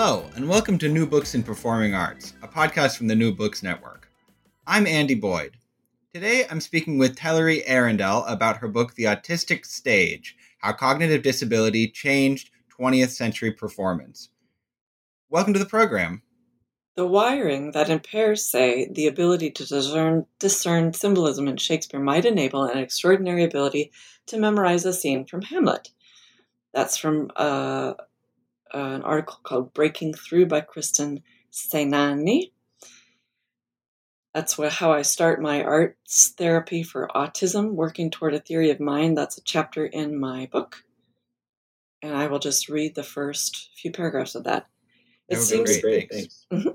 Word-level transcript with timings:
Hello, 0.00 0.30
and 0.36 0.48
welcome 0.48 0.78
to 0.78 0.88
New 0.88 1.06
Books 1.06 1.34
in 1.34 1.42
Performing 1.42 1.92
Arts, 1.92 2.34
a 2.40 2.46
podcast 2.46 2.96
from 2.96 3.08
the 3.08 3.16
New 3.16 3.34
Books 3.34 3.64
Network. 3.64 4.08
I'm 4.64 4.86
Andy 4.86 5.16
Boyd. 5.16 5.56
Today 6.14 6.46
I'm 6.48 6.60
speaking 6.60 6.98
with 6.98 7.16
Tellery 7.16 7.64
Arundel 7.66 8.24
about 8.26 8.58
her 8.58 8.68
book, 8.68 8.94
The 8.94 9.06
Autistic 9.06 9.66
Stage 9.66 10.36
How 10.58 10.70
Cognitive 10.70 11.24
Disability 11.24 11.88
Changed 11.88 12.50
20th 12.78 13.08
Century 13.08 13.50
Performance. 13.50 14.28
Welcome 15.30 15.52
to 15.54 15.58
the 15.58 15.66
program. 15.66 16.22
The 16.94 17.04
wiring 17.04 17.72
that 17.72 17.90
impairs, 17.90 18.44
say, 18.44 18.88
the 18.92 19.08
ability 19.08 19.50
to 19.50 19.66
discern, 19.66 20.26
discern 20.38 20.92
symbolism 20.92 21.48
in 21.48 21.56
Shakespeare 21.56 21.98
might 21.98 22.24
enable 22.24 22.62
an 22.62 22.78
extraordinary 22.78 23.42
ability 23.42 23.90
to 24.26 24.38
memorize 24.38 24.84
a 24.84 24.92
scene 24.92 25.26
from 25.26 25.42
Hamlet. 25.42 25.88
That's 26.72 26.96
from 26.96 27.32
uh, 27.34 27.94
Uh, 28.74 28.78
an 28.78 29.02
article 29.02 29.38
called 29.42 29.72
Breaking 29.72 30.12
Through 30.12 30.46
by 30.46 30.60
Kristen 30.60 31.22
Seinani. 31.52 32.52
That's 34.34 34.58
where, 34.58 34.70
how 34.70 34.92
I 34.92 35.02
start 35.02 35.40
my 35.40 35.62
arts 35.62 36.34
therapy 36.36 36.82
for 36.82 37.08
autism, 37.14 37.72
working 37.72 38.10
toward 38.10 38.34
a 38.34 38.40
theory 38.40 38.70
of 38.70 38.78
mind. 38.78 39.16
That's 39.16 39.38
a 39.38 39.42
chapter 39.42 39.86
in 39.86 40.20
my 40.20 40.48
book. 40.52 40.84
And 42.02 42.14
I 42.14 42.26
will 42.28 42.38
just 42.38 42.68
read 42.68 42.94
the 42.94 43.02
first 43.02 43.70
few 43.74 43.90
paragraphs 43.90 44.34
of 44.34 44.44
that. 44.44 44.66
That 45.28 45.38
would 45.50 45.66
be 45.66 45.80
great, 45.80 46.12
thanks. 46.12 46.46
Mm-hmm. 46.52 46.68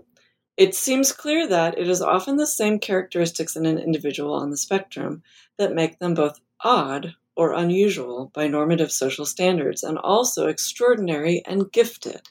It 0.57 0.75
seems 0.75 1.11
clear 1.11 1.47
that 1.47 1.77
it 1.79 1.87
is 1.87 2.01
often 2.01 2.37
the 2.37 2.45
same 2.45 2.77
characteristics 2.79 3.55
in 3.55 3.65
an 3.65 3.79
individual 3.79 4.33
on 4.33 4.51
the 4.51 4.57
spectrum 4.57 5.23
that 5.57 5.73
make 5.73 5.99
them 5.99 6.13
both 6.13 6.39
odd 6.59 7.15
or 7.35 7.53
unusual 7.53 8.31
by 8.33 8.47
normative 8.47 8.91
social 8.91 9.25
standards 9.25 9.83
and 9.83 9.97
also 9.97 10.47
extraordinary 10.47 11.41
and 11.45 11.71
gifted. 11.71 12.29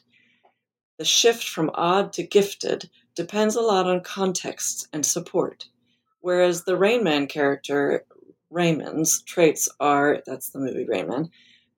The 0.97 1.05
shift 1.05 1.43
from 1.43 1.71
odd 1.73 2.13
to 2.13 2.23
gifted 2.23 2.89
depends 3.15 3.55
a 3.55 3.61
lot 3.61 3.87
on 3.87 4.01
context 4.01 4.87
and 4.93 5.05
support. 5.05 5.67
Whereas 6.21 6.63
the 6.63 6.77
Rain 6.77 7.03
Man 7.03 7.27
character, 7.27 8.05
Raymond's 8.49 9.21
traits 9.23 9.67
are 9.79 10.21
that's 10.25 10.51
the 10.51 10.59
movie 10.59 10.85
Man, 10.85 11.29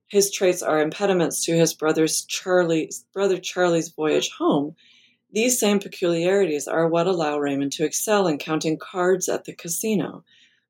his 0.07 0.29
traits 0.29 0.61
are 0.61 0.81
impediments 0.81 1.43
to 1.45 1.57
his 1.57 1.73
brother's 1.73 2.25
Charlie's 2.25 3.05
brother 3.11 3.39
Charlie's 3.39 3.89
voyage 3.89 4.29
home. 4.37 4.75
These 5.31 5.59
same 5.59 5.79
peculiarities 5.79 6.67
are 6.67 6.87
what 6.87 7.07
allow 7.07 7.39
Raymond 7.39 7.71
to 7.73 7.85
excel 7.85 8.27
in 8.27 8.37
counting 8.37 8.77
cards 8.77 9.27
at 9.27 9.45
the 9.45 9.53
casino. 9.53 10.23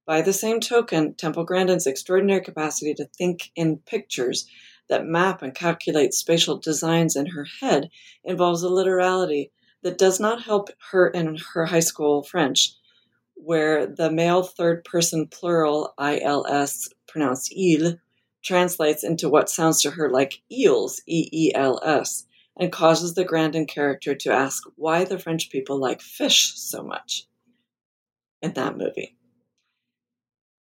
By 0.06 0.22
the 0.22 0.34
same 0.34 0.60
token, 0.60 1.16
Temple 1.16 1.46
Grandin's 1.46 1.88
extraordinary 1.88 2.42
capacity 2.42 2.94
to 2.94 3.06
think 3.06 3.52
in 3.56 3.78
pictures 3.78 4.46
that 4.88 5.06
map 5.06 5.42
and 5.42 5.56
calculate 5.56 6.14
spatial 6.14 6.58
designs 6.58 7.16
in 7.16 7.26
her 7.28 7.46
head 7.60 7.90
involves 8.24 8.62
a 8.62 8.70
literality 8.70 9.52
that 9.82 9.98
does 9.98 10.20
not 10.20 10.44
help 10.44 10.70
her 10.92 11.08
in 11.08 11.38
her 11.54 11.66
high 11.66 11.80
school 11.80 12.22
French, 12.22 12.74
where 13.34 13.88
the 13.88 14.12
male 14.12 14.44
third 14.44 14.84
person 14.84 15.28
plural 15.28 15.94
ILS, 16.00 16.90
pronounced 17.08 17.52
il, 17.56 17.96
translates 18.44 19.04
into 19.04 19.28
what 19.28 19.50
sounds 19.50 19.82
to 19.82 19.92
her 19.92 20.10
like 20.10 20.42
eels, 20.52 21.02
E 21.08 21.28
E 21.32 21.52
L 21.56 21.80
S, 21.84 22.26
and 22.58 22.72
causes 22.72 23.16
the 23.16 23.26
Grandin 23.26 23.66
character 23.66 24.14
to 24.14 24.32
ask 24.32 24.64
why 24.76 25.04
the 25.04 25.18
French 25.18 25.50
people 25.50 25.80
like 25.80 26.02
fish 26.02 26.54
so 26.56 26.84
much 26.84 27.26
in 28.44 28.54
that 28.54 28.78
movie. 28.78 29.15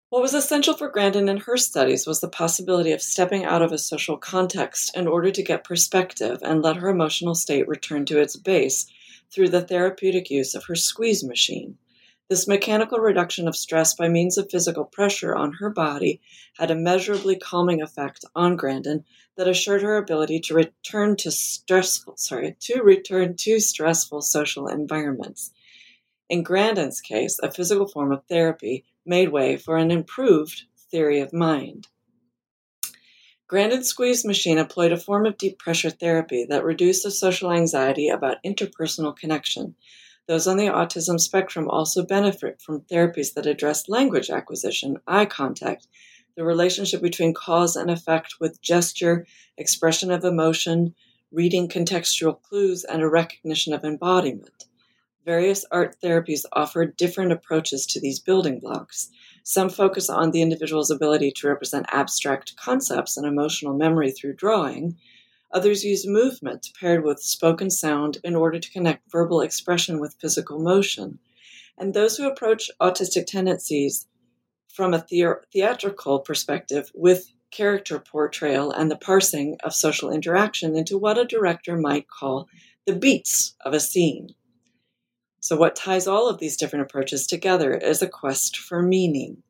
What 0.09 0.22
was 0.22 0.34
essential 0.34 0.75
for 0.75 0.89
Grandin 0.89 1.28
in 1.28 1.39
her 1.39 1.56
studies 1.56 2.06
was 2.06 2.21
the 2.21 2.28
possibility 2.28 2.93
of 2.93 3.03
stepping 3.03 3.44
out 3.44 3.61
of 3.61 3.72
a 3.72 3.78
social 3.78 4.17
context 4.17 4.97
in 4.97 5.09
order 5.09 5.33
to 5.33 5.43
get 5.43 5.65
perspective 5.65 6.39
and 6.43 6.62
let 6.62 6.77
her 6.77 6.89
emotional 6.89 7.34
state 7.34 7.67
return 7.67 8.06
to 8.06 8.21
its 8.21 8.37
base 8.37 8.87
through 9.33 9.49
the 9.49 9.62
therapeutic 9.62 10.31
use 10.31 10.55
of 10.55 10.65
her 10.66 10.77
squeeze 10.77 11.25
machine. 11.25 11.77
This 12.28 12.47
mechanical 12.47 12.99
reduction 12.99 13.49
of 13.49 13.56
stress 13.56 13.95
by 13.95 14.09
means 14.09 14.39
of 14.39 14.49
physical 14.49 14.84
pressure 14.84 15.34
on 15.34 15.55
her 15.55 15.71
body 15.71 16.21
had 16.56 16.71
a 16.71 16.77
measurably 16.77 17.34
calming 17.34 17.83
effect 17.83 18.25
on 18.37 18.55
Grandin 18.55 19.05
that 19.37 19.49
assured 19.49 19.83
her 19.83 19.97
ability 19.97 20.39
to 20.41 20.55
return 20.55 21.16
to 21.16 21.33
stressful 21.33 22.16
sorry, 22.16 22.56
to 22.61 22.81
return 22.81 23.34
to 23.39 23.59
stressful 23.59 24.22
social 24.22 24.69
environments. 24.69 25.50
In 26.28 26.45
Grandin's 26.45 27.00
case, 27.00 27.41
a 27.43 27.50
physical 27.50 27.89
form 27.89 28.12
of 28.12 28.25
therapy 28.28 28.84
made 29.06 29.31
way 29.31 29.56
for 29.56 29.77
an 29.77 29.91
improved 29.91 30.65
theory 30.91 31.21
of 31.21 31.33
mind. 31.33 31.87
Grandin's 33.49 33.89
squeeze 33.89 34.25
machine 34.25 34.59
employed 34.59 34.91
a 34.91 34.97
form 34.97 35.25
of 35.25 35.39
deep 35.39 35.59
pressure 35.59 35.91
therapy 35.91 36.44
that 36.49 36.65
reduced 36.65 37.05
the 37.05 37.12
social 37.12 37.53
anxiety 37.53 38.09
about 38.09 38.43
interpersonal 38.45 39.16
connection. 39.16 39.77
Those 40.27 40.49
on 40.49 40.56
the 40.56 40.66
autism 40.66 41.21
spectrum 41.21 41.69
also 41.71 42.05
benefit 42.05 42.61
from 42.61 42.81
therapies 42.81 43.34
that 43.34 43.47
address 43.47 43.89
language 43.89 44.31
acquisition, 44.31 44.99
eye 45.06 45.27
contact, 45.27 45.87
the 46.37 46.45
relationship 46.45 47.00
between 47.00 47.34
cause 47.34 47.77
and 47.77 47.89
effect 47.89 48.34
with 48.41 48.61
gesture, 48.61 49.27
expression 49.56 50.11
of 50.11 50.25
emotion, 50.25 50.95
reading 51.31 51.69
contextual 51.69 52.43
clues, 52.43 52.83
and 52.83 53.00
a 53.00 53.09
recognition 53.09 53.72
of 53.72 53.84
embodiment. 53.84 54.65
Various 55.26 55.64
art 55.72 55.97
therapies 56.00 56.44
offer 56.53 56.87
different 56.87 57.32
approaches 57.32 57.84
to 57.87 58.00
these 58.00 58.20
building 58.20 58.60
blocks. 58.60 59.10
Some 59.42 59.69
focus 59.69 60.09
on 60.09 60.31
the 60.31 60.41
individual's 60.41 60.88
ability 60.88 61.32
to 61.32 61.48
represent 61.48 61.87
abstract 61.92 62.56
concepts 62.56 63.16
and 63.16 63.26
emotional 63.26 63.75
memory 63.75 64.12
through 64.12 64.34
drawing. 64.34 64.97
Others 65.53 65.84
use 65.84 66.06
movement 66.06 66.69
paired 66.78 67.03
with 67.03 67.19
spoken 67.19 67.70
sound 67.70 68.19
in 68.22 68.36
order 68.36 68.60
to 68.60 68.70
connect 68.70 69.10
verbal 69.10 69.41
expression 69.41 69.98
with 69.98 70.15
physical 70.20 70.60
motion. 70.60 71.19
And 71.76 71.92
those 71.92 72.16
who 72.16 72.28
approach 72.28 72.70
autistic 72.81 73.26
tendencies 73.26 74.06
from 74.69 74.94
a 74.94 75.04
the- 75.10 75.41
theatrical 75.53 76.21
perspective 76.21 76.92
with 76.95 77.33
character 77.51 77.98
portrayal 77.98 78.71
and 78.71 78.92
the 78.92 78.97
parsing 78.97 79.56
of 79.65 79.74
social 79.74 80.12
interaction 80.12 80.77
into 80.77 80.97
what 80.97 81.18
a 81.18 81.24
director 81.24 81.77
might 81.77 82.06
call 82.06 82.47
the 82.86 82.95
beats 82.95 83.56
of 83.65 83.74
a 83.74 83.80
scene. 83.80 84.36
So, 85.47 85.54
what 85.54 85.77
ties 85.77 86.09
all 86.09 86.28
of 86.28 86.41
these 86.41 86.57
different 86.57 86.87
approaches 86.87 87.25
together 87.25 87.72
is 87.72 88.03
a 88.03 88.09
quest 88.09 88.57
for 88.57 88.83
meaning. 88.83 89.45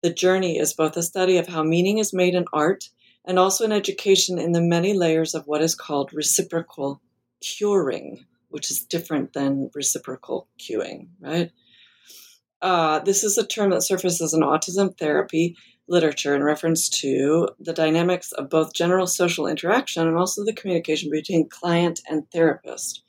The 0.00 0.12
journey 0.12 0.58
is 0.58 0.74
both 0.74 0.96
a 0.96 1.02
study 1.02 1.38
of 1.38 1.48
how 1.48 1.64
meaning 1.64 1.98
is 1.98 2.12
made 2.12 2.36
in 2.36 2.44
art 2.52 2.88
and 3.24 3.36
also 3.36 3.64
an 3.64 3.72
education 3.72 4.38
in 4.38 4.52
the 4.52 4.60
many 4.60 4.92
layers 4.94 5.34
of 5.34 5.48
what 5.48 5.60
is 5.60 5.74
called 5.74 6.14
reciprocal 6.14 7.00
curing, 7.40 8.26
which 8.50 8.70
is 8.70 8.84
different 8.84 9.32
than 9.32 9.72
reciprocal 9.74 10.46
cueing, 10.56 11.08
right? 11.18 11.50
Uh, 12.62 13.00
this 13.00 13.24
is 13.24 13.36
a 13.36 13.44
term 13.44 13.70
that 13.70 13.82
surfaces 13.82 14.34
in 14.34 14.40
autism 14.42 14.96
therapy 14.96 15.56
literature 15.88 16.36
in 16.36 16.44
reference 16.44 16.88
to 16.88 17.48
the 17.58 17.72
dynamics 17.72 18.30
of 18.30 18.48
both 18.48 18.72
general 18.72 19.08
social 19.08 19.48
interaction 19.48 20.06
and 20.06 20.16
also 20.16 20.44
the 20.44 20.52
communication 20.52 21.10
between 21.10 21.48
client 21.48 21.98
and 22.08 22.30
therapist. 22.30 23.03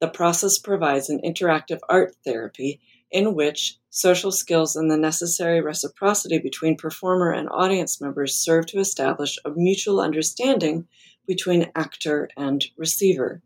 The 0.00 0.08
process 0.08 0.58
provides 0.58 1.10
an 1.10 1.20
interactive 1.24 1.80
art 1.88 2.14
therapy 2.24 2.80
in 3.10 3.34
which 3.34 3.78
social 3.90 4.30
skills, 4.30 4.76
and 4.76 4.90
the 4.90 4.96
necessary 4.96 5.60
reciprocity 5.60 6.38
between 6.38 6.76
performer 6.76 7.30
and 7.30 7.48
audience 7.50 8.00
members 8.00 8.36
serve 8.36 8.66
to 8.66 8.78
establish 8.78 9.38
a 9.44 9.50
mutual 9.50 10.00
understanding 10.00 10.86
between 11.26 11.70
actor 11.74 12.28
and 12.36 12.64
receiver. 12.76 13.42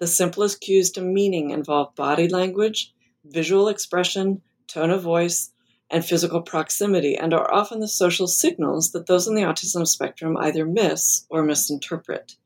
The 0.00 0.06
simplest 0.06 0.60
cues 0.60 0.90
to 0.92 1.00
meaning 1.00 1.50
involve 1.50 1.94
body 1.94 2.28
language, 2.28 2.92
visual 3.24 3.68
expression, 3.68 4.42
tone 4.66 4.90
of 4.90 5.02
voice, 5.02 5.52
and 5.90 6.04
physical 6.04 6.42
proximity, 6.42 7.16
and 7.16 7.34
are 7.34 7.52
often 7.52 7.80
the 7.80 7.88
social 7.88 8.26
signals 8.26 8.92
that 8.92 9.06
those 9.06 9.26
on 9.26 9.34
the 9.34 9.42
autism 9.42 9.86
spectrum 9.86 10.36
either 10.36 10.64
miss 10.64 11.26
or 11.30 11.42
misinterpret. 11.42 12.36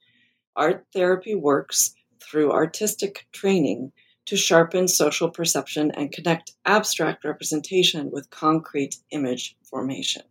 Art 0.57 0.87
therapy 0.93 1.35
works 1.35 1.95
through 2.35 2.51
artistic 2.51 3.29
training 3.31 3.93
to 4.27 4.37
sharpen 4.37 4.89
social 4.89 5.31
perception 5.31 5.93
and 5.93 6.11
connect 6.11 6.51
abstract 6.67 7.25
representation 7.25 8.11
with 8.11 8.29
concrete 8.31 8.97
image 9.13 9.57
formation. 9.63 10.23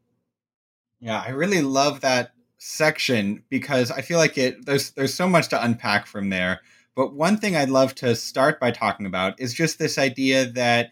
Yeah, 1.00 1.24
I 1.26 1.30
really 1.30 1.62
love 1.62 2.02
that 2.02 2.34
section 2.58 3.42
because 3.48 3.90
I 3.90 4.02
feel 4.02 4.18
like 4.18 4.38
it 4.38 4.66
there's 4.66 4.92
there's 4.92 5.14
so 5.14 5.30
much 5.30 5.48
to 5.50 5.64
unpack 5.64 6.06
from 6.06 6.30
there. 6.30 6.60
But 6.94 7.14
one 7.16 7.38
thing 7.38 7.56
I'd 7.56 7.70
love 7.70 7.96
to 7.96 8.18
start 8.18 8.60
by 8.60 8.72
talking 8.72 9.06
about 9.06 9.40
is 9.40 9.54
just 9.54 9.80
this 9.80 9.98
idea 9.98 10.46
that 10.52 10.92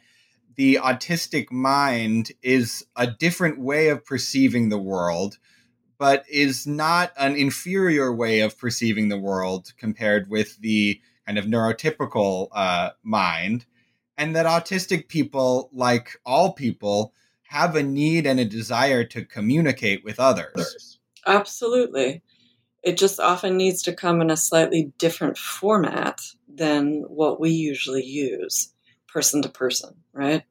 the 0.55 0.75
autistic 0.75 1.51
mind 1.51 2.31
is 2.41 2.85
a 2.95 3.05
different 3.05 3.59
way 3.59 3.89
of 3.89 4.05
perceiving 4.05 4.69
the 4.69 4.79
world, 4.79 5.39
but 6.01 6.25
is 6.27 6.65
not 6.65 7.12
an 7.15 7.36
inferior 7.36 8.12
way 8.12 8.39
of 8.39 8.57
perceiving 8.57 9.09
the 9.09 9.19
world 9.19 9.71
compared 9.77 10.27
with 10.31 10.57
the 10.57 11.00
kind 11.27 11.38
of 11.38 11.45
neurotypical 11.45 12.48
uh, 12.53 12.89
mind. 13.03 13.65
And 14.18 14.36
that 14.36 14.48
autistic 14.48 15.09
people, 15.09 15.69
like 15.71 16.19
all 16.25 16.53
people, 16.53 17.13
have 17.44 17.75
a 17.75 17.83
need 17.83 18.25
and 18.25 18.39
a 18.39 18.45
desire 18.45 19.03
to 19.03 19.24
communicate 19.24 20.03
with 20.03 20.19
others. 20.19 20.98
Absolutely. 21.27 22.24
It 22.81 22.98
just 22.98 23.19
often 23.19 23.56
needs 23.56 23.83
to 23.83 23.94
come 23.94 24.21
in 24.21 24.31
a 24.31 24.38
slightly 24.38 24.92
different 24.98 25.38
format 25.38 26.19
than 26.51 27.03
what 27.09 27.39
we 27.39 27.51
usually 27.51 28.03
use, 28.03 28.74
person 29.07 29.44
to 29.44 29.50
person, 29.50 29.94
right? 30.13 30.42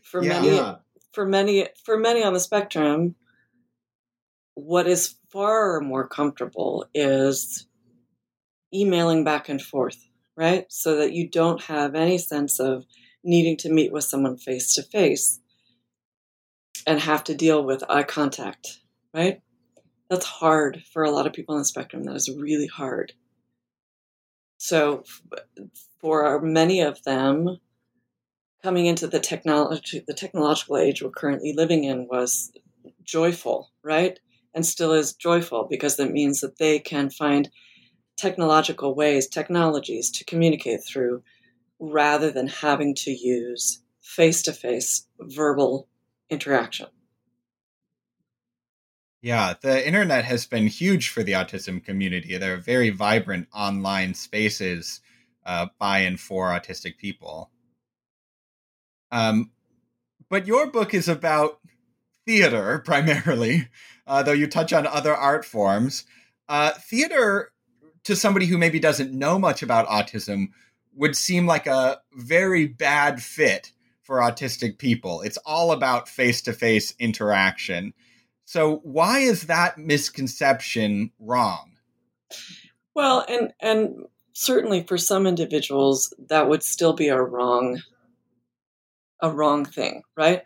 For 0.00 0.22
Yeah. 0.22 0.40
many 0.40 0.56
Yeah. 0.56 0.76
For 1.18 1.26
many 1.26 1.66
for 1.84 1.98
many 1.98 2.22
on 2.22 2.32
the 2.32 2.38
spectrum, 2.38 3.16
what 4.54 4.86
is 4.86 5.16
far 5.32 5.80
more 5.80 6.06
comfortable 6.06 6.86
is 6.94 7.66
emailing 8.72 9.24
back 9.24 9.48
and 9.48 9.60
forth, 9.60 9.98
right? 10.36 10.66
So 10.70 10.94
that 10.98 11.14
you 11.14 11.28
don't 11.28 11.60
have 11.64 11.96
any 11.96 12.18
sense 12.18 12.60
of 12.60 12.84
needing 13.24 13.56
to 13.56 13.68
meet 13.68 13.92
with 13.92 14.04
someone 14.04 14.36
face 14.36 14.76
to 14.76 14.84
face 14.84 15.40
and 16.86 17.00
have 17.00 17.24
to 17.24 17.34
deal 17.34 17.64
with 17.64 17.82
eye 17.90 18.04
contact, 18.04 18.78
right? 19.12 19.40
That's 20.08 20.24
hard 20.24 20.84
for 20.92 21.02
a 21.02 21.10
lot 21.10 21.26
of 21.26 21.32
people 21.32 21.56
on 21.56 21.62
the 21.62 21.64
spectrum. 21.64 22.04
That 22.04 22.14
is 22.14 22.30
really 22.30 22.68
hard. 22.68 23.12
So, 24.58 25.02
for 26.00 26.40
many 26.40 26.80
of 26.80 27.02
them, 27.02 27.58
coming 28.62 28.86
into 28.86 29.06
the 29.06 29.20
technology, 29.20 30.02
the 30.06 30.14
technological 30.14 30.76
age 30.76 31.02
we're 31.02 31.10
currently 31.10 31.52
living 31.52 31.84
in 31.84 32.08
was 32.08 32.52
joyful, 33.04 33.70
right? 33.82 34.18
And 34.54 34.66
still 34.66 34.92
is 34.92 35.12
joyful 35.14 35.66
because 35.70 35.98
it 35.98 36.10
means 36.10 36.40
that 36.40 36.58
they 36.58 36.78
can 36.78 37.10
find 37.10 37.48
technological 38.16 38.94
ways, 38.94 39.28
technologies 39.28 40.10
to 40.10 40.24
communicate 40.24 40.82
through 40.84 41.22
rather 41.78 42.30
than 42.30 42.48
having 42.48 42.94
to 42.94 43.10
use 43.10 43.82
face 44.02 44.42
to 44.42 44.52
face 44.52 45.06
verbal 45.20 45.88
interaction. 46.28 46.86
Yeah, 49.20 49.54
the 49.60 49.86
internet 49.86 50.24
has 50.24 50.46
been 50.46 50.68
huge 50.68 51.08
for 51.08 51.22
the 51.22 51.32
autism 51.32 51.84
community. 51.84 52.36
There 52.36 52.54
are 52.54 52.58
very 52.58 52.90
vibrant 52.90 53.48
online 53.52 54.14
spaces 54.14 55.00
uh, 55.44 55.66
by 55.78 56.00
and 56.00 56.20
for 56.20 56.50
autistic 56.50 56.98
people. 56.98 57.50
Um, 59.10 59.50
but 60.28 60.46
your 60.46 60.66
book 60.70 60.94
is 60.94 61.08
about 61.08 61.60
theater 62.26 62.78
primarily, 62.84 63.68
uh, 64.06 64.22
though 64.22 64.32
you 64.32 64.46
touch 64.46 64.72
on 64.72 64.86
other 64.86 65.14
art 65.14 65.44
forms. 65.44 66.04
Uh, 66.48 66.72
theater, 66.72 67.52
to 68.04 68.16
somebody 68.16 68.46
who 68.46 68.58
maybe 68.58 68.78
doesn't 68.78 69.12
know 69.12 69.38
much 69.38 69.62
about 69.62 69.88
autism, 69.88 70.48
would 70.94 71.16
seem 71.16 71.46
like 71.46 71.66
a 71.66 72.00
very 72.14 72.66
bad 72.66 73.22
fit 73.22 73.72
for 74.02 74.18
autistic 74.18 74.78
people. 74.78 75.20
It's 75.22 75.36
all 75.44 75.72
about 75.72 76.08
face 76.08 76.42
to 76.42 76.52
face 76.52 76.94
interaction. 76.98 77.92
So, 78.46 78.76
why 78.82 79.18
is 79.18 79.42
that 79.44 79.76
misconception 79.76 81.12
wrong? 81.18 81.72
Well, 82.94 83.24
and 83.28 83.52
and 83.60 84.06
certainly 84.32 84.82
for 84.84 84.96
some 84.96 85.26
individuals 85.26 86.14
that 86.30 86.48
would 86.48 86.62
still 86.62 86.94
be 86.94 87.08
a 87.08 87.20
wrong 87.20 87.82
a 89.20 89.30
wrong 89.30 89.64
thing, 89.64 90.02
right? 90.16 90.42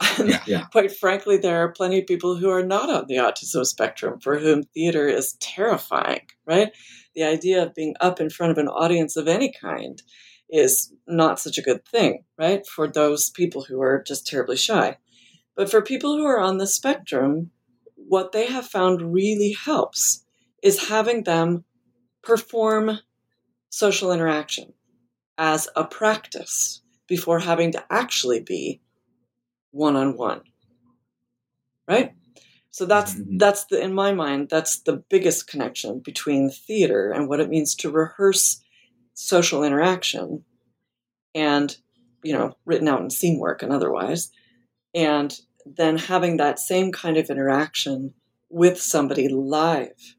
Yeah. 0.18 0.42
Yeah. 0.46 0.64
Quite 0.72 0.96
frankly, 0.96 1.36
there 1.36 1.62
are 1.62 1.72
plenty 1.72 2.00
of 2.00 2.06
people 2.06 2.36
who 2.36 2.50
are 2.50 2.64
not 2.64 2.90
on 2.90 3.06
the 3.06 3.16
autism 3.16 3.64
spectrum 3.64 4.18
for 4.18 4.38
whom 4.38 4.64
theater 4.64 5.06
is 5.06 5.34
terrifying, 5.34 6.26
right? 6.46 6.72
The 7.14 7.22
idea 7.22 7.62
of 7.62 7.74
being 7.74 7.94
up 8.00 8.20
in 8.20 8.30
front 8.30 8.50
of 8.50 8.58
an 8.58 8.66
audience 8.66 9.16
of 9.16 9.28
any 9.28 9.52
kind 9.52 10.02
is 10.50 10.92
not 11.06 11.38
such 11.38 11.58
a 11.58 11.62
good 11.62 11.86
thing, 11.86 12.24
right? 12.38 12.66
For 12.66 12.88
those 12.88 13.30
people 13.30 13.62
who 13.62 13.80
are 13.82 14.02
just 14.02 14.26
terribly 14.26 14.56
shy. 14.56 14.96
But 15.54 15.70
for 15.70 15.82
people 15.82 16.16
who 16.16 16.24
are 16.24 16.40
on 16.40 16.58
the 16.58 16.66
spectrum, 16.66 17.50
what 17.94 18.32
they 18.32 18.46
have 18.46 18.66
found 18.66 19.14
really 19.14 19.52
helps 19.52 20.24
is 20.62 20.88
having 20.88 21.22
them 21.22 21.64
perform 22.22 22.98
social 23.68 24.12
interaction 24.12 24.72
as 25.36 25.68
a 25.76 25.84
practice 25.84 26.80
before 27.06 27.40
having 27.40 27.72
to 27.72 27.84
actually 27.90 28.40
be 28.40 28.80
one 29.70 29.96
on 29.96 30.16
one. 30.16 30.42
Right? 31.88 32.12
So 32.70 32.86
that's 32.86 33.14
Mhm. 33.14 33.38
that's 33.38 33.66
the 33.66 33.80
in 33.80 33.94
my 33.94 34.12
mind 34.12 34.48
that's 34.48 34.80
the 34.80 34.96
biggest 34.96 35.46
connection 35.46 36.00
between 36.00 36.50
theater 36.50 37.10
and 37.12 37.28
what 37.28 37.40
it 37.40 37.48
means 37.48 37.74
to 37.76 37.90
rehearse 37.90 38.60
social 39.14 39.62
interaction 39.62 40.44
and 41.34 41.76
you 42.22 42.32
know 42.32 42.56
written 42.64 42.88
out 42.88 43.00
in 43.02 43.10
scene 43.10 43.38
work 43.38 43.62
and 43.62 43.72
otherwise 43.72 44.30
and 44.94 45.40
then 45.66 45.98
having 45.98 46.36
that 46.36 46.58
same 46.58 46.92
kind 46.92 47.16
of 47.16 47.30
interaction 47.30 48.14
with 48.50 48.80
somebody 48.80 49.28
live 49.28 50.16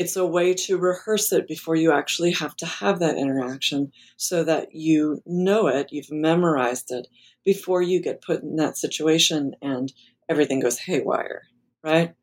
it's 0.00 0.16
a 0.16 0.24
way 0.24 0.54
to 0.54 0.78
rehearse 0.78 1.30
it 1.30 1.46
before 1.46 1.76
you 1.76 1.92
actually 1.92 2.32
have 2.32 2.56
to 2.56 2.64
have 2.64 3.00
that 3.00 3.18
interaction 3.18 3.92
so 4.16 4.42
that 4.42 4.74
you 4.74 5.20
know 5.26 5.66
it, 5.66 5.88
you've 5.90 6.10
memorized 6.10 6.90
it 6.90 7.06
before 7.44 7.82
you 7.82 8.00
get 8.00 8.22
put 8.22 8.42
in 8.42 8.56
that 8.56 8.78
situation 8.78 9.52
and 9.60 9.92
everything 10.26 10.58
goes 10.58 10.78
haywire, 10.78 11.42
right? 11.84 12.14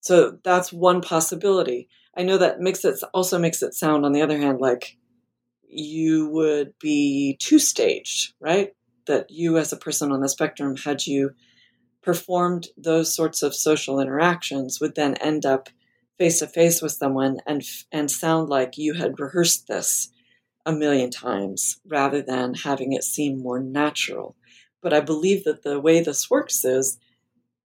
So 0.00 0.38
that's 0.42 0.72
one 0.72 1.02
possibility. 1.02 1.90
I 2.16 2.22
know 2.22 2.38
that 2.38 2.60
makes 2.60 2.82
it 2.82 2.98
also 3.12 3.38
makes 3.38 3.62
it 3.62 3.74
sound 3.74 4.06
on 4.06 4.12
the 4.12 4.22
other 4.22 4.38
hand 4.38 4.62
like 4.62 4.96
you 5.68 6.30
would 6.30 6.72
be 6.80 7.36
two 7.40 7.58
staged, 7.58 8.32
right? 8.40 8.72
That 9.06 9.26
you 9.28 9.58
as 9.58 9.70
a 9.70 9.76
person 9.76 10.12
on 10.12 10.22
the 10.22 10.30
spectrum 10.30 10.76
had 10.76 11.06
you 11.06 11.32
performed 12.02 12.68
those 12.78 13.14
sorts 13.14 13.42
of 13.42 13.54
social 13.54 14.00
interactions 14.00 14.80
would 14.80 14.94
then 14.94 15.16
end 15.16 15.44
up 15.44 15.68
face 16.20 16.40
to 16.40 16.48
face 16.48 16.82
with 16.82 16.92
someone 16.92 17.38
and 17.48 17.64
and 17.92 18.12
sound 18.12 18.50
like 18.50 18.78
you 18.78 18.94
had 18.94 19.20
rehearsed 19.20 19.68
this 19.68 20.10
a 20.66 20.72
million 20.72 21.10
times 21.10 21.80
rather 21.86 22.22
than 22.22 22.54
having 22.54 22.92
it 22.92 23.04
seem 23.04 23.38
more 23.38 23.60
natural. 23.60 24.36
But 24.82 24.92
I 24.94 25.00
believe 25.00 25.44
that 25.44 25.64
the 25.64 25.80
way 25.80 26.02
this 26.02 26.30
works 26.30 26.64
is 26.64 26.98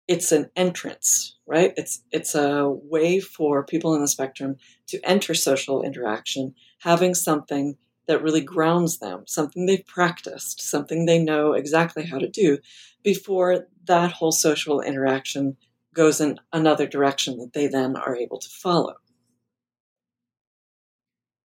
it's 0.08 0.32
an 0.32 0.50
entrance, 0.56 1.38
right? 1.48 1.74
It's 1.78 2.04
it's 2.12 2.36
a 2.36 2.70
way 2.70 3.20
for 3.20 3.66
people 3.66 3.96
in 3.96 4.02
the 4.02 4.08
spectrum 4.08 4.58
to 4.88 5.00
enter 5.04 5.34
social 5.34 5.84
interaction 5.84 6.56
having 6.80 7.16
something 7.16 7.78
that 8.08 8.22
really 8.22 8.42
grounds 8.42 9.00
them, 9.00 9.24
something 9.28 9.66
they've 9.66 9.86
practiced, 9.88 10.62
something 10.62 11.06
they 11.06 11.20
know 11.20 11.54
exactly 11.54 12.06
how 12.06 12.20
to 12.20 12.28
do 12.28 12.58
before 13.04 13.68
that 13.86 14.12
whole 14.12 14.34
social 14.34 14.82
interaction 14.82 15.58
goes 15.94 16.20
in 16.22 16.40
another 16.52 16.88
direction 16.88 17.38
that 17.38 17.54
they 17.54 17.68
then 17.68 17.96
are 17.96 18.16
able 18.16 18.40
to 18.40 18.50
follow. 18.50 18.96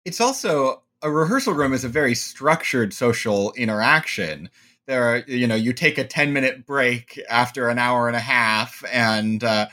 It's 0.04 0.20
also 0.20 0.82
a 1.02 1.10
rehearsal 1.10 1.54
room 1.54 1.72
is 1.72 1.84
a 1.84 1.88
very 1.88 2.14
structured 2.14 2.92
social 2.92 3.52
interaction. 3.54 4.50
There 4.86 5.02
are, 5.04 5.18
you 5.26 5.46
know, 5.46 5.54
you 5.54 5.72
take 5.72 5.98
a 5.98 6.04
10 6.04 6.32
minute 6.32 6.66
break 6.66 7.20
after 7.28 7.68
an 7.68 7.78
hour 7.78 8.06
and 8.06 8.16
a 8.16 8.20
half, 8.20 8.84
and, 8.92 9.42
uh, 9.42 9.68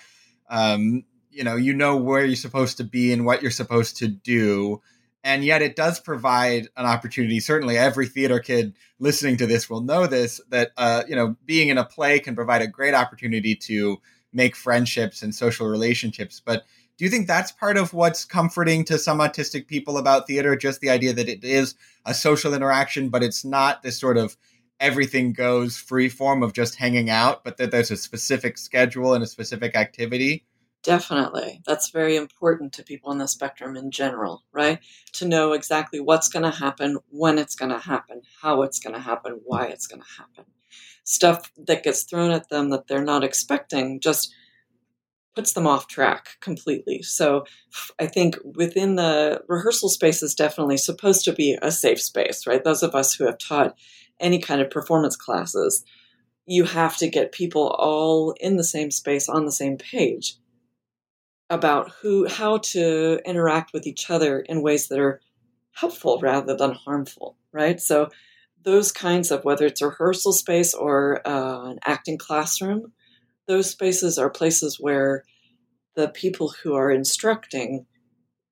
um, 0.49 1.03
you 1.29 1.43
know, 1.43 1.55
you 1.55 1.73
know 1.73 1.97
where 1.97 2.25
you're 2.25 2.35
supposed 2.35 2.77
to 2.77 2.83
be 2.83 3.13
and 3.13 3.25
what 3.25 3.41
you're 3.41 3.51
supposed 3.51 3.97
to 3.97 4.07
do. 4.07 4.81
and 5.23 5.43
yet 5.45 5.61
it 5.61 5.75
does 5.75 5.99
provide 5.99 6.67
an 6.77 6.85
opportunity 6.85 7.39
certainly 7.39 7.77
every 7.77 8.07
theater 8.07 8.39
kid 8.39 8.73
listening 8.99 9.37
to 9.37 9.45
this 9.45 9.69
will 9.69 9.81
know 9.81 10.07
this 10.07 10.41
that 10.49 10.71
uh, 10.77 11.03
you 11.07 11.15
know 11.15 11.35
being 11.45 11.69
in 11.69 11.77
a 11.77 11.85
play 11.85 12.19
can 12.19 12.35
provide 12.35 12.61
a 12.61 12.67
great 12.67 12.93
opportunity 12.93 13.55
to 13.55 14.01
make 14.33 14.55
friendships 14.55 15.21
and 15.21 15.33
social 15.33 15.67
relationships 15.67 16.41
but 16.43 16.63
do 16.97 17.05
you 17.05 17.11
think 17.11 17.27
that's 17.27 17.51
part 17.51 17.77
of 17.77 17.93
what's 17.93 18.25
comforting 18.25 18.85
to 18.85 18.99
some 18.99 19.19
autistic 19.19 19.67
people 19.67 19.97
about 19.97 20.27
theater 20.27 20.55
just 20.55 20.81
the 20.81 20.89
idea 20.89 21.13
that 21.13 21.29
it 21.29 21.43
is 21.43 21.75
a 22.05 22.13
social 22.13 22.53
interaction 22.53 23.09
but 23.09 23.23
it's 23.23 23.43
not 23.43 23.81
this 23.83 23.99
sort 23.99 24.17
of 24.17 24.37
everything 24.79 25.31
goes 25.31 25.77
free 25.77 26.09
form 26.09 26.41
of 26.43 26.53
just 26.53 26.75
hanging 26.75 27.09
out 27.09 27.43
but 27.43 27.57
that 27.57 27.71
there's 27.71 27.91
a 27.91 27.97
specific 27.97 28.57
schedule 28.57 29.13
and 29.13 29.23
a 29.23 29.27
specific 29.27 29.75
activity 29.75 30.45
Definitely. 30.83 31.61
That's 31.67 31.91
very 31.91 32.15
important 32.15 32.73
to 32.73 32.83
people 32.83 33.11
on 33.11 33.19
the 33.19 33.27
spectrum 33.27 33.75
in 33.75 33.91
general, 33.91 34.43
right? 34.51 34.79
To 35.13 35.27
know 35.27 35.53
exactly 35.53 35.99
what's 35.99 36.27
going 36.27 36.43
to 36.43 36.57
happen, 36.57 36.97
when 37.09 37.37
it's 37.37 37.55
going 37.55 37.71
to 37.71 37.77
happen, 37.77 38.21
how 38.41 38.63
it's 38.63 38.79
going 38.79 38.95
to 38.95 38.99
happen, 38.99 39.41
why 39.43 39.65
it's 39.65 39.85
going 39.85 40.01
to 40.01 40.07
happen. 40.17 40.45
Stuff 41.03 41.51
that 41.57 41.83
gets 41.83 42.03
thrown 42.03 42.31
at 42.31 42.49
them 42.49 42.69
that 42.69 42.87
they're 42.87 43.03
not 43.03 43.23
expecting 43.23 43.99
just 43.99 44.33
puts 45.35 45.53
them 45.53 45.65
off 45.65 45.87
track 45.87 46.37
completely. 46.41 47.01
So 47.01 47.45
I 47.99 48.05
think 48.05 48.37
within 48.43 48.95
the 48.95 49.41
rehearsal 49.47 49.89
space 49.89 50.21
is 50.21 50.35
definitely 50.35 50.77
supposed 50.77 51.23
to 51.25 51.33
be 51.33 51.57
a 51.61 51.71
safe 51.71 52.01
space, 52.01 52.45
right? 52.45 52.63
Those 52.63 52.83
of 52.83 52.95
us 52.95 53.13
who 53.13 53.25
have 53.25 53.37
taught 53.37 53.77
any 54.19 54.39
kind 54.39 54.61
of 54.61 54.69
performance 54.69 55.15
classes, 55.15 55.83
you 56.45 56.65
have 56.65 56.97
to 56.97 57.09
get 57.09 57.31
people 57.31 57.69
all 57.79 58.35
in 58.39 58.57
the 58.57 58.63
same 58.63 58.91
space 58.91 59.29
on 59.29 59.45
the 59.45 59.51
same 59.51 59.77
page 59.77 60.35
about 61.49 61.91
who 62.01 62.27
how 62.27 62.57
to 62.57 63.19
interact 63.25 63.73
with 63.73 63.85
each 63.85 64.09
other 64.09 64.39
in 64.39 64.61
ways 64.61 64.87
that 64.87 64.99
are 64.99 65.21
helpful 65.73 66.19
rather 66.21 66.55
than 66.55 66.71
harmful 66.71 67.37
right 67.51 67.81
so 67.81 68.07
those 68.63 68.91
kinds 68.91 69.31
of 69.31 69.43
whether 69.43 69.65
it's 69.65 69.81
a 69.81 69.87
rehearsal 69.87 70.33
space 70.33 70.73
or 70.73 71.25
uh, 71.27 71.69
an 71.69 71.79
acting 71.85 72.17
classroom 72.17 72.91
those 73.47 73.69
spaces 73.69 74.17
are 74.17 74.29
places 74.29 74.77
where 74.79 75.23
the 75.95 76.07
people 76.07 76.53
who 76.63 76.73
are 76.73 76.91
instructing 76.91 77.85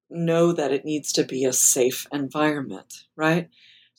know 0.09 0.51
that 0.51 0.71
it 0.71 0.85
needs 0.85 1.11
to 1.11 1.23
be 1.23 1.45
a 1.45 1.53
safe 1.53 2.07
environment 2.11 3.05
right 3.15 3.49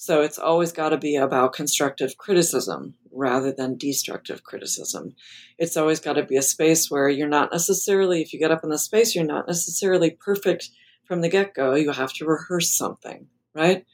so 0.01 0.23
it's 0.23 0.39
always 0.39 0.73
got 0.73 0.89
to 0.89 0.97
be 0.97 1.17
about 1.17 1.53
constructive 1.53 2.17
criticism 2.17 2.95
rather 3.13 3.53
than 3.53 3.77
destructive 3.77 4.43
criticism. 4.43 5.15
It's 5.59 5.77
always 5.77 6.01
got 6.01 6.15
to 6.15 6.25
be 6.25 6.39
a 6.39 6.43
space 6.43 6.91
where 6.91 7.11
you're 7.11 7.29
not 7.29 7.53
necessarily, 7.53 8.23
if 8.23 8.33
you 8.33 8.39
get 8.39 8.51
up 8.51 8.65
in 8.65 8.71
the 8.71 8.79
space, 8.79 9.15
you're 9.15 9.27
not 9.27 9.47
necessarily 9.47 10.13
perfect 10.13 10.71
from 11.05 11.21
the 11.21 11.29
get 11.29 11.53
go. 11.53 11.75
You 11.75 11.93
have 11.93 12.15
to 12.15 12.25
rehearse 12.25 12.71
something, 12.71 13.27
right? 13.55 13.85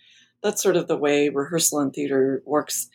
That's 0.42 0.62
sort 0.62 0.76
of 0.76 0.88
the 0.88 0.96
way 0.96 1.28
rehearsal 1.28 1.80
in 1.80 1.90
theater 1.90 2.42
works 2.44 2.88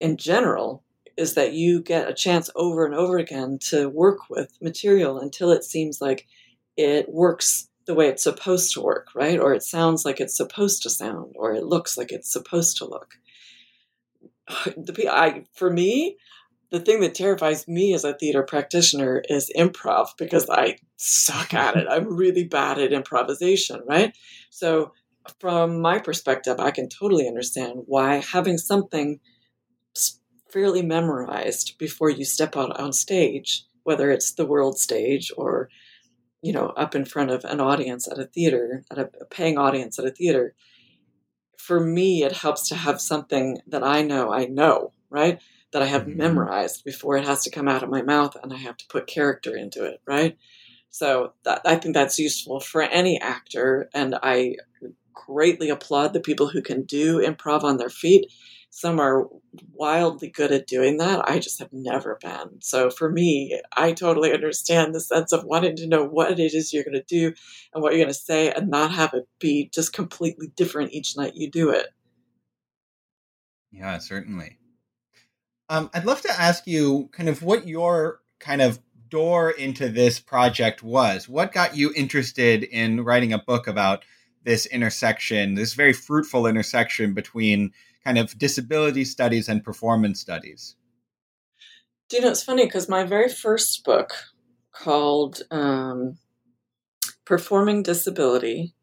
in 0.00 0.16
general, 0.16 0.82
is 1.16 1.34
that 1.34 1.52
you 1.52 1.82
get 1.82 2.08
a 2.08 2.14
chance 2.14 2.50
over 2.54 2.86
and 2.86 2.94
over 2.94 3.18
again 3.18 3.58
to 3.68 3.88
work 3.88 4.30
with 4.30 4.56
material 4.62 5.18
until 5.18 5.50
it 5.50 5.64
seems 5.64 6.00
like 6.00 6.26
it 6.76 7.08
works 7.12 7.68
the 7.86 7.94
way 7.94 8.08
it's 8.08 8.22
supposed 8.22 8.72
to 8.72 8.80
work, 8.80 9.08
right? 9.14 9.38
Or 9.38 9.52
it 9.52 9.62
sounds 9.62 10.04
like 10.04 10.20
it's 10.20 10.36
supposed 10.36 10.82
to 10.84 10.90
sound, 10.90 11.34
or 11.36 11.52
it 11.52 11.64
looks 11.64 11.96
like 11.96 12.12
it's 12.12 12.32
supposed 12.32 12.76
to 12.78 12.86
look. 12.86 13.14
The 14.76 15.08
I 15.08 15.44
for 15.54 15.70
me, 15.70 16.16
the 16.70 16.80
thing 16.80 17.00
that 17.00 17.14
terrifies 17.14 17.66
me 17.66 17.94
as 17.94 18.04
a 18.04 18.14
theater 18.14 18.42
practitioner 18.42 19.22
is 19.28 19.50
improv 19.56 20.08
because 20.16 20.48
I 20.48 20.78
suck 20.96 21.52
at 21.52 21.76
it. 21.76 21.86
I'm 21.90 22.16
really 22.16 22.44
bad 22.44 22.78
at 22.78 22.92
improvisation, 22.92 23.82
right? 23.86 24.16
So, 24.50 24.92
from 25.38 25.80
my 25.80 25.98
perspective, 25.98 26.58
I 26.58 26.70
can 26.70 26.88
totally 26.88 27.28
understand 27.28 27.82
why 27.86 28.16
having 28.16 28.58
something 28.58 29.20
fairly 30.50 30.82
memorized 30.82 31.78
before 31.78 32.10
you 32.10 32.24
step 32.24 32.56
out 32.56 32.78
on 32.78 32.92
stage, 32.92 33.64
whether 33.84 34.10
it's 34.10 34.32
the 34.32 34.46
world 34.46 34.78
stage 34.78 35.30
or 35.36 35.70
you 36.42 36.52
know, 36.52 36.68
up 36.68 36.94
in 36.94 37.04
front 37.04 37.30
of 37.30 37.44
an 37.44 37.60
audience 37.60 38.08
at 38.10 38.18
a 38.18 38.24
theater, 38.24 38.84
at 38.90 38.98
a, 38.98 39.10
paying 39.30 39.58
audience 39.58 39.98
at 39.98 40.06
a 40.06 40.10
theater, 40.10 40.54
for 41.58 41.78
me, 41.78 42.22
it 42.22 42.32
helps 42.32 42.68
to 42.68 42.74
have 42.74 43.00
something 43.00 43.58
that 43.66 43.82
I 43.82 44.02
know 44.02 44.32
I 44.32 44.46
know, 44.46 44.92
right? 45.10 45.40
That 45.72 45.82
I 45.82 45.86
have 45.86 46.02
mm-hmm. 46.02 46.16
memorized 46.16 46.84
before 46.84 47.16
it 47.16 47.26
has 47.26 47.42
to 47.42 47.50
come 47.50 47.68
out 47.68 47.82
of 47.82 47.90
my 47.90 48.02
mouth 48.02 48.36
and 48.42 48.52
I 48.52 48.56
have 48.56 48.76
to 48.78 48.86
put 48.88 49.06
character 49.06 49.54
into 49.54 49.84
it, 49.84 50.00
right? 50.06 50.38
So 50.88 51.34
that, 51.44 51.60
I 51.64 51.76
think 51.76 51.94
that's 51.94 52.18
useful 52.18 52.58
for 52.58 52.82
any 52.82 53.20
actor. 53.20 53.90
And 53.94 54.16
I 54.22 54.56
greatly 55.12 55.70
applaud 55.70 56.12
the 56.12 56.20
people 56.20 56.48
who 56.48 56.62
can 56.62 56.82
do 56.82 57.18
improv 57.18 57.62
on 57.62 57.76
their 57.76 57.90
feet 57.90 58.26
some 58.70 59.00
are 59.00 59.26
wildly 59.74 60.28
good 60.28 60.52
at 60.52 60.68
doing 60.68 60.98
that. 60.98 61.28
I 61.28 61.40
just 61.40 61.58
have 61.58 61.72
never 61.72 62.18
been. 62.22 62.60
So 62.60 62.88
for 62.88 63.10
me, 63.10 63.60
I 63.76 63.92
totally 63.92 64.32
understand 64.32 64.94
the 64.94 65.00
sense 65.00 65.32
of 65.32 65.44
wanting 65.44 65.74
to 65.76 65.88
know 65.88 66.04
what 66.04 66.30
it 66.30 66.54
is 66.54 66.72
you're 66.72 66.84
going 66.84 66.94
to 66.94 67.02
do 67.02 67.34
and 67.74 67.82
what 67.82 67.92
you're 67.92 68.02
going 68.02 68.14
to 68.14 68.14
say 68.14 68.52
and 68.52 68.70
not 68.70 68.92
have 68.92 69.12
it 69.12 69.28
be 69.40 69.68
just 69.74 69.92
completely 69.92 70.52
different 70.56 70.92
each 70.92 71.16
night 71.16 71.34
you 71.34 71.50
do 71.50 71.70
it. 71.70 71.88
Yeah, 73.72 73.98
certainly. 73.98 74.58
Um, 75.68 75.90
I'd 75.92 76.04
love 76.04 76.22
to 76.22 76.40
ask 76.40 76.66
you 76.66 77.08
kind 77.12 77.28
of 77.28 77.42
what 77.42 77.66
your 77.66 78.20
kind 78.38 78.62
of 78.62 78.78
door 79.08 79.50
into 79.50 79.88
this 79.88 80.20
project 80.20 80.82
was. 80.82 81.28
What 81.28 81.52
got 81.52 81.76
you 81.76 81.92
interested 81.96 82.62
in 82.62 83.04
writing 83.04 83.32
a 83.32 83.38
book 83.38 83.66
about 83.66 84.04
this 84.44 84.66
intersection, 84.66 85.54
this 85.54 85.74
very 85.74 85.92
fruitful 85.92 86.46
intersection 86.46 87.14
between 87.14 87.72
kind 88.04 88.18
of 88.18 88.38
disability 88.38 89.04
studies 89.04 89.48
and 89.48 89.64
performance 89.64 90.20
studies? 90.20 90.76
Do 92.08 92.16
you 92.16 92.22
know, 92.22 92.30
it's 92.30 92.42
funny 92.42 92.64
because 92.64 92.88
my 92.88 93.04
very 93.04 93.28
first 93.28 93.84
book 93.84 94.12
called 94.72 95.42
um, 95.50 96.18
Performing 97.24 97.82
Disability, 97.82 98.74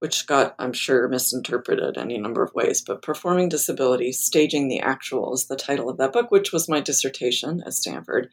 which 0.00 0.26
got, 0.26 0.54
I'm 0.58 0.72
sure, 0.72 1.08
misinterpreted 1.08 1.96
any 1.96 2.18
number 2.18 2.42
of 2.42 2.54
ways, 2.54 2.82
but 2.84 3.02
Performing 3.02 3.48
Disability, 3.48 4.12
Staging 4.12 4.68
the 4.68 4.80
Actual 4.80 5.32
is 5.34 5.46
the 5.46 5.56
title 5.56 5.88
of 5.88 5.98
that 5.98 6.12
book, 6.12 6.30
which 6.30 6.52
was 6.52 6.68
my 6.68 6.80
dissertation 6.80 7.62
at 7.64 7.74
Stanford 7.74 8.30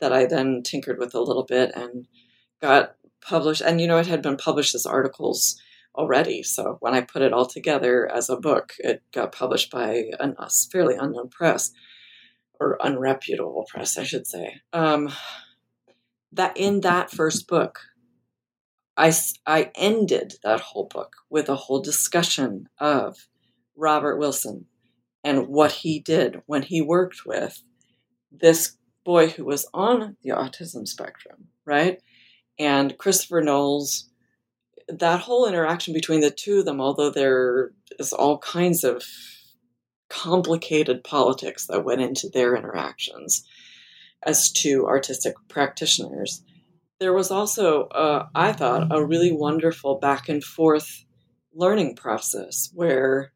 that 0.00 0.12
I 0.12 0.26
then 0.26 0.62
tinkered 0.62 0.98
with 0.98 1.14
a 1.14 1.20
little 1.20 1.44
bit 1.44 1.72
and 1.74 2.06
got 2.60 2.96
published. 3.20 3.62
And, 3.62 3.80
you 3.80 3.86
know, 3.86 3.98
it 3.98 4.06
had 4.06 4.22
been 4.22 4.36
published 4.36 4.74
as 4.74 4.84
articles 4.84 5.60
already. 5.96 6.42
So 6.42 6.76
when 6.80 6.94
I 6.94 7.00
put 7.00 7.22
it 7.22 7.32
all 7.32 7.46
together 7.46 8.10
as 8.12 8.28
a 8.28 8.36
book, 8.36 8.74
it 8.78 9.02
got 9.12 9.32
published 9.32 9.70
by 9.70 10.10
a 10.18 10.50
fairly 10.70 10.94
unknown 10.94 11.28
press 11.28 11.72
or 12.58 12.78
unreputable 12.80 13.66
press, 13.66 13.98
I 13.98 14.04
should 14.04 14.26
say. 14.26 14.60
Um, 14.72 15.10
that 16.32 16.56
in 16.56 16.80
that 16.82 17.10
first 17.10 17.48
book, 17.48 17.80
I, 18.96 19.12
I 19.46 19.70
ended 19.74 20.34
that 20.42 20.60
whole 20.60 20.86
book 20.86 21.16
with 21.28 21.48
a 21.48 21.56
whole 21.56 21.80
discussion 21.80 22.68
of 22.78 23.28
Robert 23.76 24.18
Wilson 24.18 24.66
and 25.22 25.48
what 25.48 25.72
he 25.72 26.00
did 26.00 26.40
when 26.46 26.62
he 26.62 26.80
worked 26.80 27.26
with 27.26 27.62
this 28.30 28.76
boy 29.04 29.28
who 29.28 29.44
was 29.44 29.68
on 29.74 30.16
the 30.22 30.30
autism 30.30 30.86
spectrum, 30.86 31.48
right? 31.64 32.00
And 32.58 32.96
Christopher 32.96 33.42
Knowles 33.42 34.08
that 34.88 35.20
whole 35.20 35.46
interaction 35.46 35.92
between 35.92 36.20
the 36.20 36.30
two 36.30 36.60
of 36.60 36.64
them, 36.64 36.80
although 36.80 37.10
there 37.10 37.72
is 37.98 38.12
all 38.12 38.38
kinds 38.38 38.84
of 38.84 39.02
complicated 40.08 41.02
politics 41.02 41.66
that 41.66 41.84
went 41.84 42.00
into 42.00 42.28
their 42.28 42.54
interactions 42.56 43.44
as 44.22 44.52
two 44.52 44.86
artistic 44.86 45.34
practitioners, 45.48 46.42
there 46.98 47.12
was 47.12 47.30
also, 47.30 47.84
uh, 47.88 48.26
I 48.34 48.52
thought, 48.52 48.88
a 48.90 49.04
really 49.04 49.32
wonderful 49.32 49.98
back 49.98 50.28
and 50.28 50.42
forth 50.42 51.04
learning 51.52 51.96
process 51.96 52.70
where 52.72 53.32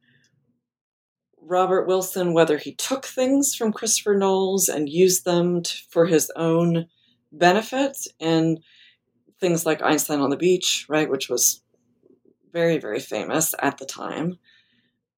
Robert 1.42 1.87
Wilson, 1.87 2.33
whether 2.33 2.59
he 2.59 2.75
took 2.75 3.04
things 3.04 3.54
from 3.54 3.73
Christopher 3.73 4.16
Knowles 4.16 4.69
and 4.69 4.88
used 4.88 5.25
them 5.25 5.62
for 5.90 6.07
his 6.07 6.30
own 6.37 6.87
benefit 7.33 7.97
and 8.21 8.61
things 9.40 9.66
like 9.66 9.82
Einstein 9.82 10.20
on 10.20 10.30
the 10.30 10.37
Beach, 10.37 10.87
right, 10.88 11.11
which 11.11 11.28
was 11.28 11.62
very, 12.52 12.78
very 12.78 13.00
famous 13.00 13.54
at 13.61 13.78
the 13.78 13.87
time, 13.87 14.38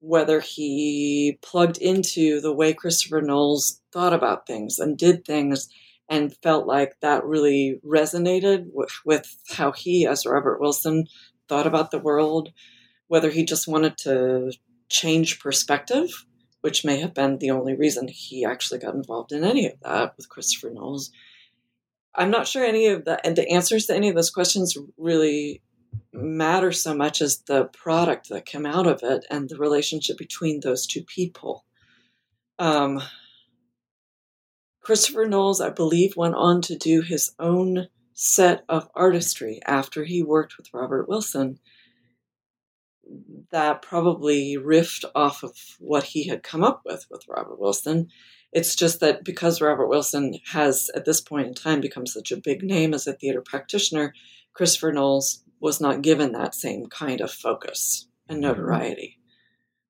whether 0.00 0.40
he 0.40 1.38
plugged 1.42 1.78
into 1.78 2.40
the 2.40 2.52
way 2.52 2.72
Christopher 2.72 3.20
Knowles 3.20 3.80
thought 3.92 4.12
about 4.12 4.46
things 4.46 4.78
and 4.78 4.98
did 4.98 5.24
things 5.24 5.68
and 6.08 6.36
felt 6.42 6.66
like 6.66 6.96
that 7.00 7.24
really 7.24 7.80
resonated 7.84 8.66
with, 8.72 8.92
with 9.04 9.36
how 9.50 9.72
he, 9.72 10.06
as 10.06 10.26
Robert 10.26 10.60
Wilson, 10.60 11.06
thought 11.48 11.66
about 11.66 11.90
the 11.90 11.98
world, 11.98 12.50
whether 13.08 13.30
he 13.30 13.44
just 13.44 13.68
wanted 13.68 13.96
to 13.98 14.52
change 14.88 15.40
perspective, 15.40 16.26
which 16.60 16.84
may 16.84 17.00
have 17.00 17.14
been 17.14 17.38
the 17.38 17.50
only 17.50 17.74
reason 17.74 18.08
he 18.08 18.44
actually 18.44 18.78
got 18.78 18.94
involved 18.94 19.32
in 19.32 19.44
any 19.44 19.66
of 19.66 19.80
that 19.82 20.16
with 20.16 20.28
Christopher 20.28 20.70
Knowles 20.70 21.10
I'm 22.14 22.30
not 22.30 22.46
sure 22.46 22.64
any 22.64 22.86
of 22.86 23.04
the 23.04 23.18
the 23.24 23.48
answers 23.48 23.86
to 23.86 23.94
any 23.94 24.08
of 24.08 24.14
those 24.14 24.30
questions 24.30 24.76
really 24.96 25.62
matter 26.12 26.72
so 26.72 26.94
much 26.94 27.22
as 27.22 27.42
the 27.46 27.64
product 27.66 28.28
that 28.28 28.46
came 28.46 28.66
out 28.66 28.86
of 28.86 29.02
it 29.02 29.24
and 29.30 29.48
the 29.48 29.56
relationship 29.56 30.18
between 30.18 30.60
those 30.60 30.86
two 30.86 31.02
people. 31.02 31.64
Um, 32.58 33.02
Christopher 34.80 35.26
Knowles, 35.26 35.60
I 35.60 35.70
believe, 35.70 36.16
went 36.16 36.34
on 36.34 36.60
to 36.62 36.76
do 36.76 37.00
his 37.00 37.32
own 37.38 37.88
set 38.14 38.64
of 38.68 38.88
artistry 38.94 39.60
after 39.66 40.04
he 40.04 40.22
worked 40.22 40.58
with 40.58 40.72
Robert 40.74 41.08
Wilson 41.08 41.58
that 43.50 43.82
probably 43.82 44.56
riffed 44.56 45.04
off 45.14 45.42
of 45.42 45.56
what 45.78 46.04
he 46.04 46.28
had 46.28 46.42
come 46.42 46.64
up 46.64 46.82
with 46.84 47.06
with 47.10 47.24
Robert 47.28 47.58
Wilson. 47.58 48.08
It's 48.52 48.76
just 48.76 49.00
that 49.00 49.24
because 49.24 49.60
Robert 49.62 49.88
Wilson 49.88 50.38
has, 50.52 50.90
at 50.94 51.06
this 51.06 51.20
point 51.20 51.46
in 51.46 51.54
time, 51.54 51.80
become 51.80 52.06
such 52.06 52.30
a 52.30 52.36
big 52.36 52.62
name 52.62 52.92
as 52.92 53.06
a 53.06 53.14
theater 53.14 53.40
practitioner, 53.40 54.14
Christopher 54.52 54.92
Knowles 54.92 55.42
was 55.60 55.80
not 55.80 56.02
given 56.02 56.32
that 56.32 56.54
same 56.54 56.86
kind 56.86 57.20
of 57.20 57.30
focus 57.30 58.06
and 58.28 58.42
mm-hmm. 58.42 58.48
notoriety. 58.48 59.18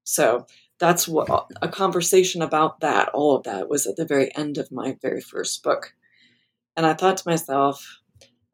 So 0.04 0.46
that's 0.78 1.08
what 1.08 1.28
a 1.60 1.68
conversation 1.68 2.42
about 2.42 2.80
that, 2.80 3.08
all 3.10 3.36
of 3.36 3.44
that, 3.44 3.68
was 3.68 3.86
at 3.86 3.96
the 3.96 4.04
very 4.04 4.34
end 4.36 4.58
of 4.58 4.70
my 4.70 4.96
very 5.02 5.20
first 5.20 5.62
book. 5.62 5.94
And 6.76 6.86
I 6.86 6.94
thought 6.94 7.18
to 7.18 7.28
myself, 7.28 8.00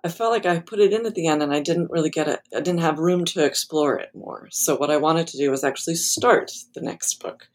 I 0.04 0.08
felt 0.08 0.32
like 0.32 0.46
I 0.46 0.60
put 0.60 0.78
it 0.78 0.92
in 0.92 1.06
at 1.06 1.14
the 1.14 1.26
end 1.26 1.42
and 1.42 1.52
I 1.52 1.60
didn't 1.60 1.90
really 1.90 2.10
get 2.10 2.28
it, 2.28 2.40
I 2.54 2.60
didn't 2.60 2.80
have 2.80 2.98
room 2.98 3.24
to 3.26 3.44
explore 3.44 3.96
it 3.98 4.10
more. 4.14 4.48
So, 4.50 4.76
what 4.76 4.90
I 4.90 4.96
wanted 4.96 5.26
to 5.28 5.38
do 5.38 5.50
was 5.50 5.64
actually 5.64 5.96
start 5.96 6.52
the 6.74 6.80
next 6.80 7.20
book 7.20 7.48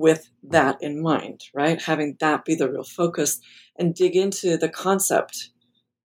with 0.00 0.30
that 0.42 0.78
in 0.80 1.02
mind, 1.02 1.42
right? 1.52 1.82
Having 1.82 2.16
that 2.20 2.46
be 2.46 2.54
the 2.54 2.70
real 2.70 2.84
focus 2.84 3.38
and 3.78 3.94
dig 3.94 4.16
into 4.16 4.56
the 4.56 4.68
concept 4.70 5.50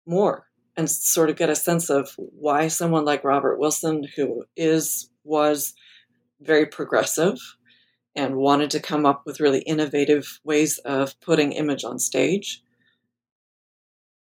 more 0.08 0.48
and 0.76 0.90
sort 0.90 1.30
of 1.30 1.36
get 1.36 1.52
a 1.52 1.56
sense 1.56 1.92
of 1.92 2.10
why 2.18 2.68
someone 2.68 3.06
like 3.06 3.24
Robert 3.24 3.60
Wilson, 3.60 4.08
who 4.16 4.46
is, 4.58 5.12
was 5.24 5.76
very 6.42 6.66
progressive 6.66 7.38
and 8.16 8.36
wanted 8.36 8.72
to 8.72 8.80
come 8.80 9.06
up 9.06 9.22
with 9.28 9.40
really 9.40 9.62
innovative 9.62 10.40
ways 10.44 10.80
of 10.80 11.20
putting 11.22 11.52
image 11.52 11.84
on 11.84 12.00
stage, 12.00 12.64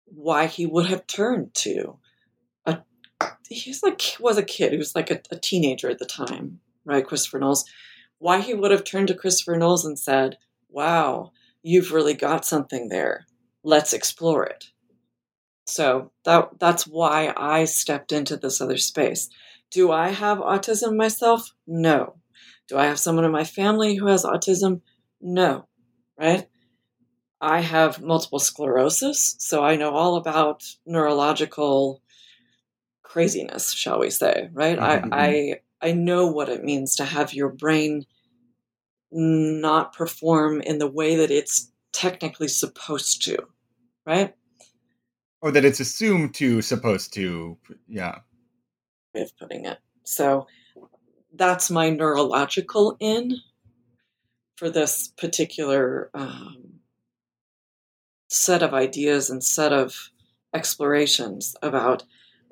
why 0.04 0.44
he 0.44 0.66
would 0.66 0.84
have 0.84 1.06
turned 1.06 1.54
to 1.54 1.96
a, 2.66 2.80
he 3.48 3.70
was 3.70 3.82
like 3.82 4.02
was 4.20 4.36
a 4.36 4.42
kid 4.42 4.72
he 4.72 4.76
was 4.76 4.94
like 4.94 5.10
a, 5.10 5.22
a 5.30 5.38
teenager 5.38 5.88
at 5.88 5.98
the 5.98 6.04
time 6.04 6.60
right 6.84 7.06
christopher 7.06 7.38
knowles 7.38 7.64
why 8.22 8.40
he 8.40 8.54
would 8.54 8.70
have 8.70 8.84
turned 8.84 9.08
to 9.08 9.14
christopher 9.14 9.56
knowles 9.56 9.84
and 9.84 9.98
said 9.98 10.38
wow 10.68 11.32
you've 11.62 11.92
really 11.92 12.14
got 12.14 12.44
something 12.44 12.88
there. 12.88 13.26
Let's 13.62 13.92
explore 13.92 14.44
it. 14.44 14.66
So 15.66 16.10
that 16.24 16.58
that's 16.58 16.86
why 16.86 17.32
i 17.36 17.64
stepped 17.64 18.12
into 18.12 18.36
this 18.36 18.60
other 18.60 18.78
space. 18.78 19.28
Do 19.70 19.92
i 19.92 20.08
have 20.08 20.38
autism 20.38 20.96
myself? 20.96 21.52
No. 21.66 22.16
Do 22.68 22.76
i 22.76 22.86
have 22.86 22.98
someone 22.98 23.24
in 23.24 23.32
my 23.32 23.44
family 23.44 23.94
who 23.94 24.06
has 24.06 24.24
autism? 24.24 24.80
No 25.20 25.68
right? 26.18 26.46
I 27.40 27.60
have 27.60 28.00
multiple 28.00 28.38
sclerosis, 28.38 29.34
so 29.38 29.64
I 29.64 29.74
know 29.76 29.90
all 29.90 30.16
about 30.16 30.62
neurological 30.86 32.00
craziness, 33.02 33.72
shall 33.72 33.98
we 33.98 34.10
say, 34.10 34.48
right? 34.52 34.78
Mm-hmm. 34.78 35.12
I, 35.12 35.18
I 35.26 35.54
I 35.88 35.92
know 35.92 36.28
what 36.28 36.48
it 36.48 36.62
means 36.62 36.94
to 36.96 37.04
have 37.04 37.34
your 37.34 37.48
brain 37.48 38.06
not 39.12 39.94
perform 39.94 40.60
in 40.60 40.78
the 40.78 40.86
way 40.86 41.16
that 41.16 41.30
it's 41.30 41.70
technically 41.92 42.48
supposed 42.48 43.22
to, 43.24 43.36
right? 44.06 44.34
Or 45.40 45.50
that 45.50 45.64
it's 45.64 45.80
assumed 45.80 46.34
to 46.36 46.62
supposed 46.62 47.12
to, 47.14 47.58
yeah. 47.88 48.18
Way 49.14 49.22
of 49.22 49.36
putting 49.38 49.66
it. 49.66 49.78
So 50.04 50.46
that's 51.34 51.70
my 51.70 51.90
neurological 51.90 52.96
in 53.00 53.36
for 54.56 54.70
this 54.70 55.08
particular 55.18 56.10
um, 56.14 56.80
set 58.28 58.62
of 58.62 58.74
ideas 58.74 59.28
and 59.28 59.42
set 59.42 59.72
of 59.72 60.10
explorations 60.54 61.56
about 61.62 62.04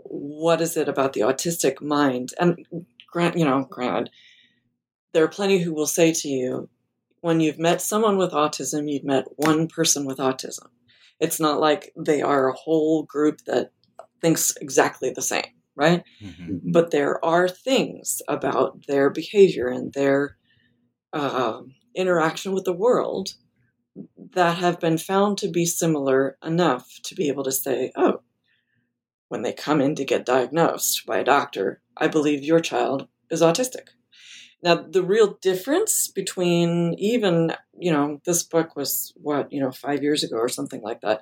what 0.04 0.60
is 0.60 0.76
it 0.76 0.88
about 0.88 1.12
the 1.12 1.20
autistic 1.20 1.80
mind 1.82 2.32
and 2.40 2.66
grant 3.10 3.36
you 3.36 3.44
know 3.44 3.66
granted 3.70 4.10
there 5.12 5.24
are 5.24 5.28
plenty 5.28 5.58
who 5.58 5.72
will 5.72 5.86
say 5.86 6.12
to 6.12 6.28
you 6.28 6.68
when 7.20 7.40
you've 7.40 7.58
met 7.58 7.82
someone 7.82 8.16
with 8.16 8.32
autism 8.32 8.90
you've 8.90 9.04
met 9.04 9.26
one 9.36 9.66
person 9.68 10.04
with 10.04 10.18
autism 10.18 10.68
it's 11.18 11.40
not 11.40 11.60
like 11.60 11.92
they 11.96 12.22
are 12.22 12.48
a 12.48 12.56
whole 12.56 13.02
group 13.04 13.40
that 13.46 13.72
thinks 14.20 14.54
exactly 14.60 15.10
the 15.10 15.22
same 15.22 15.52
right 15.74 16.04
mm-hmm. 16.22 16.58
but 16.64 16.90
there 16.90 17.24
are 17.24 17.48
things 17.48 18.22
about 18.28 18.86
their 18.86 19.10
behavior 19.10 19.68
and 19.68 19.92
their 19.92 20.36
uh, 21.12 21.60
interaction 21.94 22.52
with 22.52 22.64
the 22.64 22.72
world 22.72 23.30
that 24.34 24.58
have 24.58 24.80
been 24.80 24.98
found 24.98 25.38
to 25.38 25.48
be 25.48 25.66
similar 25.66 26.36
enough 26.44 27.00
to 27.02 27.14
be 27.14 27.28
able 27.28 27.44
to 27.44 27.52
say, 27.52 27.92
oh, 27.96 28.22
when 29.28 29.42
they 29.42 29.52
come 29.52 29.80
in 29.80 29.94
to 29.94 30.04
get 30.04 30.26
diagnosed 30.26 31.06
by 31.06 31.18
a 31.18 31.24
doctor, 31.24 31.80
I 31.96 32.08
believe 32.08 32.42
your 32.42 32.60
child 32.60 33.08
is 33.30 33.42
autistic. 33.42 33.88
Now, 34.62 34.74
the 34.74 35.02
real 35.02 35.38
difference 35.40 36.08
between 36.08 36.94
even, 36.98 37.54
you 37.78 37.90
know, 37.90 38.20
this 38.26 38.42
book 38.42 38.76
was 38.76 39.12
what, 39.16 39.50
you 39.52 39.60
know, 39.60 39.70
five 39.70 40.02
years 40.02 40.22
ago 40.22 40.36
or 40.36 40.48
something 40.48 40.82
like 40.82 41.00
that. 41.00 41.20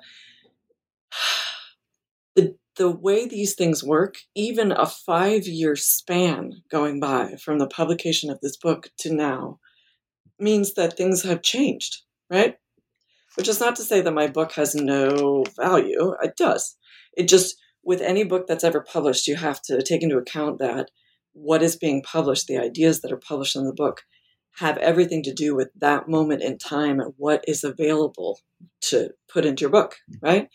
The, 2.35 2.55
the 2.77 2.91
way 2.91 3.27
these 3.27 3.55
things 3.55 3.83
work, 3.83 4.17
even 4.33 4.71
a 4.71 4.85
five 4.85 5.45
year 5.45 5.75
span 5.75 6.61
going 6.71 6.99
by 6.99 7.35
from 7.35 7.57
the 7.57 7.67
publication 7.67 8.29
of 8.29 8.39
this 8.39 8.55
book 8.55 8.91
to 8.99 9.13
now, 9.13 9.59
means 10.39 10.75
that 10.75 10.95
things 10.95 11.23
have 11.23 11.41
changed, 11.41 12.03
right? 12.29 12.55
Which 13.35 13.49
is 13.49 13.59
not 13.59 13.75
to 13.77 13.83
say 13.83 13.99
that 13.99 14.13
my 14.13 14.27
book 14.27 14.53
has 14.53 14.73
no 14.75 15.43
value. 15.57 16.13
It 16.21 16.37
does. 16.37 16.77
It 17.17 17.27
just, 17.27 17.57
with 17.83 17.99
any 17.99 18.23
book 18.23 18.47
that's 18.47 18.63
ever 18.63 18.81
published, 18.81 19.27
you 19.27 19.35
have 19.35 19.61
to 19.63 19.81
take 19.81 20.03
into 20.03 20.17
account 20.17 20.59
that 20.59 20.91
what 21.33 21.61
is 21.61 21.75
being 21.75 22.01
published, 22.01 22.47
the 22.47 22.57
ideas 22.57 23.01
that 23.01 23.11
are 23.11 23.17
published 23.17 23.55
in 23.55 23.65
the 23.65 23.73
book, 23.73 24.03
have 24.57 24.77
everything 24.77 25.23
to 25.23 25.33
do 25.33 25.55
with 25.55 25.69
that 25.79 26.09
moment 26.09 26.41
in 26.41 26.57
time 26.57 26.99
and 26.99 27.13
what 27.17 27.43
is 27.47 27.63
available 27.63 28.39
to 28.81 29.09
put 29.31 29.45
into 29.45 29.61
your 29.61 29.69
book, 29.69 29.95
right? 30.21 30.49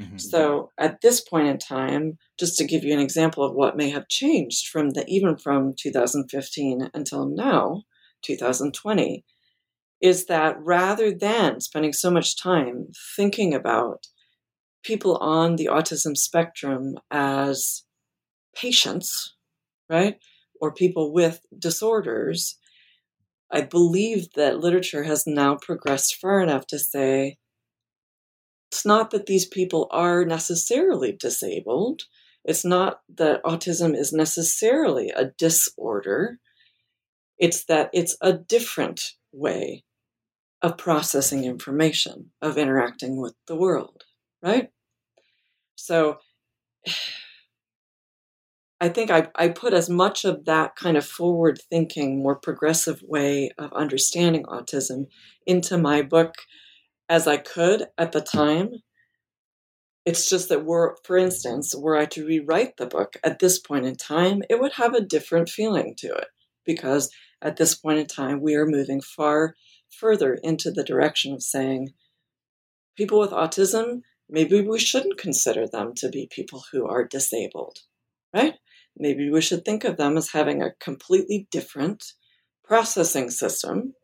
Mm-hmm. 0.00 0.18
So 0.18 0.72
at 0.78 1.00
this 1.00 1.22
point 1.22 1.48
in 1.48 1.58
time, 1.58 2.18
just 2.38 2.58
to 2.58 2.66
give 2.66 2.84
you 2.84 2.92
an 2.92 3.00
example 3.00 3.44
of 3.44 3.54
what 3.54 3.76
may 3.76 3.90
have 3.90 4.08
changed 4.08 4.68
from 4.68 4.90
the 4.90 5.04
even 5.08 5.36
from 5.36 5.74
2015 5.78 6.90
until 6.92 7.26
now, 7.26 7.82
2020, 8.22 9.24
is 10.02 10.26
that 10.26 10.56
rather 10.60 11.12
than 11.12 11.60
spending 11.60 11.92
so 11.92 12.10
much 12.10 12.40
time 12.40 12.88
thinking 13.16 13.54
about 13.54 14.06
people 14.84 15.16
on 15.16 15.56
the 15.56 15.66
autism 15.66 16.16
spectrum 16.16 16.96
as 17.10 17.84
patients, 18.54 19.35
right, 19.88 20.18
or 20.60 20.72
people 20.72 21.12
with 21.12 21.40
disorders, 21.58 22.58
I 23.50 23.62
believe 23.62 24.32
that 24.34 24.60
literature 24.60 25.04
has 25.04 25.26
now 25.26 25.56
progressed 25.56 26.16
far 26.16 26.40
enough 26.40 26.66
to 26.68 26.78
say 26.78 27.38
it's 28.70 28.84
not 28.84 29.10
that 29.12 29.26
these 29.26 29.46
people 29.46 29.88
are 29.90 30.24
necessarily 30.24 31.12
disabled. 31.12 32.02
It's 32.44 32.64
not 32.64 33.00
that 33.16 33.42
autism 33.44 33.96
is 33.96 34.12
necessarily 34.12 35.10
a 35.10 35.26
disorder. 35.38 36.40
It's 37.38 37.64
that 37.66 37.90
it's 37.92 38.16
a 38.20 38.32
different 38.32 39.12
way 39.32 39.84
of 40.62 40.78
processing 40.78 41.44
information, 41.44 42.30
of 42.42 42.58
interacting 42.58 43.20
with 43.20 43.34
the 43.46 43.56
world, 43.56 44.04
right? 44.42 44.70
So 45.76 46.18
I 48.80 48.90
think 48.90 49.10
I, 49.10 49.28
I 49.34 49.48
put 49.48 49.72
as 49.72 49.88
much 49.88 50.24
of 50.24 50.44
that 50.44 50.76
kind 50.76 50.96
of 50.96 51.06
forward 51.06 51.60
thinking, 51.70 52.22
more 52.22 52.36
progressive 52.36 53.02
way 53.02 53.50
of 53.58 53.72
understanding 53.72 54.44
autism 54.44 55.06
into 55.46 55.78
my 55.78 56.02
book 56.02 56.34
as 57.08 57.26
I 57.26 57.38
could 57.38 57.86
at 57.96 58.12
the 58.12 58.20
time. 58.20 58.70
It's 60.04 60.28
just 60.28 60.50
that 60.50 60.64
were, 60.64 60.96
for 61.04 61.16
instance, 61.16 61.74
were 61.74 61.96
I 61.96 62.04
to 62.06 62.26
rewrite 62.26 62.76
the 62.76 62.86
book 62.86 63.16
at 63.24 63.38
this 63.38 63.58
point 63.58 63.86
in 63.86 63.96
time, 63.96 64.42
it 64.50 64.60
would 64.60 64.74
have 64.74 64.94
a 64.94 65.00
different 65.00 65.48
feeling 65.48 65.94
to 65.98 66.08
it 66.08 66.28
because 66.64 67.10
at 67.42 67.56
this 67.56 67.74
point 67.74 67.98
in 67.98 68.06
time, 68.06 68.40
we 68.40 68.54
are 68.54 68.66
moving 68.66 69.00
far 69.00 69.54
further 69.90 70.38
into 70.42 70.70
the 70.70 70.84
direction 70.84 71.32
of 71.32 71.42
saying 71.42 71.90
people 72.96 73.18
with 73.18 73.30
autism, 73.30 74.02
maybe 74.28 74.60
we 74.60 74.78
shouldn't 74.78 75.18
consider 75.18 75.66
them 75.66 75.92
to 75.96 76.08
be 76.08 76.28
people 76.30 76.64
who 76.72 76.86
are 76.86 77.04
disabled, 77.04 77.78
right? 78.34 78.54
Maybe 78.96 79.30
we 79.30 79.40
should 79.40 79.64
think 79.64 79.84
of 79.84 79.96
them 79.96 80.16
as 80.16 80.30
having 80.30 80.62
a 80.62 80.72
completely 80.80 81.48
different 81.50 82.12
processing 82.64 83.30
system, 83.30 83.94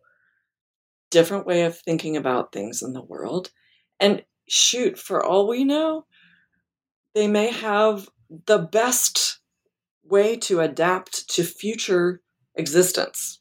different 1.11 1.47
way 1.47 1.63
of 1.63 1.79
thinking 1.79 2.17
about 2.17 2.53
things 2.53 2.83
in 2.83 2.93
the 2.93 3.03
world. 3.03 3.51
And 3.99 4.25
shoot, 4.49 4.99
for 4.99 5.25
all 5.25 5.49
we 5.49 5.65
know, 5.65 6.07
they 7.15 7.29
may 7.29 7.51
have 7.51 8.09
the 8.47 8.59
best 8.59 9.41
way 10.05 10.37
to 10.37 10.61
adapt 10.61 11.29
to 11.31 11.45
future 11.45 12.21
existence. 12.55 13.41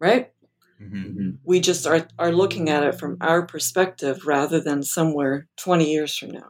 Right? 0.00 0.32
Mm-hmm. 0.80 1.30
We 1.44 1.60
just 1.60 1.86
are, 1.86 2.08
are 2.18 2.32
looking 2.32 2.68
at 2.68 2.82
it 2.82 2.98
from 2.98 3.16
our 3.20 3.46
perspective 3.46 4.26
rather 4.26 4.60
than 4.60 4.82
somewhere 4.82 5.48
20 5.56 5.90
years 5.90 6.16
from 6.16 6.30
now. 6.30 6.48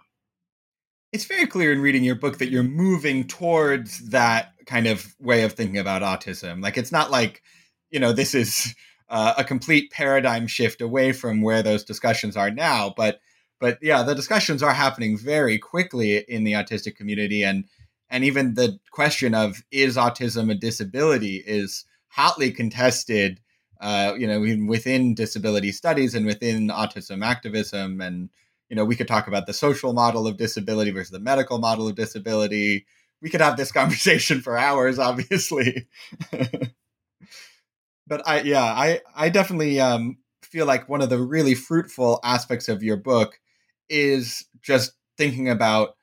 It's 1.14 1.26
very 1.26 1.46
clear 1.46 1.72
in 1.72 1.80
reading 1.80 2.02
your 2.02 2.16
book 2.16 2.38
that 2.38 2.50
you're 2.50 2.64
moving 2.64 3.28
towards 3.28 4.00
that 4.08 4.52
kind 4.66 4.88
of 4.88 5.14
way 5.20 5.44
of 5.44 5.52
thinking 5.52 5.78
about 5.78 6.02
autism. 6.02 6.60
Like, 6.60 6.76
it's 6.76 6.90
not 6.90 7.12
like, 7.12 7.40
you 7.92 8.00
know, 8.00 8.12
this 8.12 8.34
is 8.34 8.74
uh, 9.08 9.34
a 9.38 9.44
complete 9.44 9.92
paradigm 9.92 10.48
shift 10.48 10.80
away 10.80 11.12
from 11.12 11.40
where 11.40 11.62
those 11.62 11.84
discussions 11.84 12.36
are 12.36 12.50
now, 12.50 12.92
but 12.96 13.20
but 13.60 13.78
yeah, 13.80 14.02
the 14.02 14.16
discussions 14.16 14.60
are 14.60 14.74
happening 14.74 15.16
very 15.16 15.56
quickly 15.56 16.16
in 16.16 16.42
the 16.42 16.54
autistic 16.54 16.96
community, 16.96 17.44
and 17.44 17.66
and 18.10 18.24
even 18.24 18.54
the 18.54 18.80
question 18.90 19.36
of 19.36 19.62
is 19.70 19.96
autism 19.96 20.50
a 20.50 20.54
disability 20.56 21.44
is 21.46 21.84
hotly 22.08 22.50
contested. 22.50 23.40
Uh, 23.80 24.14
you 24.18 24.26
know, 24.26 24.40
within 24.66 25.14
disability 25.14 25.70
studies 25.70 26.14
and 26.16 26.26
within 26.26 26.68
autism 26.68 27.24
activism, 27.24 28.00
and 28.00 28.30
you 28.68 28.76
know, 28.76 28.84
we 28.84 28.96
could 28.96 29.08
talk 29.08 29.28
about 29.28 29.46
the 29.46 29.52
social 29.52 29.92
model 29.92 30.26
of 30.26 30.36
disability 30.36 30.90
versus 30.90 31.10
the 31.10 31.20
medical 31.20 31.58
model 31.58 31.88
of 31.88 31.94
disability. 31.94 32.86
We 33.20 33.30
could 33.30 33.40
have 33.40 33.56
this 33.56 33.72
conversation 33.80 34.40
for 34.40 34.56
hours, 34.56 34.98
obviously. 34.98 35.86
but 38.06 38.26
I, 38.26 38.40
yeah, 38.40 38.64
I, 38.64 39.00
I 39.14 39.28
definitely 39.28 39.80
um, 39.80 40.18
feel 40.42 40.66
like 40.66 40.88
one 40.88 41.02
of 41.02 41.10
the 41.10 41.18
really 41.18 41.54
fruitful 41.54 42.20
aspects 42.24 42.68
of 42.68 42.82
your 42.82 42.96
book 42.96 43.38
is 43.88 44.46
just 44.62 44.92
thinking 45.16 45.48
about, 45.48 45.96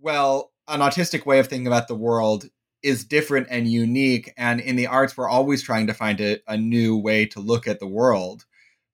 well, 0.00 0.52
an 0.68 0.80
autistic 0.80 1.26
way 1.26 1.38
of 1.38 1.48
thinking 1.48 1.66
about 1.66 1.88
the 1.88 1.94
world 1.94 2.46
is 2.82 3.04
different 3.04 3.46
and 3.50 3.66
unique. 3.66 4.32
And 4.36 4.60
in 4.60 4.76
the 4.76 4.86
arts, 4.86 5.16
we're 5.16 5.28
always 5.28 5.62
trying 5.62 5.86
to 5.86 5.94
find 5.94 6.20
a, 6.20 6.38
a 6.46 6.56
new 6.56 6.96
way 6.98 7.26
to 7.26 7.40
look 7.40 7.66
at 7.66 7.80
the 7.80 7.86
world. 7.86 8.44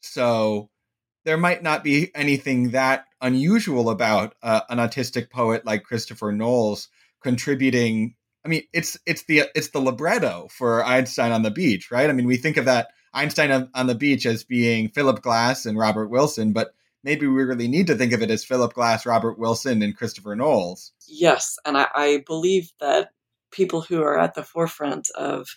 So 0.01 0.70
there 1.25 1.37
might 1.37 1.63
not 1.63 1.85
be 1.85 2.11
anything 2.15 2.71
that 2.71 3.05
unusual 3.21 3.91
about 3.91 4.35
uh, 4.43 4.63
an 4.69 4.79
autistic 4.79 5.31
poet 5.31 5.65
like 5.67 5.85
Christopher 5.85 6.33
Knowles 6.33 6.89
contributing. 7.23 8.15
I 8.45 8.49
mean, 8.49 8.63
it's 8.73 8.99
it's 9.07 9.25
the 9.25 9.45
it's 9.55 9.69
the 9.69 9.81
libretto 9.81 10.49
for 10.51 10.85
Einstein 10.85 11.33
on 11.33 11.43
the 11.43 11.51
Beach, 11.51 11.91
right? 11.91 12.09
I 12.09 12.13
mean, 12.13 12.27
we 12.27 12.37
think 12.37 12.57
of 12.57 12.65
that 12.65 12.89
Einstein 13.13 13.51
on, 13.51 13.71
on 13.75 13.87
the 13.87 13.95
Beach 13.95 14.25
as 14.25 14.45
being 14.45 14.89
Philip 14.89 15.21
Glass 15.23 15.67
and 15.67 15.77
Robert 15.77 16.09
Wilson, 16.09 16.53
but 16.53 16.73
maybe 17.03 17.27
we 17.27 17.43
really 17.43 17.69
need 17.69 17.89
to 17.89 17.95
think 17.95 18.13
of 18.13 18.23
it 18.23 18.31
as 18.31 18.45
Philip 18.45 18.73
Glass, 18.73 19.05
Robert 19.05 19.39
Wilson, 19.39 19.83
and 19.83 19.97
Christopher 19.97 20.35
Knowles. 20.37 20.93
Yes, 21.07 21.59
and 21.67 21.77
I, 21.77 21.89
I 21.95 22.25
believe 22.27 22.73
that 22.81 23.11
people 23.51 23.81
who 23.81 24.03
are 24.03 24.19
at 24.19 24.35
the 24.35 24.45
forefront 24.45 25.09
of 25.17 25.49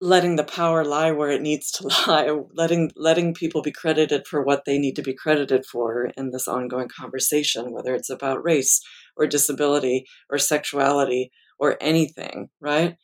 letting 0.00 0.36
the 0.36 0.44
power 0.44 0.84
lie 0.84 1.10
where 1.10 1.30
it 1.30 1.42
needs 1.42 1.70
to 1.72 1.88
lie, 2.06 2.30
letting 2.54 2.90
letting 2.96 3.34
people 3.34 3.62
be 3.62 3.72
credited 3.72 4.26
for 4.26 4.42
what 4.42 4.64
they 4.64 4.78
need 4.78 4.96
to 4.96 5.02
be 5.02 5.14
credited 5.14 5.64
for 5.66 6.10
in 6.16 6.30
this 6.30 6.48
ongoing 6.48 6.88
conversation, 6.88 7.72
whether 7.72 7.94
it's 7.94 8.10
about 8.10 8.44
race 8.44 8.80
or 9.16 9.26
disability 9.26 10.04
or 10.30 10.38
sexuality 10.38 11.30
or 11.58 11.76
anything, 11.80 12.48
right? 12.60 12.96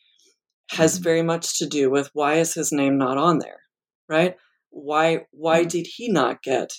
Has 0.70 0.94
mm-hmm. 0.94 1.04
very 1.04 1.22
much 1.22 1.58
to 1.58 1.66
do 1.66 1.90
with 1.90 2.10
why 2.12 2.34
is 2.34 2.54
his 2.54 2.72
name 2.72 2.96
not 2.96 3.18
on 3.18 3.38
there, 3.38 3.60
right? 4.08 4.36
why 4.74 5.20
why 5.30 5.60
mm-hmm. 5.60 5.68
did 5.68 5.86
he 5.96 6.08
not 6.10 6.42
get 6.42 6.72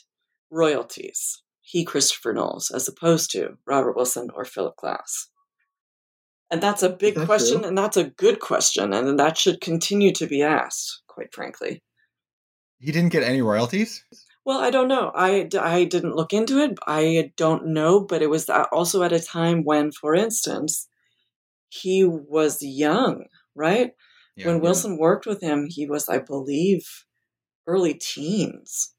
royalties? 0.51 1.41
He 1.61 1.83
Christopher 1.83 2.33
Knowles, 2.33 2.69
as 2.69 2.87
opposed 2.87 3.31
to 3.31 3.57
Robert 3.65 3.95
Wilson 3.95 4.29
or 4.35 4.45
Philip 4.45 4.75
Glass. 4.75 5.29
And 6.55 6.63
that's 6.63 6.83
a 6.83 6.89
big 6.89 7.15
that 7.15 7.25
question, 7.25 7.59
true? 7.59 7.67
and 7.67 7.77
that's 7.77 7.97
a 7.97 8.11
good 8.11 8.39
question, 8.39 8.93
and 8.93 9.19
that 9.19 9.37
should 9.37 9.59
continue 9.59 10.13
to 10.13 10.25
be 10.25 10.41
asked, 10.41 11.01
quite 11.05 11.33
frankly. 11.33 11.83
He 12.79 12.93
didn't 12.93 13.11
get 13.11 13.23
any 13.23 13.41
royalties? 13.41 14.05
Well, 14.45 14.61
I 14.61 14.69
don't 14.69 14.87
know. 14.87 15.11
I, 15.13 15.49
I 15.59 15.83
didn't 15.83 16.15
look 16.15 16.31
into 16.31 16.59
it. 16.59 16.79
I 16.87 17.33
don't 17.35 17.67
know, 17.73 17.99
but 17.99 18.21
it 18.21 18.29
was 18.29 18.49
also 18.71 19.03
at 19.03 19.11
a 19.11 19.19
time 19.19 19.65
when, 19.65 19.91
for 19.91 20.15
instance, 20.15 20.87
he 21.67 22.05
was 22.05 22.59
young, 22.61 23.25
right? 23.53 23.91
Yeah, 24.37 24.47
when 24.47 24.61
Wilson 24.61 24.93
yeah. 24.93 24.99
worked 24.99 25.25
with 25.25 25.41
him, 25.41 25.67
he 25.67 25.85
was, 25.87 26.07
I 26.07 26.19
believe, 26.19 26.87
early 27.67 27.95
teens, 27.95 28.93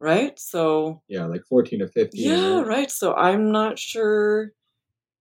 right? 0.00 0.38
So 0.38 1.02
yeah, 1.06 1.26
like 1.26 1.42
14 1.50 1.82
or 1.82 1.88
15. 1.88 2.08
Yeah, 2.14 2.62
right. 2.62 2.90
So 2.90 3.12
I'm 3.12 3.52
not 3.52 3.78
sure. 3.78 4.52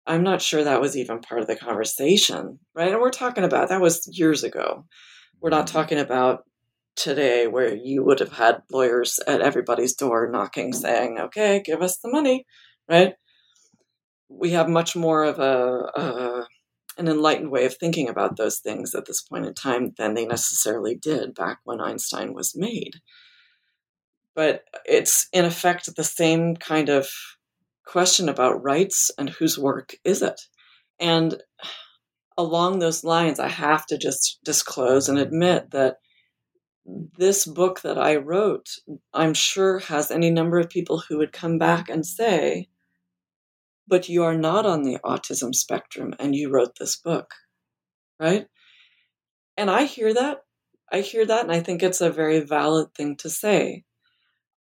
I'm 0.06 0.22
not 0.22 0.42
sure 0.42 0.62
that 0.62 0.80
was 0.80 0.96
even 0.96 1.20
part 1.20 1.40
of 1.40 1.46
the 1.46 1.56
conversation, 1.56 2.58
right? 2.74 2.92
And 2.92 3.00
we're 3.00 3.10
talking 3.10 3.44
about 3.44 3.68
that 3.68 3.80
was 3.80 4.08
years 4.12 4.44
ago. 4.44 4.86
We're 5.40 5.50
not 5.50 5.66
mm-hmm. 5.66 5.76
talking 5.76 5.98
about 5.98 6.44
today 6.94 7.46
where 7.46 7.74
you 7.74 8.04
would 8.04 8.20
have 8.20 8.32
had 8.32 8.62
lawyers 8.70 9.18
at 9.26 9.42
everybody's 9.42 9.94
door 9.94 10.30
knocking 10.30 10.72
saying, 10.72 11.18
okay, 11.18 11.62
give 11.64 11.82
us 11.82 11.98
the 11.98 12.08
money, 12.10 12.46
right? 12.88 13.14
We 14.28 14.52
have 14.52 14.68
much 14.68 14.96
more 14.96 15.24
of 15.24 15.38
a, 15.38 15.90
a 15.94 16.46
an 16.98 17.08
enlightened 17.08 17.50
way 17.50 17.66
of 17.66 17.76
thinking 17.76 18.08
about 18.08 18.36
those 18.36 18.58
things 18.58 18.94
at 18.94 19.04
this 19.04 19.20
point 19.20 19.44
in 19.44 19.54
time 19.54 19.92
than 19.98 20.14
they 20.14 20.24
necessarily 20.24 20.94
did 20.94 21.34
back 21.34 21.58
when 21.64 21.80
Einstein 21.80 22.32
was 22.32 22.56
made. 22.56 22.94
But 24.34 24.64
it's 24.86 25.28
in 25.32 25.44
effect 25.44 25.94
the 25.94 26.04
same 26.04 26.56
kind 26.56 26.88
of 26.88 27.08
question 27.86 28.28
about 28.28 28.62
rights 28.62 29.10
and 29.16 29.30
whose 29.30 29.58
work 29.58 29.94
is 30.04 30.20
it. 30.20 30.40
And 31.00 31.40
along 32.36 32.78
those 32.78 33.04
lines, 33.04 33.40
I 33.40 33.48
have 33.48 33.86
to 33.86 33.96
just 33.96 34.38
disclose 34.44 35.08
and 35.08 35.18
admit 35.18 35.70
that 35.70 35.96
this 37.18 37.46
book 37.46 37.80
that 37.80 37.98
I 37.98 38.16
wrote, 38.16 38.68
I'm 39.14 39.34
sure 39.34 39.78
has 39.80 40.10
any 40.10 40.30
number 40.30 40.58
of 40.58 40.68
people 40.68 41.02
who 41.08 41.18
would 41.18 41.32
come 41.32 41.58
back 41.58 41.88
and 41.88 42.04
say, 42.04 42.68
but 43.88 44.08
you 44.08 44.24
are 44.24 44.36
not 44.36 44.66
on 44.66 44.82
the 44.82 44.98
autism 45.04 45.54
spectrum 45.54 46.14
and 46.18 46.34
you 46.34 46.50
wrote 46.50 46.76
this 46.78 46.96
book, 46.96 47.30
right? 48.20 48.46
And 49.56 49.70
I 49.70 49.84
hear 49.84 50.12
that. 50.12 50.38
I 50.92 51.00
hear 51.00 51.26
that, 51.26 51.42
and 51.42 51.50
I 51.50 51.60
think 51.60 51.82
it's 51.82 52.00
a 52.00 52.10
very 52.10 52.40
valid 52.40 52.94
thing 52.94 53.16
to 53.16 53.30
say. 53.30 53.82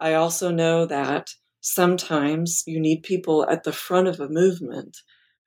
I 0.01 0.15
also 0.15 0.51
know 0.51 0.87
that 0.87 1.29
sometimes 1.67 2.63
you 2.67 2.79
need 2.79 3.03
people 3.03 3.49
at 3.49 3.65
the 3.65 3.73
front 3.73 4.07
of 4.07 4.21
a 4.21 4.29
movement 4.29 4.99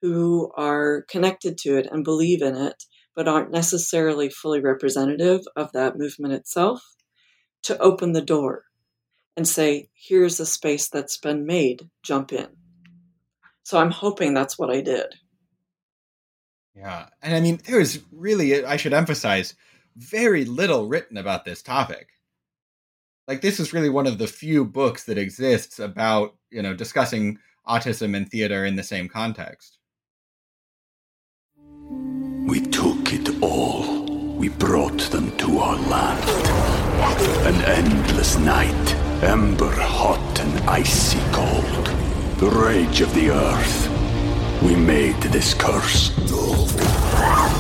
who 0.02 0.52
are 0.58 1.04
connected 1.04 1.60
to 1.60 1.78
it 1.78 1.88
and 1.92 2.04
believe 2.04 2.42
in 2.42 2.56
it, 2.56 2.84
but 3.16 3.28
aren't 3.28 3.52
necessarily 3.52 4.28
fully 4.28 4.60
representative 4.60 5.42
of 5.56 5.72
that 5.74 5.96
movement 5.96 6.34
itself, 6.34 6.82
to 7.62 7.78
open 7.78 8.14
the 8.14 8.22
door 8.22 8.64
and 9.36 9.48
say, 9.48 9.90
here's 9.94 10.40
a 10.40 10.46
space 10.46 10.90
that's 10.90 11.18
been 11.18 11.46
made, 11.46 11.88
jump 12.02 12.34
in. 12.34 12.48
So 13.62 13.78
I'm 13.78 13.92
hoping 13.92 14.34
that's 14.34 14.58
what 14.58 14.72
I 14.72 14.82
did. 14.82 15.14
Yeah. 16.76 17.08
And 17.22 17.36
I 17.36 17.42
mean, 17.42 17.60
there 17.68 17.80
is 17.80 18.02
really, 18.12 18.66
I 18.66 18.78
should 18.78 18.94
emphasize, 18.94 19.54
very 19.96 20.46
little 20.46 20.88
written 20.88 21.18
about 21.18 21.46
this 21.46 21.62
topic. 21.62 22.10
Like, 23.28 23.42
this 23.42 23.60
is 23.60 23.74
really 23.74 23.90
one 23.90 24.08
of 24.08 24.18
the 24.18 24.28
few 24.28 24.64
books 24.64 25.04
that 25.06 25.18
exists 25.18 25.80
about, 25.80 26.36
you 26.50 26.62
know, 26.62 26.74
discussing 26.74 27.40
autism 27.68 28.16
and 28.16 28.30
theater 28.30 28.66
in 28.66 28.76
the 28.76 28.84
same 28.84 29.10
context. 29.10 29.78
We 32.48 32.62
took 32.62 33.14
it 33.14 33.42
all. 33.44 34.06
We 34.38 34.50
brought 34.50 35.02
them 35.12 35.36
to 35.38 35.60
our 35.60 35.76
land. 35.76 36.30
An 37.46 37.62
endless 37.66 38.38
night, 38.38 38.96
ember 39.24 39.74
hot 39.76 40.40
and 40.40 40.70
icy 40.70 41.20
cold 41.32 41.98
the 42.38 42.50
rage 42.52 43.02
of 43.02 43.12
the 43.16 43.32
earth. 43.32 44.62
We 44.62 44.76
made 44.76 45.20
this 45.24 45.56
curse. 45.56 46.12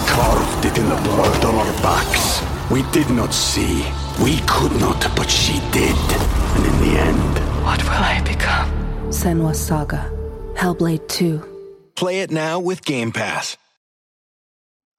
Carved 0.07 0.65
it 0.65 0.77
in 0.77 0.87
the 0.87 1.01
blood 1.03 1.45
on 1.45 1.55
our 1.55 1.73
backs. 1.81 2.43
We 2.69 2.83
did 2.91 3.09
not 3.09 3.33
see. 3.33 3.83
We 4.21 4.39
could 4.47 4.71
not, 4.81 4.99
but 5.15 5.29
she 5.29 5.59
did. 5.71 5.95
And 5.95 6.65
in 6.65 6.79
the 6.79 6.99
end... 6.99 7.63
What 7.63 7.83
will 7.83 7.91
I 7.91 8.21
become? 8.25 8.69
Senua 9.09 9.53
Saga. 9.53 10.11
Hellblade 10.55 11.07
2. 11.07 11.91
Play 11.95 12.21
it 12.21 12.31
now 12.31 12.59
with 12.59 12.83
Game 12.83 13.11
Pass. 13.11 13.57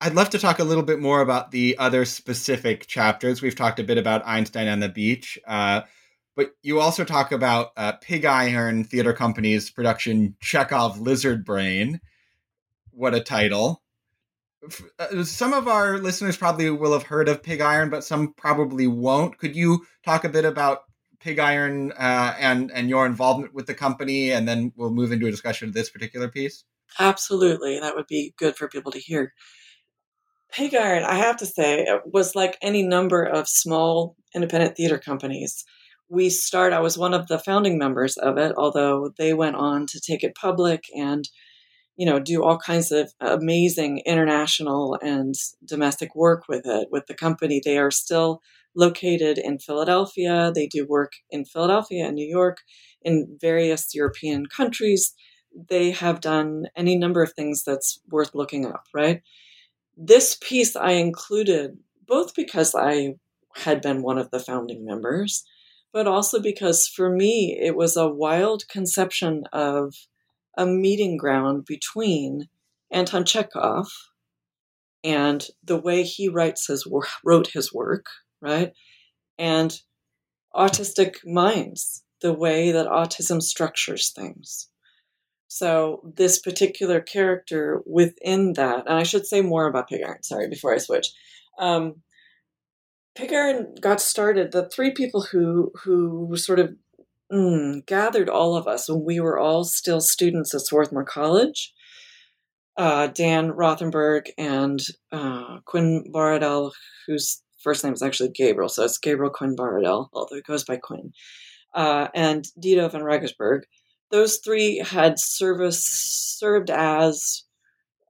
I'd 0.01 0.15
love 0.15 0.31
to 0.31 0.39
talk 0.39 0.61
a 0.61 0.65
little 0.65 0.85
bit 0.85 1.01
more 1.01 1.21
about 1.21 1.51
the 1.51 1.77
other 1.79 2.05
specific 2.05 2.87
chapters. 2.87 3.43
We've 3.43 3.57
talked 3.57 3.81
a 3.81 3.85
bit 3.85 3.99
about 3.99 4.25
Einstein 4.25 4.69
on 4.69 4.79
the 4.79 4.89
beach. 4.89 5.37
Uh, 5.45 5.81
but 6.37 6.53
you 6.63 6.79
also 6.79 7.03
talk 7.03 7.33
about 7.33 7.73
uh, 7.77 7.93
Pig 8.01 8.25
Iron 8.25 8.85
Theater 8.85 9.13
Company's 9.13 9.69
production 9.69 10.37
Chekhov 10.41 11.01
Lizard 11.01 11.45
Brain. 11.45 12.01
What 12.93 13.15
a 13.15 13.21
title. 13.21 13.83
Uh, 14.99 15.23
some 15.23 15.53
of 15.53 15.69
our 15.69 15.99
listeners 15.99 16.37
probably 16.37 16.71
will 16.71 16.93
have 16.93 17.05
heard 17.05 17.29
of 17.29 17.43
Pig 17.43 17.61
Iron, 17.61 17.91
but 17.91 18.05
some 18.05 18.33
probably 18.35 18.87
won't. 18.87 19.39
Could 19.39 19.55
you 19.55 19.87
talk 20.05 20.25
a 20.25 20.29
bit 20.29 20.45
about 20.45 20.83
Pig 21.21 21.39
Iron 21.39 21.93
uh, 21.93 22.35
and 22.39 22.71
and 22.73 22.89
your 22.89 23.07
involvement 23.07 23.55
with 23.55 23.67
the 23.67 23.75
company, 23.75 24.31
and 24.31 24.49
then 24.49 24.73
we'll 24.77 24.91
move 24.91 25.13
into 25.13 25.27
a 25.27 25.31
discussion 25.31 25.69
of 25.69 25.75
this 25.75 25.91
particular 25.91 26.29
piece? 26.29 26.65
Absolutely. 26.99 27.79
That 27.79 27.95
would 27.95 28.07
be 28.07 28.35
good 28.37 28.57
for 28.57 28.69
people 28.69 28.93
to 28.93 28.99
hear. 28.99 29.33
Pig 30.51 30.75
Iron, 30.75 31.05
I 31.05 31.17
have 31.17 31.37
to 31.39 31.47
say, 31.47 31.87
was 32.07 32.35
like 32.35 32.57
any 32.63 32.83
number 32.83 33.23
of 33.23 33.49
small 33.49 34.17
independent 34.35 34.77
theater 34.77 34.99
companies. 34.99 35.65
We 36.09 36.31
start, 36.31 36.73
I 36.73 36.81
was 36.81 36.97
one 36.97 37.13
of 37.13 37.27
the 37.27 37.39
founding 37.39 37.79
members 37.79 38.17
of 38.17 38.39
it, 38.39 38.55
although 38.57 39.13
they 39.19 39.35
went 39.35 39.57
on 39.57 39.87
to 39.89 40.01
take 40.01 40.25
it 40.25 40.35
public 40.35 40.85
and, 40.97 41.29
you 41.99 42.07
know, 42.07 42.21
do 42.21 42.45
all 42.45 42.57
kinds 42.57 42.93
of 42.93 43.13
amazing 43.21 44.01
international 44.07 44.97
and 45.03 45.35
domestic 45.65 46.15
work 46.15 46.45
with 46.49 46.65
it, 46.65 46.89
with 46.93 47.07
the 47.07 47.15
company. 47.15 47.61
They 47.63 47.77
are 47.77 47.91
still 47.91 48.41
located 48.77 49.37
in 49.37 49.59
Philadelphia. 49.59 50.53
They 50.55 50.69
do 50.69 50.87
work 50.87 51.15
in 51.29 51.45
Philadelphia 51.45 52.07
and 52.07 52.15
New 52.15 52.27
York, 52.27 52.59
in 53.03 53.37
various 53.41 53.93
European 53.97 54.47
countries. 54.47 55.13
They 55.69 55.91
have 55.91 56.21
done 56.21 56.67
any 56.77 56.97
number 56.97 57.21
of 57.21 57.33
things 57.33 57.65
that's 57.65 58.01
worth 58.09 58.33
looking 58.33 58.65
up, 58.65 58.85
right? 58.95 59.21
This 59.97 60.39
piece 60.41 60.77
I 60.77 60.93
included 60.93 61.79
both 62.07 62.33
because 62.33 62.77
I 62.77 63.15
had 63.57 63.83
been 63.83 64.03
one 64.03 64.19
of 64.19 64.31
the 64.31 64.39
founding 64.39 64.85
members, 64.85 65.43
but 65.93 66.07
also 66.07 66.41
because 66.41 66.87
for 66.87 67.11
me 67.11 67.59
it 67.61 67.75
was 67.75 67.97
a 67.97 68.09
wild 68.09 68.69
conception 68.69 69.43
of 69.53 69.95
a 70.59 70.67
meeting 70.67 71.17
ground 71.17 71.65
between 71.65 72.49
Anton 72.91 73.25
Chekhov 73.25 73.87
and 75.05 75.47
the 75.63 75.81
way 75.81 76.03
he 76.03 76.29
writes 76.29 76.67
his 76.67 76.87
wrote 77.25 77.47
his 77.47 77.73
work, 77.73 78.07
right? 78.43 78.73
And 79.39 79.81
autistic 80.55 81.19
minds, 81.25 82.03
the 82.21 82.33
way 82.33 82.73
that 82.73 82.89
autism 82.89 83.41
structures 83.41 84.11
things. 84.11 84.69
So 85.47 86.03
this 86.17 86.41
particular 86.41 87.01
character 87.01 87.81
within 87.87 88.55
that, 88.55 88.85
and 88.87 88.99
I 88.99 89.05
should 89.05 89.27
say 89.27 89.41
more 89.41 89.69
about 89.69 89.89
Pig 89.89 90.03
Iron, 90.05 90.23
sorry, 90.23 90.49
before 90.49 90.75
I 90.75 90.79
switch. 90.79 91.07
Um, 91.59 92.03
Pig 93.15 93.33
Iron 93.33 93.75
got 93.81 94.01
started, 94.01 94.53
the 94.53 94.69
three 94.69 94.91
people 94.91 95.23
who 95.23 95.73
who 95.85 96.37
sort 96.37 96.59
of 96.59 96.75
mm, 97.33 97.85
gathered 97.87 98.29
all 98.29 98.57
of 98.57 98.67
us 98.67 98.89
when 98.89 99.05
we 99.05 99.21
were 99.21 99.39
all 99.39 99.65
still 99.65 100.01
students 100.01 100.55
at 100.55 100.63
Swarthmore 100.63 101.05
College, 101.05 101.73
uh, 102.77 103.09
Dan 103.09 103.51
Rothenberg 103.51 104.29
and 104.39 104.81
uh, 105.13 105.59
Quinn 105.65 106.05
Bauriedel, 106.13 106.73
whose 107.07 107.43
first 107.63 107.83
name 107.83 107.93
is 107.93 108.03
actually 108.03 108.31
Gabriel, 108.31 108.69
so 108.69 108.85
it's 108.85 108.99
Gabriel 108.99 109.33
Quinn 109.33 109.57
Bauriedel, 109.57 110.09
although 110.13 110.37
it 110.37 110.47
goes 110.47 110.65
by 110.65 110.77
Quinn, 110.77 111.13
uh, 111.75 112.09
and 112.15 112.45
Dito 112.63 112.91
van 112.91 113.03
Reigersberg 113.03 113.63
those 114.11 114.39
three 114.39 114.79
had 114.79 115.19
service 115.19 115.85
served 116.39 116.71
as 116.71 117.45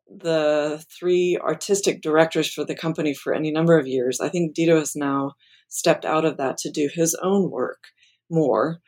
the 0.08 0.84
three 0.98 1.38
artistic 1.42 2.00
directors 2.00 2.50
for 2.52 2.64
the 2.64 2.74
company 2.74 3.14
for 3.14 3.34
any 3.34 3.50
number 3.50 3.78
of 3.78 3.86
years. 3.86 4.20
I 4.20 4.28
think 4.28 4.56
Dito 4.56 4.78
has 4.78 4.96
now 4.96 5.32
stepped 5.68 6.04
out 6.04 6.24
of 6.24 6.38
that 6.38 6.56
to 6.58 6.70
do 6.70 6.88
his 6.92 7.14
own 7.22 7.50
work 7.50 7.88
more, 8.30 8.78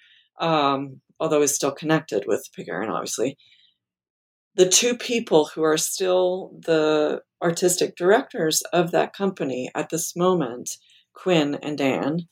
um, 0.40 1.00
although 1.18 1.40
he's 1.40 1.54
still 1.54 1.70
connected 1.70 2.24
with 2.26 2.48
Pig 2.54 2.68
Iron, 2.70 2.90
obviously. 2.90 3.36
The 4.56 4.68
two 4.68 4.96
people 4.96 5.46
who 5.46 5.62
are 5.62 5.76
still 5.76 6.52
the 6.64 7.22
artistic 7.40 7.96
directors 7.96 8.62
of 8.72 8.90
that 8.90 9.12
company 9.12 9.70
at 9.74 9.90
this 9.90 10.16
moment, 10.16 10.76
Quinn 11.14 11.56
and 11.62 11.78
Dan, 11.78 12.26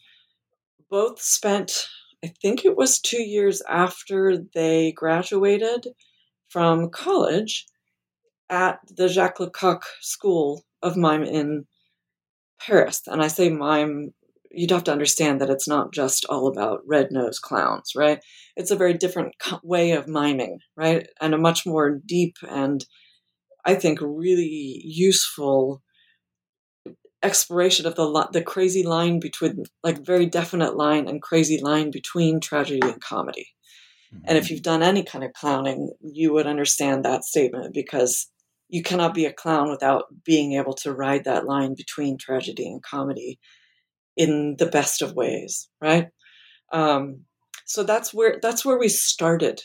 both 0.91 1.23
spent 1.23 1.89
I 2.25 2.33
think 2.43 2.65
it 2.65 2.77
was 2.77 2.99
two 2.99 3.23
years 3.23 3.63
after 3.69 4.39
they 4.53 4.93
graduated 4.93 5.87
from 6.49 6.91
college 6.91 7.67
at 8.51 8.81
the 8.89 9.09
Jacques 9.09 9.39
Lecoq 9.39 9.83
School 10.01 10.65
of 10.83 10.97
Mime 10.97 11.23
in 11.23 11.67
Paris. 12.61 13.03
And 13.07 13.23
I 13.23 13.29
say 13.29 13.51
mime, 13.51 14.15
you'd 14.51 14.71
have 14.71 14.85
to 14.85 14.93
understand 14.93 15.41
that 15.41 15.51
it's 15.51 15.69
not 15.69 15.93
just 15.93 16.25
all 16.27 16.47
about 16.47 16.81
red 16.87 17.09
nosed 17.11 17.43
clowns, 17.43 17.93
right? 17.95 18.21
It's 18.57 18.71
a 18.71 18.77
very 18.77 18.95
different 18.95 19.35
way 19.63 19.93
of 19.93 20.09
miming, 20.09 20.59
right? 20.77 21.07
And 21.21 21.35
a 21.35 21.39
much 21.39 21.67
more 21.67 21.99
deep 22.07 22.37
and 22.49 22.85
I 23.65 23.75
think 23.75 23.99
really 24.01 24.81
useful 24.83 25.83
exploration 27.23 27.85
of 27.85 27.97
the 27.97 28.29
the 28.33 28.43
crazy 28.43 28.83
line 28.83 29.21
between 29.21 29.65
like 29.83 30.05
very 30.05 30.27
definite 30.27 30.77
line 30.77 31.09
and 31.09 31.21
crazy 31.21 31.61
line 31.61 31.91
between 31.91 32.41
tragedy 32.41 32.81
and 32.83 33.01
comedy. 33.01 33.49
Mm-hmm. 34.15 34.25
And 34.27 34.39
if 34.39 34.45
mm-hmm. 34.45 34.55
you've 34.55 34.63
done 34.63 34.83
any 34.83 35.03
kind 35.03 35.25
of 35.25 35.33
clowning, 35.33 35.91
you 36.01 36.33
would 36.33 36.47
understand 36.47 37.05
that 37.05 37.25
statement 37.25 37.75
because 37.75 38.31
you 38.69 38.83
cannot 38.83 39.15
be 39.15 39.27
a 39.27 39.33
clown 39.33 39.71
without 39.71 40.05
being 40.25 40.53
able 40.53 40.75
to 40.75 40.93
ride 40.93 41.25
that 41.25 41.47
line 41.47 41.75
between 41.75 42.19
tragedy 42.19 42.67
and 42.67 42.83
comedy 42.83 43.39
in 44.19 44.57
the 44.59 44.67
best 44.67 45.01
of 45.01 45.15
ways, 45.15 45.69
right? 45.81 46.09
Um, 46.73 47.25
so 47.65 47.83
that's 47.83 48.13
where 48.13 48.39
that's 48.43 48.65
where 48.65 48.79
we 48.79 48.89
started. 48.89 49.63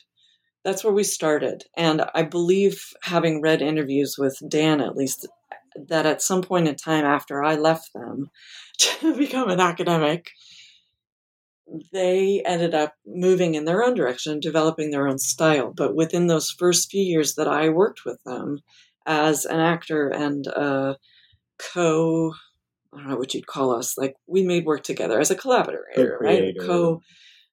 That's 0.63 0.84
where 0.84 0.94
we 0.94 1.04
started, 1.04 1.63
and 1.76 2.04
I 2.13 2.24
believe, 2.24 2.82
having 3.02 3.42
read 3.42 3.62
interviews 3.62 4.16
with 4.18 4.39
Dan, 4.48 4.80
at 4.80 4.96
least 4.96 5.28
that 5.89 6.06
at 6.06 6.22
some 6.22 6.42
point 6.42 6.68
in 6.68 6.76
time 6.76 7.04
after 7.04 7.44
I 7.44 7.56
left 7.56 7.92
them 7.94 8.30
to 8.78 9.16
become 9.16 9.50
an 9.50 9.60
academic, 9.60 10.30
they 11.92 12.42
ended 12.46 12.74
up 12.74 12.94
moving 13.06 13.56
in 13.56 13.66
their 13.66 13.84
own 13.84 13.96
direction, 13.96 14.39
developing 14.39 14.92
their 14.92 15.08
own 15.08 15.18
style. 15.18 15.74
But 15.76 15.96
within 15.96 16.28
those 16.28 16.52
first 16.52 16.89
few 16.89 17.04
years 17.04 17.36
that 17.36 17.48
I 17.48 17.70
worked 17.70 18.06
with 18.06 18.22
them 18.24 18.60
as 19.06 19.46
an 19.46 19.60
actor 19.60 20.08
and 20.08 20.48
a 20.48 20.98
co, 21.58 22.34
I 22.93 22.99
don't 22.99 23.10
know 23.10 23.17
what 23.17 23.34
you'd 23.34 23.47
call 23.47 23.75
us, 23.75 23.97
like 23.97 24.15
we 24.27 24.43
made 24.43 24.65
work 24.65 24.84
together 24.84 25.19
as 25.19 25.32
a 25.32 25.36
collaborator, 25.36 26.17
right? 26.21 26.56
Co 26.60 27.01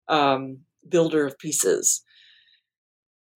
um, 0.08 0.58
builder 0.88 1.26
of 1.26 1.38
pieces 1.38 2.02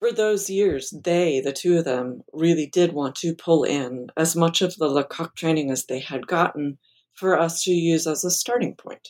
for 0.04 0.12
those 0.12 0.50
years, 0.50 0.92
they, 1.02 1.40
the 1.40 1.50
two 1.50 1.78
of 1.78 1.86
them, 1.86 2.20
really 2.30 2.66
did 2.66 2.92
want 2.92 3.14
to 3.16 3.34
pull 3.34 3.64
in 3.64 4.08
as 4.18 4.36
much 4.36 4.60
of 4.60 4.76
the 4.76 4.86
Lecoq 4.86 5.34
training 5.34 5.70
as 5.70 5.86
they 5.86 5.98
had 5.98 6.26
gotten 6.26 6.76
for 7.14 7.40
us 7.40 7.62
to 7.62 7.70
use 7.70 8.06
as 8.06 8.22
a 8.22 8.30
starting 8.30 8.74
point. 8.74 9.08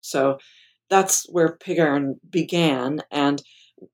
So 0.00 0.38
that's 0.88 1.26
where 1.28 1.58
Pig 1.58 1.78
Iron 1.78 2.18
began. 2.30 3.02
And 3.10 3.42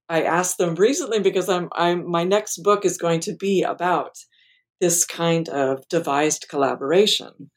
I 0.09 0.23
asked 0.23 0.59
them 0.59 0.77
recently 0.77 1.19
because 1.19 1.49
I'm, 1.49 1.71
I'm 1.73 2.09
my 2.09 2.23
next 2.23 2.59
book 2.63 2.85
is 2.85 2.99
going 2.99 3.19
to 3.23 3.35
be 3.35 3.65
about 3.65 4.15
this 4.81 5.05
kind 5.05 5.49
of 5.49 5.89
devised 5.89 6.47
collaboration. 6.49 7.51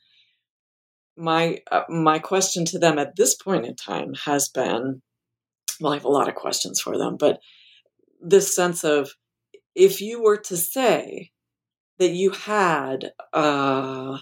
My 1.22 1.60
uh, 1.72 1.84
my 1.88 2.18
question 2.18 2.66
to 2.66 2.80
them 2.80 2.98
at 2.98 3.16
this 3.16 3.36
point 3.36 3.68
in 3.68 3.76
time 3.76 4.16
has 4.26 4.50
been, 4.50 5.04
well, 5.80 5.94
I 5.94 5.96
have 5.98 6.06
a 6.06 6.10
lot 6.10 6.28
of 6.28 6.34
questions 6.36 6.82
for 6.82 6.98
them, 6.98 7.16
but 7.16 7.40
this 8.20 8.56
sense 8.56 8.84
of 8.84 9.12
if 9.76 10.02
you 10.02 10.24
were 10.24 10.38
to 10.38 10.58
say 10.58 11.32
that 12.00 12.10
you 12.10 12.32
had 12.32 13.12
uh, 13.34 14.18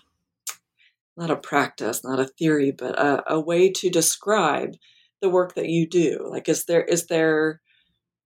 not 1.16 1.32
a 1.32 1.38
practice, 1.38 2.04
not 2.04 2.20
a 2.20 2.26
theory, 2.26 2.72
but 2.72 3.00
a, 3.00 3.34
a 3.36 3.40
way 3.40 3.72
to 3.72 3.90
describe 3.90 4.76
the 5.22 5.30
work 5.30 5.56
that 5.56 5.70
you 5.70 5.88
do, 5.88 6.28
like 6.30 6.50
is 6.50 6.66
there 6.66 6.84
is 6.84 7.08
there 7.08 7.62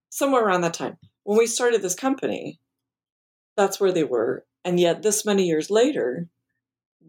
somewhere 0.09 0.45
around 0.45 0.61
that 0.61 0.75
time 0.75 0.97
when 1.25 1.37
we 1.37 1.47
started 1.47 1.83
this 1.83 1.95
company 1.95 2.61
that's 3.57 3.81
where 3.81 3.93
they 3.93 4.05
were 4.05 4.45
and 4.67 4.79
yet 4.79 5.03
this 5.03 5.25
many 5.25 5.45
years 5.47 5.71
later 5.71 6.29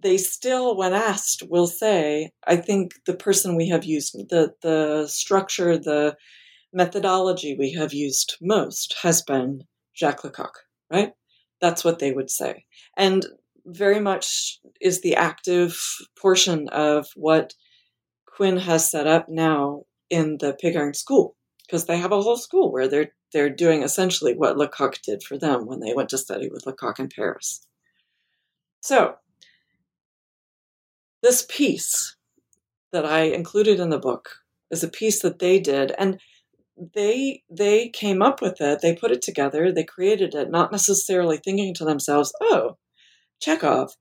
they 0.04 0.18
still, 0.18 0.78
when 0.78 0.94
asked, 0.94 1.44
will 1.50 1.68
say, 1.68 2.32
I 2.46 2.56
think 2.56 2.92
the 3.06 3.16
person 3.16 3.56
we 3.56 3.68
have 3.70 3.84
used, 3.84 4.14
the, 4.30 4.54
the 4.62 5.08
structure, 5.08 5.78
the 5.78 6.16
methodology 6.72 7.56
we 7.58 7.72
have 7.74 7.94
used 7.94 8.38
most 8.40 8.96
has 9.02 9.24
been 9.24 9.64
Jacques 9.98 10.24
Lecoq, 10.24 10.54
right? 10.92 11.14
That's 11.62 11.84
what 11.84 11.98
they 12.00 12.12
would 12.12 12.30
say. 12.30 12.66
And 12.96 13.26
very 13.66 14.00
much 14.00 14.60
is 14.80 15.02
the 15.02 15.16
active 15.16 15.78
portion 16.22 16.70
of 16.70 17.08
what 17.16 17.54
Quinn 18.28 18.58
has 18.58 18.92
set 18.92 19.08
up 19.08 19.28
now 19.30 19.84
in 20.10 20.38
the 20.40 20.54
Pig 20.54 20.76
Iron 20.76 20.94
School, 20.94 21.36
because 21.66 21.86
they 21.86 21.98
have 21.98 22.12
a 22.12 22.22
whole 22.22 22.38
school 22.38 22.72
where 22.72 22.88
they're 22.88 23.12
they're 23.34 23.50
doing 23.50 23.84
essentially 23.84 24.34
what 24.34 24.58
Lecoq 24.58 25.02
did 25.02 25.24
for 25.24 25.38
them 25.38 25.66
when 25.66 25.80
they 25.80 25.94
went 25.94 26.10
to 26.10 26.18
study 26.18 26.50
with 26.50 26.66
Lecoq 26.66 27.00
in 27.00 27.10
Paris. 27.10 27.66
So, 28.82 29.16
this 31.22 31.46
piece 31.50 32.16
that 32.92 33.06
I 33.06 33.22
included 33.24 33.80
in 33.80 33.90
the 33.90 34.00
book 34.00 34.30
is 34.72 34.84
a 34.84 34.90
piece 34.90 35.22
that 35.22 35.40
they 35.40 35.60
did, 35.60 35.92
and 35.98 36.20
they 36.94 37.44
they 37.50 37.90
came 37.90 38.22
up 38.22 38.42
with 38.42 38.62
it. 38.62 38.82
They 38.82 38.96
put 38.96 39.12
it 39.12 39.22
together. 39.22 39.72
They 39.72 39.84
created 39.84 40.36
it, 40.36 40.50
not 40.52 40.72
necessarily 40.72 41.38
thinking 41.38 41.74
to 41.76 41.86
themselves, 41.86 42.34
"Oh, 42.42 42.78
Chekhov, 43.42 43.94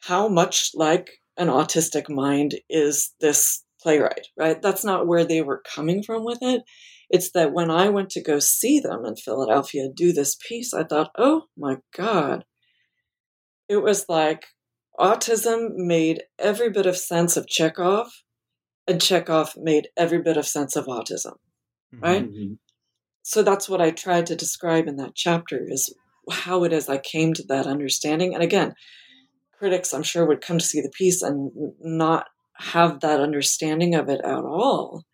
how 0.00 0.28
much 0.28 0.72
like 0.74 1.22
an 1.36 1.48
autistic 1.48 2.08
mind 2.08 2.56
is 2.68 3.14
this 3.20 3.64
playwright?" 3.80 4.28
Right? 4.36 4.60
That's 4.60 4.84
not 4.84 5.06
where 5.06 5.24
they 5.24 5.42
were 5.42 5.62
coming 5.64 6.02
from 6.02 6.24
with 6.24 6.38
it. 6.42 6.62
It's 7.10 7.30
that 7.32 7.52
when 7.52 7.70
I 7.70 7.88
went 7.88 8.10
to 8.10 8.22
go 8.22 8.38
see 8.38 8.80
them 8.80 9.04
in 9.04 9.16
Philadelphia 9.16 9.88
do 9.94 10.12
this 10.12 10.36
piece, 10.36 10.74
I 10.74 10.84
thought, 10.84 11.10
"Oh 11.16 11.44
my 11.56 11.78
god." 11.96 12.44
It 13.68 13.78
was 13.78 14.08
like 14.08 14.46
autism 14.98 15.74
made 15.76 16.24
every 16.38 16.70
bit 16.70 16.86
of 16.86 16.96
sense 16.96 17.36
of 17.36 17.46
Chekhov, 17.46 18.08
and 18.86 19.00
Chekhov 19.00 19.54
made 19.56 19.88
every 19.96 20.20
bit 20.20 20.36
of 20.36 20.46
sense 20.46 20.76
of 20.76 20.86
autism, 20.86 21.36
right? 21.92 22.28
Mm-hmm. 22.28 22.54
So 23.22 23.42
that's 23.42 23.68
what 23.68 23.82
I 23.82 23.90
tried 23.90 24.26
to 24.26 24.36
describe 24.36 24.88
in 24.88 24.96
that 24.96 25.14
chapter 25.14 25.62
is 25.68 25.94
how 26.30 26.64
it 26.64 26.72
is 26.72 26.88
I 26.88 26.98
came 26.98 27.34
to 27.34 27.42
that 27.48 27.66
understanding. 27.66 28.34
And 28.34 28.42
again, 28.42 28.74
critics, 29.58 29.92
I'm 29.92 30.02
sure, 30.02 30.26
would 30.26 30.40
come 30.40 30.58
to 30.58 30.64
see 30.64 30.80
the 30.80 30.90
piece 30.90 31.22
and 31.22 31.50
not 31.80 32.26
have 32.54 33.00
that 33.00 33.20
understanding 33.20 33.94
of 33.94 34.08
it 34.08 34.20
at 34.24 34.44
all. 34.44 35.04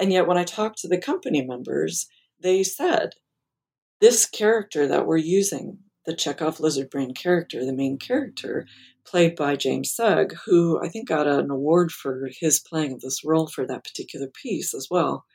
And 0.00 0.10
yet, 0.12 0.26
when 0.26 0.38
I 0.38 0.44
talked 0.44 0.78
to 0.78 0.88
the 0.88 0.98
company 0.98 1.44
members, 1.44 2.08
they 2.40 2.62
said, 2.62 3.10
this 4.00 4.24
character 4.26 4.86
that 4.86 5.06
we're 5.06 5.18
using, 5.18 5.78
the 6.06 6.16
Chekhov 6.16 6.58
lizard 6.58 6.88
brain 6.88 7.12
character, 7.12 7.66
the 7.66 7.74
main 7.74 7.98
character, 7.98 8.66
played 9.06 9.36
by 9.36 9.56
James 9.56 9.92
Sugg, 9.92 10.34
who 10.46 10.80
I 10.82 10.88
think 10.88 11.06
got 11.06 11.26
an 11.26 11.50
award 11.50 11.92
for 11.92 12.30
his 12.40 12.58
playing 12.58 12.94
of 12.94 13.00
this 13.02 13.22
role 13.24 13.46
for 13.46 13.66
that 13.66 13.84
particular 13.84 14.28
piece 14.28 14.72
as 14.72 14.88
well, 14.90 15.26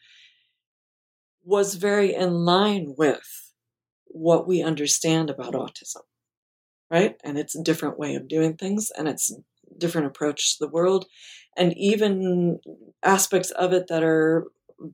was 1.43 1.75
very 1.75 2.15
in 2.15 2.33
line 2.33 2.95
with 2.97 3.53
what 4.05 4.47
we 4.47 4.63
understand 4.63 5.29
about 5.29 5.53
autism, 5.53 6.01
right? 6.89 7.17
And 7.23 7.37
it's 7.37 7.55
a 7.55 7.63
different 7.63 7.99
way 7.99 8.15
of 8.15 8.27
doing 8.27 8.55
things 8.55 8.91
and 8.97 9.07
it's 9.07 9.31
different 9.77 10.07
approach 10.07 10.57
to 10.57 10.65
the 10.65 10.71
world, 10.71 11.05
and 11.57 11.77
even 11.77 12.59
aspects 13.03 13.51
of 13.51 13.73
it 13.73 13.87
that 13.87 14.03
are 14.03 14.47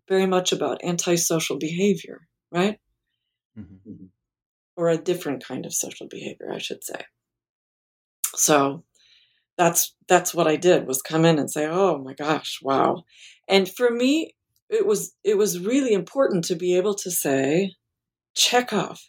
very 0.08 0.26
much 0.26 0.52
about 0.52 0.84
antisocial 0.84 1.58
behavior, 1.58 2.28
right? 2.52 2.80
Mm-hmm. 3.58 4.06
Or 4.76 4.90
a 4.90 4.98
different 4.98 5.44
kind 5.44 5.66
of 5.66 5.74
social 5.74 6.08
behavior, 6.08 6.52
I 6.52 6.60
should 6.60 6.84
say. 6.84 7.06
So 8.36 8.84
that's 9.58 9.96
that's 10.08 10.34
what 10.34 10.48
I 10.48 10.56
did 10.56 10.88
was 10.88 11.02
come 11.02 11.26
in 11.26 11.38
and 11.38 11.52
say, 11.52 11.68
"Oh 11.68 11.98
my 11.98 12.14
gosh, 12.14 12.60
wow." 12.62 13.04
And 13.48 13.70
for 13.70 13.92
me, 13.92 14.36
it 14.70 14.86
was 14.86 15.14
it 15.24 15.38
was 15.38 15.60
really 15.60 15.94
important 15.94 16.46
to 16.46 16.56
be 16.56 16.78
able 16.78 16.96
to 16.96 17.12
say 17.12 17.74
Chekhov, 18.34 19.00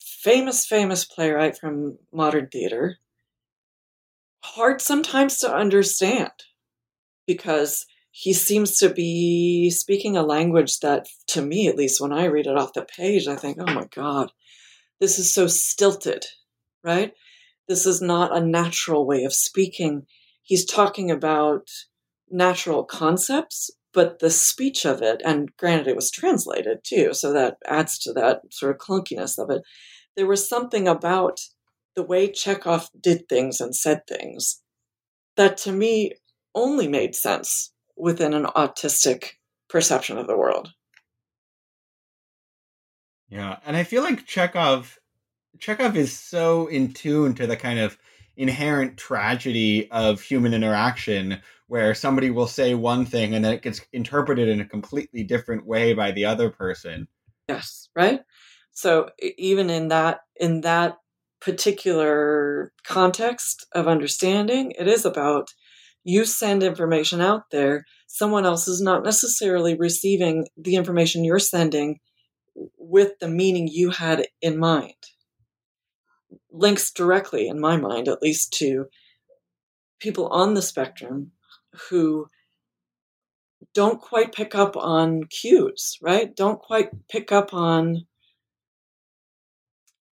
famous 0.00 0.64
famous 0.64 1.04
playwright 1.04 1.58
from 1.58 1.98
modern 2.12 2.48
theater, 2.48 2.98
hard 4.42 4.80
sometimes 4.80 5.38
to 5.38 5.54
understand 5.54 6.32
because 7.26 7.84
he 8.20 8.32
seems 8.32 8.76
to 8.78 8.90
be 8.90 9.70
speaking 9.70 10.16
a 10.16 10.24
language 10.24 10.80
that 10.80 11.06
to 11.28 11.40
me 11.40 11.68
at 11.68 11.76
least 11.76 12.00
when 12.00 12.12
I 12.12 12.24
read 12.24 12.48
it 12.48 12.58
off 12.58 12.72
the 12.72 12.84
page, 12.84 13.28
I 13.28 13.36
think, 13.36 13.58
"Oh 13.60 13.72
my 13.72 13.86
god, 13.94 14.32
this 14.98 15.20
is 15.20 15.32
so 15.32 15.46
stilted." 15.46 16.26
Right? 16.82 17.14
this 17.68 17.86
is 17.86 18.00
not 18.00 18.34
a 18.36 18.40
natural 18.40 19.06
way 19.06 19.24
of 19.24 19.32
speaking. 19.34 20.06
He's 20.42 20.64
talking 20.64 21.10
about 21.10 21.68
natural 22.30 22.82
concepts, 22.82 23.70
but 23.92 24.18
the 24.18 24.30
speech 24.30 24.84
of 24.86 25.02
it, 25.02 25.20
and 25.24 25.54
granted 25.56 25.86
it 25.86 25.96
was 25.96 26.10
translated 26.10 26.78
too, 26.82 27.12
so 27.12 27.32
that 27.32 27.58
adds 27.66 27.98
to 28.00 28.12
that 28.14 28.40
sort 28.50 28.74
of 28.74 28.78
clunkiness 28.78 29.38
of 29.38 29.50
it. 29.50 29.62
There 30.16 30.26
was 30.26 30.48
something 30.48 30.88
about 30.88 31.40
the 31.94 32.02
way 32.02 32.32
Chekhov 32.32 32.88
did 32.98 33.28
things 33.28 33.60
and 33.60 33.76
said 33.76 34.06
things 34.06 34.62
that 35.36 35.56
to 35.58 35.72
me 35.72 36.14
only 36.54 36.88
made 36.88 37.14
sense 37.14 37.72
within 37.98 38.34
an 38.34 38.44
autistic 38.44 39.32
perception 39.68 40.18
of 40.18 40.26
the 40.26 40.36
world. 40.36 40.72
Yeah, 43.28 43.58
and 43.66 43.76
I 43.76 43.84
feel 43.84 44.02
like 44.02 44.26
Chekhov 44.26 44.98
Chekhov 45.58 45.96
is 45.96 46.18
so 46.18 46.66
in 46.66 46.92
tune 46.92 47.34
to 47.34 47.46
the 47.46 47.56
kind 47.56 47.78
of 47.78 47.98
inherent 48.36 48.96
tragedy 48.96 49.90
of 49.90 50.20
human 50.20 50.54
interaction 50.54 51.42
where 51.66 51.94
somebody 51.94 52.30
will 52.30 52.46
say 52.46 52.74
one 52.74 53.04
thing 53.04 53.34
and 53.34 53.44
then 53.44 53.52
it 53.52 53.62
gets 53.62 53.80
interpreted 53.92 54.48
in 54.48 54.60
a 54.60 54.64
completely 54.64 55.24
different 55.24 55.66
way 55.66 55.92
by 55.92 56.12
the 56.12 56.24
other 56.24 56.48
person. 56.48 57.08
Yes, 57.48 57.88
right? 57.94 58.20
So 58.70 59.10
even 59.20 59.68
in 59.70 59.88
that 59.88 60.20
in 60.36 60.60
that 60.62 60.98
particular 61.40 62.72
context 62.84 63.66
of 63.72 63.88
understanding, 63.88 64.72
it 64.78 64.86
is 64.86 65.04
about 65.04 65.52
you 66.08 66.24
send 66.24 66.62
information 66.62 67.20
out 67.20 67.50
there, 67.50 67.84
someone 68.06 68.46
else 68.46 68.66
is 68.66 68.80
not 68.80 69.04
necessarily 69.04 69.76
receiving 69.76 70.46
the 70.56 70.76
information 70.76 71.24
you're 71.24 71.38
sending 71.38 71.98
with 72.78 73.12
the 73.20 73.28
meaning 73.28 73.68
you 73.70 73.90
had 73.90 74.26
in 74.40 74.58
mind 74.58 74.94
links 76.50 76.90
directly, 76.90 77.48
in 77.48 77.60
my 77.60 77.76
mind 77.76 78.08
at 78.08 78.22
least, 78.22 78.52
to 78.54 78.86
people 80.00 80.28
on 80.28 80.54
the 80.54 80.62
spectrum 80.62 81.32
who 81.88 82.28
don't 83.74 84.00
quite 84.00 84.32
pick 84.32 84.54
up 84.54 84.76
on 84.76 85.24
cues, 85.24 85.98
right? 86.02 86.34
Don't 86.34 86.58
quite 86.58 86.90
pick 87.08 87.32
up 87.32 87.52
on 87.52 88.06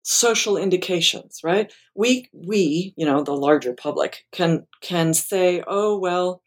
social 0.02 0.56
indications, 0.56 1.40
right? 1.44 1.72
We 1.94 2.28
we, 2.32 2.94
you 2.96 3.06
know, 3.06 3.22
the 3.22 3.32
larger 3.36 3.74
public 3.74 4.24
can 4.32 4.66
can 4.80 5.14
say, 5.14 5.62
"Oh, 5.66 5.98
well, 5.98 6.42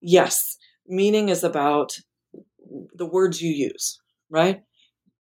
yes, 0.00 0.56
meaning 0.86 1.28
is 1.28 1.44
about 1.44 1.98
the 2.94 3.06
words 3.06 3.42
you 3.42 3.52
use, 3.52 3.98
right?" 4.30 4.62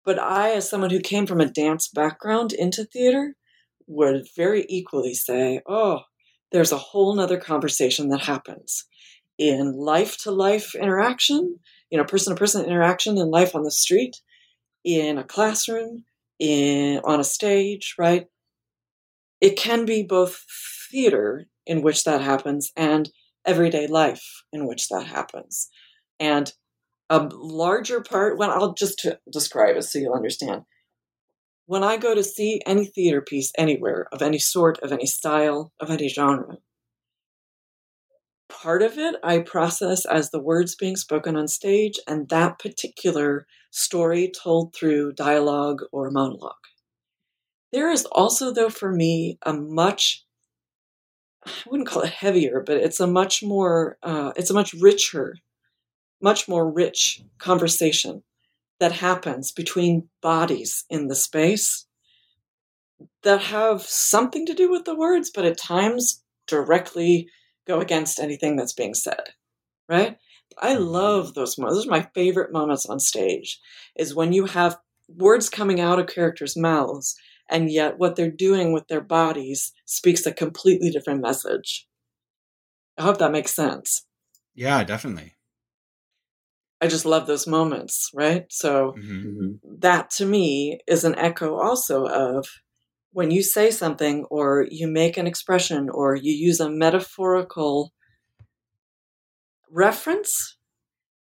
But 0.04 0.18
I 0.18 0.52
as 0.52 0.68
someone 0.68 0.90
who 0.90 1.00
came 1.00 1.26
from 1.26 1.40
a 1.40 1.50
dance 1.50 1.88
background 1.88 2.52
into 2.52 2.84
theater, 2.84 3.36
would 3.86 4.26
very 4.36 4.64
equally 4.68 5.14
say, 5.14 5.60
oh, 5.68 6.00
there's 6.52 6.72
a 6.72 6.78
whole 6.78 7.14
nother 7.14 7.38
conversation 7.38 8.08
that 8.08 8.22
happens 8.22 8.86
in 9.38 9.72
life 9.72 10.16
to 10.18 10.30
life 10.30 10.74
interaction, 10.74 11.58
you 11.90 11.98
know, 11.98 12.04
person 12.04 12.34
to 12.34 12.38
person 12.38 12.64
interaction 12.64 13.18
in 13.18 13.30
life 13.30 13.54
on 13.54 13.62
the 13.64 13.70
street, 13.70 14.16
in 14.84 15.18
a 15.18 15.24
classroom, 15.24 16.04
in 16.40 17.00
on 17.05 17.20
a 17.20 17.24
stage, 17.24 17.94
right? 17.98 18.26
It 19.40 19.57
can 19.57 19.85
be 19.85 20.03
both 20.03 20.44
theater 20.90 21.46
in 21.66 21.83
which 21.83 22.05
that 22.05 22.20
happens 22.20 22.72
and 22.76 23.11
everyday 23.46 23.87
life 23.87 24.24
in 24.53 24.66
which 24.66 24.88
that 24.88 25.07
happens. 25.07 25.68
And 26.18 26.53
a 27.09 27.29
larger 27.33 28.00
part, 28.00 28.38
well, 28.38 28.50
I'll 28.50 28.74
just 28.74 29.07
describe 29.31 29.76
it 29.76 29.83
so 29.83 29.98
you'll 29.98 30.14
understand 30.14 30.62
when 31.66 31.85
I 31.85 31.98
go 31.98 32.16
to 32.16 32.24
see 32.24 32.61
any 32.66 32.85
theater 32.85 33.20
piece 33.20 33.53
anywhere, 33.57 34.09
of 34.11 34.22
any 34.22 34.40
sort, 34.40 34.81
of 34.81 34.90
any 34.90 35.07
style, 35.07 35.72
of 35.79 35.88
any 35.88 36.09
genre, 36.09 36.57
part 38.48 38.83
of 38.83 38.98
it 38.98 39.14
I 39.22 39.38
process 39.38 40.05
as 40.05 40.31
the 40.31 40.42
words 40.42 40.74
being 40.74 40.96
spoken 40.96 41.37
on 41.37 41.46
stage 41.46 42.00
and 42.09 42.29
that 42.29 42.59
particular 42.59 43.46
story 43.70 44.30
told 44.30 44.74
through 44.74 45.12
dialogue 45.12 45.83
or 45.92 46.11
monologue. 46.11 46.54
There 47.72 47.90
is 47.90 48.04
also, 48.06 48.52
though, 48.52 48.70
for 48.70 48.92
me, 48.92 49.36
a 49.42 49.53
much 49.53 50.24
I 51.47 51.51
wouldn't 51.70 51.88
call 51.88 52.03
it 52.03 52.11
heavier, 52.12 52.61
but 52.61 52.76
it's 52.78 53.01
a 53.01 53.07
much 53.07 53.42
more, 53.42 53.99
uh, 54.03 54.32
it's 54.36 54.51
a 54.51 54.55
much 54.55 54.72
richer, 54.74 55.36
much 56.22 56.49
more 56.49 56.70
rich 56.70 57.22
conversation 57.38 58.24
that 58.80 58.92
happens 58.92 59.53
between 59.53 60.11
bodies 60.22 60.84
in 60.90 61.09
the 61.09 61.16
space 61.16 61.86
that 63.22 63.42
have 63.42 63.82
something 63.82 64.47
to 64.47 64.55
do 64.55 64.70
with 64.70 64.84
the 64.84 64.94
words, 64.94 65.30
but 65.30 65.44
at 65.44 65.59
times 65.59 66.22
directly 66.47 67.28
go 67.66 67.80
against 67.80 68.18
anything 68.18 68.57
that's 68.57 68.72
being 68.72 68.94
said. 68.94 69.30
Right? 69.88 70.18
I 70.61 70.74
mm-hmm. 70.74 70.84
love 70.84 71.34
those 71.34 71.58
moments. 71.58 71.78
Those 71.78 71.86
are 71.88 71.90
my 71.90 72.08
favorite 72.14 72.52
moments 72.52 72.86
on 72.86 73.00
stage, 73.00 73.61
is 73.96 74.14
when 74.14 74.32
you 74.32 74.46
have 74.46 74.78
words 75.08 75.48
coming 75.48 75.80
out 75.80 75.98
of 75.98 76.06
characters' 76.06 76.56
mouths, 76.56 77.16
and 77.48 77.70
yet 77.70 77.98
what 77.98 78.16
they're 78.16 78.30
doing 78.30 78.72
with 78.72 78.86
their 78.88 79.00
bodies 79.00 79.72
speaks 79.86 80.26
a 80.26 80.32
completely 80.32 80.90
different 80.90 81.20
message. 81.22 81.88
I 82.98 83.02
hope 83.02 83.18
that 83.18 83.32
makes 83.32 83.54
sense. 83.54 84.06
Yeah, 84.54 84.84
definitely. 84.84 85.34
I 86.80 86.86
just 86.86 87.04
love 87.04 87.26
those 87.26 87.46
moments, 87.46 88.11
right? 88.14 88.46
So 88.50 88.94
Mhm. 88.96 89.61
that 89.64 90.11
to 90.12 90.26
me 90.26 90.80
is 90.86 91.04
an 91.04 91.14
echo 91.16 91.56
also 91.56 92.06
of 92.06 92.46
when 93.12 93.30
you 93.30 93.42
say 93.42 93.70
something 93.70 94.24
or 94.26 94.66
you 94.70 94.86
make 94.86 95.16
an 95.16 95.26
expression 95.26 95.90
or 95.90 96.14
you 96.14 96.32
use 96.32 96.61
a 96.61 96.70
metaphorical 96.70 97.92
reference 99.72 100.56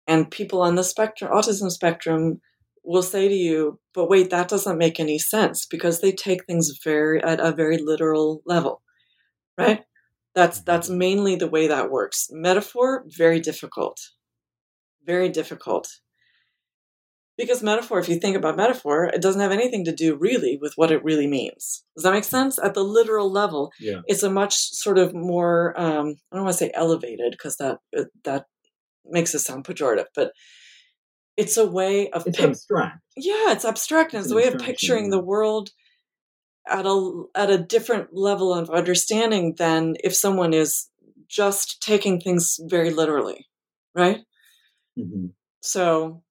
and 0.06 0.30
people 0.30 0.60
on 0.62 0.74
the 0.74 0.84
spectrum 0.84 1.30
autism 1.32 1.70
spectrum 1.70 2.40
will 2.84 3.02
say 3.02 3.28
to 3.28 3.34
you 3.34 3.80
but 3.94 4.08
wait 4.08 4.30
that 4.30 4.48
doesn't 4.48 4.78
make 4.78 5.00
any 5.00 5.18
sense 5.18 5.66
because 5.66 6.00
they 6.00 6.12
take 6.12 6.44
things 6.44 6.78
very 6.84 7.22
at 7.22 7.40
a 7.40 7.52
very 7.52 7.78
literal 7.78 8.42
level 8.46 8.82
right? 9.58 9.84
That's 10.34 10.58
mm-hmm. 10.58 10.64
that's 10.66 10.90
mainly 10.90 11.36
the 11.36 11.48
way 11.48 11.66
that 11.66 11.90
works. 11.90 12.28
Metaphor 12.30 13.04
very 13.06 13.40
difficult. 13.40 13.98
Very 15.04 15.28
difficult 15.28 15.88
because 17.36 17.62
metaphor 17.62 17.98
if 17.98 18.08
you 18.08 18.16
think 18.18 18.36
about 18.36 18.56
metaphor 18.56 19.04
it 19.06 19.20
doesn't 19.22 19.40
have 19.40 19.52
anything 19.52 19.84
to 19.84 19.92
do 19.94 20.16
really 20.16 20.58
with 20.60 20.72
what 20.76 20.90
it 20.90 21.04
really 21.04 21.26
means 21.26 21.84
does 21.96 22.02
that 22.04 22.12
make 22.12 22.24
sense 22.24 22.58
at 22.62 22.74
the 22.74 22.82
literal 22.84 23.30
level 23.30 23.70
Yeah. 23.80 24.00
it's 24.06 24.22
a 24.22 24.30
much 24.30 24.54
sort 24.56 24.98
of 24.98 25.14
more 25.14 25.78
um, 25.80 26.16
i 26.30 26.36
don't 26.36 26.44
want 26.44 26.54
to 26.56 26.64
say 26.64 26.70
elevated 26.74 27.32
because 27.32 27.56
that 27.58 27.78
that 28.24 28.46
makes 29.04 29.34
it 29.34 29.40
sound 29.40 29.64
pejorative 29.64 30.06
but 30.14 30.32
it's 31.36 31.56
a 31.58 31.66
way 31.66 32.08
of 32.10 32.26
It's 32.26 32.38
pic- 32.38 32.48
abstract. 32.50 32.98
yeah 33.16 33.52
it's 33.52 33.64
abstract 33.64 34.12
and 34.14 34.20
it's 34.20 34.26
It's 34.26 34.32
a 34.32 34.36
way 34.36 34.46
of 34.48 34.58
picturing 34.58 35.10
the 35.10 35.20
world 35.22 35.70
at 36.68 36.86
a 36.86 37.22
at 37.34 37.50
a 37.50 37.58
different 37.58 38.08
level 38.12 38.52
of 38.52 38.70
understanding 38.70 39.54
than 39.58 39.96
if 40.02 40.14
someone 40.16 40.52
is 40.54 40.88
just 41.28 41.80
taking 41.82 42.20
things 42.20 42.58
very 42.68 42.90
literally 42.90 43.46
right 43.94 44.20
Mhm. 44.98 45.32
so 45.60 46.22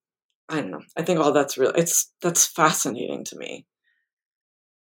i 0.50 0.56
don't 0.56 0.72
know. 0.72 0.82
I 0.96 1.04
think 1.04 1.20
all 1.20 1.32
that's 1.32 1.58
real 1.58 1.72
it's 1.72 2.12
that's 2.22 2.46
fascinating 2.46 3.24
to 3.26 3.38
me. 3.38 3.66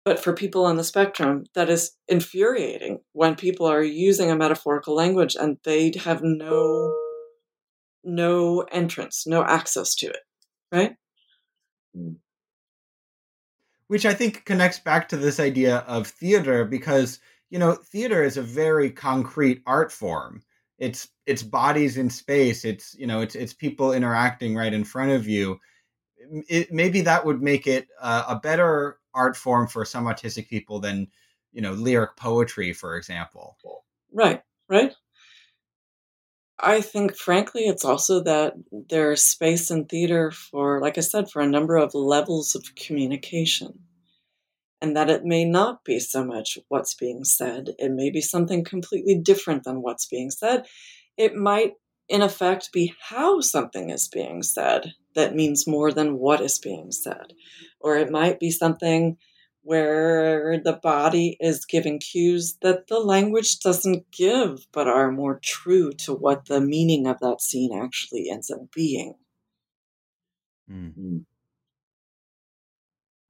But 0.05 0.19
for 0.19 0.33
people 0.33 0.65
on 0.65 0.77
the 0.77 0.85
spectrum 0.85 1.45
that 1.55 1.71
is 1.71 1.93
infuriating 2.09 3.01
when 3.13 3.37
people 3.37 3.67
are 3.67 3.83
using 3.83 4.31
a 4.31 4.37
metaphorical 4.37 4.95
language 4.95 5.37
and 5.39 5.59
they 5.65 5.93
have 6.05 6.23
no 6.23 6.93
no 8.05 8.63
entrance 8.73 9.27
no 9.27 9.45
access 9.45 9.95
to 9.97 10.07
it 10.07 10.23
right? 10.73 10.97
Mm. 11.97 12.17
Which 13.87 14.07
I 14.07 14.15
think 14.15 14.45
connects 14.47 14.79
back 14.79 15.09
to 15.11 15.17
this 15.17 15.39
idea 15.39 15.79
of 15.81 16.07
theater 16.07 16.65
because 16.65 17.21
you 17.51 17.59
know 17.59 17.75
theater 17.75 18.25
is 18.25 18.39
a 18.39 18.43
very 18.43 18.91
concrete 18.91 19.63
art 19.67 19.93
form. 19.93 20.43
It's 20.83 21.09
it's 21.27 21.45
bodies 21.45 21.97
in 21.97 22.11
space. 22.11 22.65
It's 22.65 22.97
you 22.99 23.07
know 23.07 23.21
it's 23.21 23.37
it's 23.37 23.53
people 23.55 23.93
interacting 23.93 24.57
right 24.57 24.75
in 24.75 24.83
front 24.83 25.13
of 25.13 25.29
you. 25.29 25.61
It, 26.49 26.73
maybe 26.73 27.03
that 27.03 27.25
would 27.25 27.41
make 27.41 27.69
it 27.69 27.87
uh, 28.01 28.25
a 28.29 28.37
better 28.37 28.99
art 29.15 29.37
form 29.37 29.69
for 29.69 29.85
some 29.85 30.07
autistic 30.07 30.49
people 30.49 30.81
than 30.81 31.07
you 31.53 31.63
know 31.63 31.73
lyric 31.73 32.17
poetry, 32.17 32.73
for 32.73 32.97
example. 32.97 33.57
Right, 34.13 34.43
right. 34.69 34.93
I 36.59 36.81
think, 36.81 37.17
frankly, 37.17 37.63
it's 37.63 37.85
also 37.85 38.23
that 38.25 38.55
there's 38.89 39.23
space 39.23 39.71
in 39.71 39.87
theater 39.87 40.31
for, 40.31 40.81
like 40.81 40.99
I 40.99 41.01
said, 41.01 41.31
for 41.31 41.43
a 41.43 41.47
number 41.49 41.77
of 41.77 41.95
levels 41.95 42.55
of 42.55 42.75
communication. 42.77 43.81
And 44.83 44.97
that 44.97 45.09
it 45.09 45.25
may 45.25 45.45
not 45.45 45.85
be 45.85 45.99
so 46.01 46.25
much 46.25 46.59
what's 46.69 46.95
being 46.95 47.25
said. 47.25 47.71
It 47.79 47.93
may 47.93 48.11
be 48.11 48.21
something 48.21 48.65
completely 48.65 49.15
different 49.15 49.65
than 49.65 49.81
what's 49.81 50.07
being 50.07 50.31
said. 50.31 50.67
It 51.17 51.35
might, 51.35 51.75
in 52.09 52.21
effect, 52.21 52.73
be 52.73 52.93
how 53.01 53.41
something 53.41 53.91
is 53.91 54.09
being 54.09 54.43
said 54.43 54.93
that 55.15 55.37
means 55.37 55.69
more 55.69 55.93
than 55.93 56.19
what 56.19 56.41
is 56.41 56.59
being 56.59 56.91
said. 56.91 57.33
Or 57.81 57.97
it 57.97 58.11
might 58.11 58.41
be 58.41 58.51
something 58.51 59.17
where 59.63 60.61
the 60.63 60.73
body 60.73 61.37
is 61.39 61.65
giving 61.65 62.01
cues 62.01 62.59
that 62.63 62.89
the 62.89 62.99
language 62.99 63.61
doesn't 63.61 64.11
give, 64.11 64.67
but 64.73 64.89
are 64.89 65.13
more 65.13 65.39
true 65.43 65.93
to 65.93 66.13
what 66.13 66.47
the 66.47 66.61
meaning 66.61 67.07
of 67.07 67.21
that 67.21 67.41
scene 67.41 67.73
actually 67.73 68.29
ends 68.29 68.51
up 68.51 68.73
being. 68.75 69.15
Mm. 70.69 71.25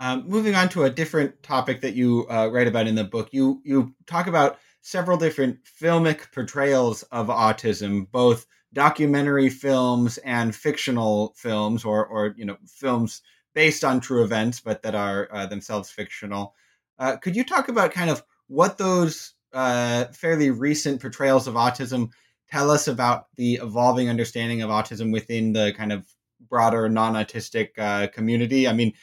Um, 0.02 0.24
moving 0.26 0.56
on 0.56 0.68
to 0.70 0.82
a 0.82 0.90
different 0.90 1.44
topic 1.44 1.80
that 1.82 1.94
you 1.94 2.26
uh, 2.28 2.50
write 2.52 2.66
about 2.66 2.88
in 2.88 2.96
the 2.96 3.04
book, 3.04 3.28
you 3.30 3.62
you 3.64 3.94
talk 4.04 4.26
about 4.26 4.58
several 4.80 5.16
different 5.16 5.60
filmic 5.62 6.32
portrayals 6.32 7.04
of 7.12 7.28
autism, 7.28 8.10
both 8.10 8.44
documentary 8.72 9.48
films 9.48 10.18
and 10.18 10.56
fictional 10.56 11.34
films, 11.36 11.84
or 11.84 12.04
or 12.04 12.34
you 12.36 12.44
know 12.44 12.56
films 12.66 13.22
based 13.54 13.84
on 13.84 14.00
true 14.00 14.24
events 14.24 14.58
but 14.58 14.82
that 14.82 14.96
are 14.96 15.28
uh, 15.30 15.46
themselves 15.46 15.88
fictional. 15.88 16.56
Uh, 16.98 17.16
could 17.18 17.36
you 17.36 17.44
talk 17.44 17.68
about 17.68 17.92
kind 17.92 18.10
of 18.10 18.24
what 18.48 18.78
those 18.78 19.34
uh, 19.52 20.06
fairly 20.06 20.50
recent 20.50 21.00
portrayals 21.00 21.46
of 21.46 21.54
autism 21.54 22.10
tell 22.50 22.72
us 22.72 22.88
about 22.88 23.26
the 23.36 23.54
evolving 23.62 24.08
understanding 24.08 24.62
of 24.62 24.70
autism 24.70 25.12
within 25.12 25.52
the 25.52 25.72
kind 25.76 25.92
of 25.92 26.04
broader 26.48 26.88
non-autistic 26.88 27.78
uh, 27.78 28.08
community? 28.08 28.66
I 28.66 28.72
mean, 28.72 28.94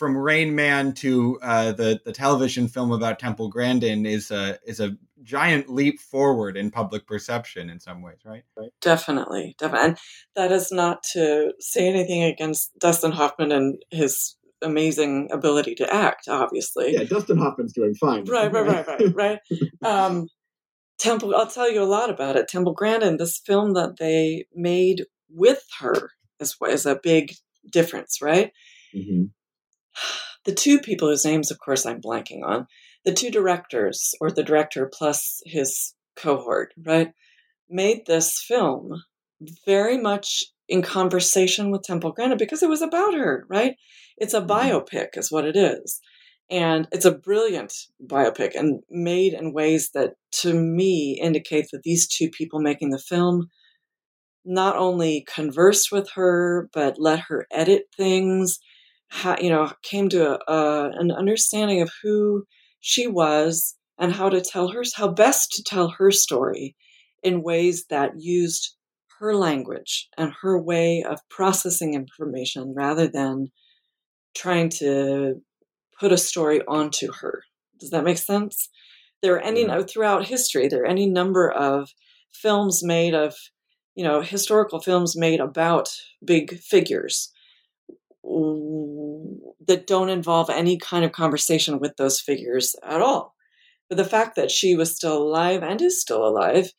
from 0.00 0.16
Rain 0.16 0.54
Man 0.54 0.94
to 0.94 1.38
uh, 1.42 1.72
the 1.72 2.00
the 2.06 2.12
television 2.12 2.68
film 2.68 2.90
about 2.90 3.18
Temple 3.18 3.50
Grandin 3.50 4.06
is 4.06 4.30
a 4.30 4.58
is 4.66 4.80
a 4.80 4.96
giant 5.22 5.68
leap 5.68 6.00
forward 6.00 6.56
in 6.56 6.70
public 6.70 7.06
perception 7.06 7.68
in 7.68 7.78
some 7.78 8.00
ways, 8.00 8.16
right? 8.24 8.42
Right. 8.56 8.70
Definitely, 8.80 9.54
definitely. 9.58 9.88
And 9.88 9.98
that 10.36 10.52
is 10.52 10.72
not 10.72 11.02
to 11.12 11.52
say 11.60 11.86
anything 11.86 12.22
against 12.24 12.70
Dustin 12.78 13.12
Hoffman 13.12 13.52
and 13.52 13.76
his 13.90 14.36
amazing 14.62 15.28
ability 15.30 15.74
to 15.74 15.94
act, 15.94 16.28
obviously. 16.28 16.94
Yeah, 16.94 17.04
Dustin 17.04 17.36
Hoffman's 17.36 17.74
doing 17.74 17.94
fine. 17.94 18.24
Right, 18.24 18.50
right, 18.50 18.66
right, 18.66 18.86
right, 18.86 19.14
right. 19.14 19.38
Um, 19.82 20.28
Temple, 20.98 21.36
I'll 21.36 21.46
tell 21.46 21.70
you 21.70 21.82
a 21.82 21.84
lot 21.84 22.08
about 22.08 22.36
it. 22.36 22.48
Temple 22.48 22.72
Grandin, 22.72 23.18
this 23.18 23.38
film 23.44 23.74
that 23.74 23.98
they 23.98 24.46
made 24.54 25.04
with 25.28 25.62
her 25.80 26.12
is, 26.38 26.56
is 26.66 26.86
a 26.86 26.98
big 27.02 27.34
difference, 27.70 28.22
right? 28.22 28.50
hmm 28.94 29.24
the 30.44 30.54
two 30.54 30.80
people 30.80 31.08
whose 31.08 31.24
names, 31.24 31.50
of 31.50 31.58
course, 31.58 31.86
I'm 31.86 32.00
blanking 32.00 32.44
on, 32.44 32.66
the 33.04 33.12
two 33.12 33.30
directors, 33.30 34.14
or 34.20 34.30
the 34.30 34.42
director 34.42 34.90
plus 34.92 35.40
his 35.46 35.94
cohort, 36.16 36.74
right, 36.84 37.12
made 37.68 38.06
this 38.06 38.42
film 38.46 39.02
very 39.64 39.96
much 39.96 40.44
in 40.68 40.82
conversation 40.82 41.70
with 41.70 41.82
Temple 41.82 42.12
Grandin 42.12 42.38
because 42.38 42.62
it 42.62 42.68
was 42.68 42.82
about 42.82 43.14
her, 43.14 43.44
right? 43.48 43.74
It's 44.16 44.34
a 44.34 44.40
mm-hmm. 44.40 44.50
biopic, 44.50 45.16
is 45.16 45.32
what 45.32 45.44
it 45.44 45.56
is. 45.56 46.00
And 46.50 46.88
it's 46.90 47.04
a 47.04 47.16
brilliant 47.16 47.72
biopic 48.04 48.56
and 48.56 48.82
made 48.90 49.34
in 49.34 49.52
ways 49.52 49.90
that, 49.94 50.14
to 50.42 50.52
me, 50.52 51.18
indicate 51.22 51.68
that 51.72 51.82
these 51.84 52.08
two 52.08 52.28
people 52.28 52.60
making 52.60 52.90
the 52.90 52.98
film 52.98 53.48
not 54.44 54.76
only 54.76 55.24
conversed 55.32 55.92
with 55.92 56.10
her, 56.14 56.68
but 56.72 56.98
let 56.98 57.20
her 57.28 57.46
edit 57.52 57.84
things 57.96 58.58
ha, 59.10 59.36
you 59.40 59.50
know 59.50 59.72
came 59.82 60.08
to 60.08 60.32
a, 60.32 60.52
a, 60.52 60.90
an 60.98 61.10
understanding 61.10 61.82
of 61.82 61.90
who 62.02 62.44
she 62.80 63.06
was 63.06 63.76
and 63.98 64.12
how 64.12 64.28
to 64.30 64.40
tell 64.40 64.68
her 64.68 64.82
how 64.96 65.08
best 65.08 65.52
to 65.52 65.62
tell 65.62 65.88
her 65.98 66.10
story 66.10 66.76
in 67.22 67.42
ways 67.42 67.86
that 67.90 68.12
used 68.18 68.74
her 69.18 69.34
language 69.34 70.08
and 70.16 70.32
her 70.40 70.58
way 70.60 71.02
of 71.02 71.20
processing 71.28 71.92
information 71.94 72.72
rather 72.74 73.06
than 73.06 73.48
trying 74.34 74.70
to 74.70 75.34
put 75.98 76.12
a 76.12 76.16
story 76.16 76.62
onto 76.66 77.12
her. 77.12 77.42
Does 77.78 77.90
that 77.90 78.04
make 78.04 78.16
sense? 78.16 78.70
There 79.22 79.34
are 79.34 79.40
any 79.40 79.62
Yeah. 79.62 79.78
Uh, 79.78 79.82
throughout 79.82 80.26
history 80.26 80.68
there 80.68 80.82
are 80.82 80.86
any 80.86 81.06
number 81.06 81.50
of 81.50 81.90
films 82.32 82.82
made 82.82 83.14
of 83.14 83.34
you 83.94 84.04
know 84.04 84.22
historical 84.22 84.80
films 84.80 85.16
made 85.16 85.40
about 85.40 85.90
big 86.24 86.58
figures 86.60 87.32
that 89.66 89.86
don't 89.86 90.08
involve 90.08 90.50
any 90.50 90.78
kind 90.78 91.04
of 91.04 91.12
conversation 91.12 91.78
with 91.78 91.96
those 91.96 92.20
figures 92.20 92.74
at 92.82 93.00
all. 93.00 93.34
But 93.88 93.96
the 93.96 94.04
fact 94.04 94.36
that 94.36 94.50
she 94.50 94.74
was 94.76 94.94
still 94.94 95.22
alive 95.22 95.62
and 95.62 95.80
is 95.82 96.00
still 96.00 96.26
alive 96.26 96.72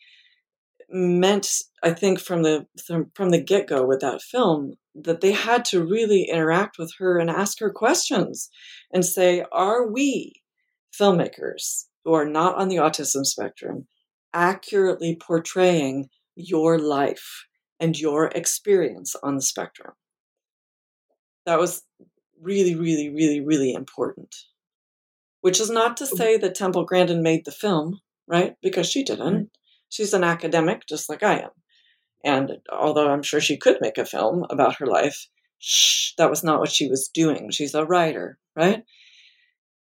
meant, 0.90 1.50
I 1.84 1.94
think, 1.94 2.20
from 2.20 2.44
the 2.44 2.68
from 3.16 3.30
the 3.30 3.42
get 3.42 3.68
go 3.68 3.86
with 3.86 4.02
that 4.02 4.22
film, 4.22 4.74
that 4.96 5.22
they 5.22 5.32
had 5.32 5.64
to 5.66 5.86
really 5.86 6.24
interact 6.24 6.78
with 6.78 6.94
her 6.98 7.18
and 7.18 7.30
ask 7.30 7.60
her 7.60 7.70
questions 7.70 8.50
and 8.94 9.06
say, 9.06 9.46
"Are 9.52 9.88
we 9.88 10.42
filmmakers 10.98 11.86
who 12.04 12.14
are 12.14 12.26
not 12.26 12.56
on 12.56 12.68
the 12.68 12.78
autism 12.78 13.26
spectrum 13.26 13.88
accurately 14.34 15.16
portraying 15.16 16.10
your 16.36 16.78
life 16.80 17.46
and 17.80 17.98
your 18.00 18.28
experience 18.28 19.16
on 19.24 19.36
the 19.36 19.42
spectrum?" 19.42 19.94
That 21.46 21.60
was 21.60 21.84
really, 22.42 22.76
really, 22.76 23.10
really, 23.10 23.40
really 23.40 23.74
important. 23.74 24.36
Which 25.42 25.60
is 25.60 25.70
not 25.70 25.98
to 25.98 26.06
say 26.06 26.38
that 26.38 26.56
Temple 26.56 26.86
Grandin 26.86 27.24
made 27.24 27.46
the 27.46 27.52
film, 27.52 28.00
right? 28.28 28.56
Because 28.62 28.88
she 28.88 29.04
didn't. 29.04 29.50
She's 29.90 30.14
an 30.14 30.24
academic, 30.24 30.88
just 30.88 31.10
like 31.10 31.24
I 31.24 31.40
am. 31.40 31.50
And 32.24 32.58
although 32.72 33.10
I'm 33.10 33.24
sure 33.24 33.42
she 33.42 33.58
could 33.58 33.78
make 33.82 33.98
a 33.98 34.06
film 34.06 34.46
about 34.50 34.76
her 34.76 34.86
life, 34.86 35.28
shh, 35.58 36.12
that 36.18 36.30
was 36.30 36.44
not 36.44 36.60
what 36.60 36.72
she 36.72 36.88
was 36.88 37.08
doing. 37.08 37.50
She's 37.50 37.74
a 37.74 37.86
writer, 37.86 38.38
right? 38.56 38.84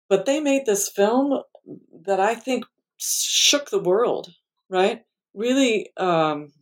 But 0.08 0.26
they 0.26 0.40
made 0.40 0.66
this 0.66 0.88
film 0.88 1.42
that 2.04 2.20
I 2.20 2.34
think 2.34 2.64
shook 2.96 3.70
the 3.70 3.82
world, 3.82 4.34
right? 4.68 5.02
Really, 5.34 5.90
um, 5.96 6.52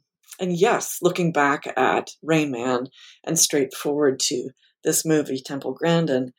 and 0.41 0.53
yes, 0.53 0.99
looking 1.03 1.32
back 1.32 1.66
at 1.76 2.11
Rain 2.22 2.51
Man 2.51 2.89
and 3.24 3.39
straightforward 3.39 4.20
to 4.20 4.51
this 4.85 5.05
movie, 5.05 5.41
Temple 5.41 5.72
Grandin, 5.72 6.33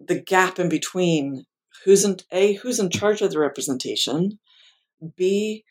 the 0.00 0.20
gap 0.20 0.58
in 0.58 0.68
between 0.68 1.44
who's 1.84 2.04
in 2.04 2.16
a 2.30 2.54
who's 2.54 2.78
in 2.78 2.90
charge 2.90 3.22
of 3.22 3.30
the 3.30 3.38
representation, 3.38 4.38
b 5.16 5.64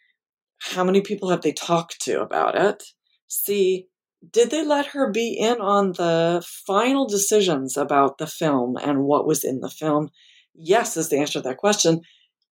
how 0.60 0.84
many 0.84 1.02
people 1.02 1.30
have 1.30 1.42
they 1.42 1.52
talked 1.52 2.00
to 2.02 2.22
about 2.22 2.56
it, 2.56 2.84
c 3.28 3.88
did 4.30 4.52
they 4.52 4.64
let 4.64 4.88
her 4.88 5.10
be 5.12 5.34
in 5.34 5.60
on 5.60 5.94
the 5.94 6.46
final 6.68 7.08
decisions 7.08 7.76
about 7.76 8.20
the 8.20 8.28
film 8.28 8.78
and 8.78 9.04
what 9.04 9.26
was 9.26 9.44
in 9.44 9.62
the 9.62 9.70
film? 9.70 10.10
Yes, 10.54 10.96
is 10.96 11.10
the 11.10 11.18
answer 11.18 11.40
to 11.40 11.42
that 11.42 11.58
question. 11.58 12.02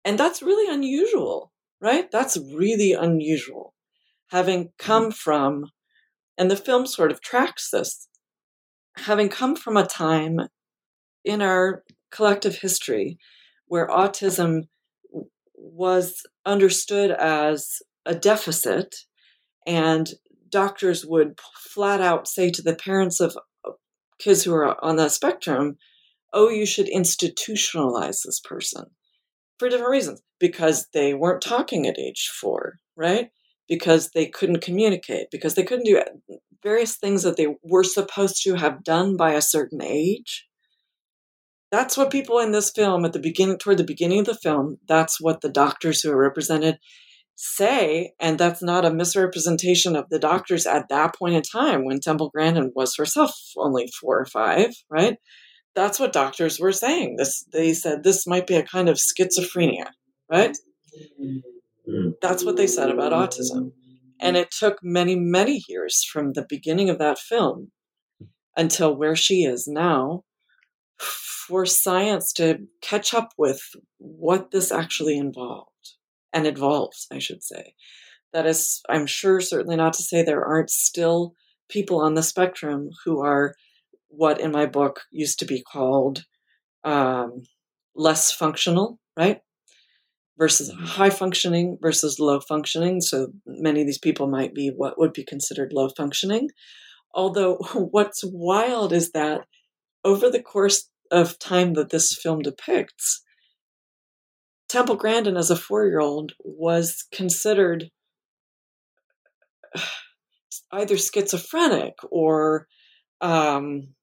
And 0.04 0.20
that's 0.20 0.42
really 0.42 0.74
unusual, 0.74 1.54
right? 1.80 2.12
That's 2.12 2.38
really 2.38 2.92
unusual. 2.92 3.74
Having 4.32 4.66
mm-hmm. 4.66 4.72
come 4.78 5.12
from, 5.12 5.68
and 6.38 6.52
the 6.52 6.58
film 6.58 6.86
sort 6.86 7.12
of 7.12 7.22
tracks 7.22 7.70
this, 7.70 8.10
having 8.98 9.30
come 9.30 9.56
from 9.56 9.78
a 9.78 9.86
time 9.86 10.40
in 11.26 11.42
our 11.42 11.84
collective 12.12 12.58
history 12.58 13.18
where 13.68 13.88
autism 13.88 14.64
was 15.56 16.22
understood 16.46 17.12
as 17.12 17.80
a 18.06 18.14
deficit 18.14 18.96
and 19.66 20.12
doctors 20.50 21.06
would 21.06 21.40
flat 21.56 22.02
out 22.02 22.28
say 22.28 22.52
to 22.52 22.62
the 22.62 22.76
parents 22.76 23.20
of 23.20 23.36
uh, 23.66 23.72
kids 24.20 24.44
who 24.44 24.54
are 24.54 24.84
on 24.84 24.98
the 24.98 25.10
spectrum, 25.10 25.78
oh, 26.34 26.50
you 26.50 26.66
should 26.66 26.88
institutionalize 26.88 28.22
this 28.24 28.40
person 28.44 28.86
for 29.58 29.70
different 29.70 29.92
reasons 29.92 30.22
because 30.40 30.88
they 30.94 31.14
weren't 31.14 31.42
talking 31.42 31.88
at 31.88 31.98
age 31.98 32.30
four, 32.40 32.80
right? 32.96 33.30
Because 33.68 34.12
they 34.12 34.28
couldn't 34.28 34.62
communicate, 34.62 35.28
because 35.32 35.56
they 35.56 35.64
couldn't 35.64 35.86
do 35.86 36.02
various 36.64 36.96
things 36.96 37.24
that 37.24 37.38
they 37.38 37.56
were 37.64 37.84
supposed 37.84 38.42
to 38.44 38.56
have 38.56 38.84
done 38.84 39.18
by 39.18 39.34
a 39.34 39.42
certain 39.42 39.82
age. 39.82 40.48
That's 41.72 41.98
what 41.98 42.12
people 42.12 42.40
in 42.40 42.52
this 42.52 42.70
film, 42.72 43.04
at 43.04 43.14
the 43.14 43.20
beginning, 43.20 43.58
toward 43.58 43.78
the 43.78 43.84
beginning 43.84 44.20
of 44.20 44.26
the 44.26 44.36
film, 44.36 44.78
that's 44.88 45.20
what 45.20 45.42
the 45.42 45.50
doctors 45.50 46.02
who 46.02 46.12
are 46.12 46.18
represented 46.18 46.78
say, 47.36 48.14
and 48.20 48.38
that's 48.38 48.62
not 48.62 48.86
a 48.86 48.94
misrepresentation 48.94 49.96
of 49.96 50.08
the 50.10 50.20
doctors 50.20 50.66
at 50.68 50.88
that 50.90 51.16
point 51.16 51.36
in 51.36 51.42
time 51.42 51.84
when 51.84 52.00
Temple 52.00 52.30
Grandin 52.30 52.72
was 52.76 52.96
herself 52.96 53.34
only 53.58 53.90
four 54.00 54.20
or 54.20 54.26
five, 54.26 54.70
right? 54.90 55.18
That's 55.76 56.00
what 56.00 56.14
doctors 56.14 56.60
were 56.60 56.72
saying. 56.72 57.16
This 57.18 57.44
they 57.52 57.74
said 57.74 58.04
this 58.04 58.28
might 58.28 58.46
be 58.46 58.56
a 58.56 58.64
kind 58.64 58.90
of 58.90 58.98
schizophrenia, 58.98 59.88
right? 60.30 60.56
Mm. 61.20 62.14
That's 62.22 62.46
what 62.46 62.56
they 62.56 62.68
said 62.68 62.92
about 62.92 63.12
autism. 63.12 63.72
And 64.24 64.38
it 64.38 64.52
took 64.52 64.78
many, 64.82 65.18
many 65.18 65.62
years 65.68 66.02
from 66.02 66.32
the 66.32 66.46
beginning 66.48 66.90
of 66.90 66.98
that 66.98 67.20
film 67.20 67.72
until 68.56 68.96
where 68.96 69.18
she 69.18 69.44
is 69.44 69.68
now 69.68 70.24
for 70.98 71.66
science 71.66 72.32
to 72.34 72.60
catch 72.82 73.14
up 73.14 73.34
with 73.38 73.62
what 73.98 74.52
this 74.52 74.72
actually 74.72 75.18
involved 75.18 75.68
and 76.32 76.48
involves, 76.48 77.06
I 77.12 77.20
should 77.20 77.44
say. 77.44 77.74
That 78.32 78.46
is, 78.46 78.82
I'm 78.88 79.08
sure, 79.08 79.42
certainly 79.42 79.76
not 79.76 79.92
to 79.94 80.04
say 80.04 80.24
there 80.24 80.46
aren't 80.46 80.70
still 80.70 81.34
people 81.68 82.00
on 82.00 82.14
the 82.14 82.24
spectrum 82.24 82.92
who 83.04 83.20
are 83.20 83.56
what 84.08 84.40
in 84.40 84.52
my 84.52 84.68
book 84.68 85.02
used 85.12 85.40
to 85.40 85.46
be 85.46 85.62
called 85.62 86.24
um, 86.86 87.44
less 87.94 88.32
functional, 88.32 89.00
right? 89.18 89.42
Versus 90.38 90.72
mm-hmm. 90.72 90.86
high 90.86 91.10
functioning 91.10 91.78
versus 91.82 92.20
low 92.20 92.40
functioning. 92.40 93.02
So 93.02 93.28
many 93.46 93.82
of 93.82 93.88
these 93.88 94.00
people 94.00 94.28
might 94.28 94.54
be 94.54 94.72
what 94.76 94.98
would 94.98 95.14
be 95.14 95.24
considered 95.24 95.72
low 95.74 95.90
functioning. 95.90 96.50
Although, 97.14 97.58
what's 97.74 98.24
wild 98.24 98.94
is 98.94 99.12
that 99.12 99.42
over 100.04 100.30
the 100.30 100.42
course 100.42 100.90
of 101.12 101.38
time 101.40 101.74
that 101.74 101.92
this 101.92 102.18
film 102.22 102.42
depicts, 102.42 103.22
Temple 104.68 104.96
Grandin, 104.96 105.38
as 105.38 105.52
a 105.52 105.56
four 105.56 105.86
year 105.86 106.00
old, 106.00 106.34
was 106.40 107.06
considered 107.12 107.92
either 110.72 110.98
schizophrenic 110.98 111.94
or 112.10 112.68
um, 113.22 113.94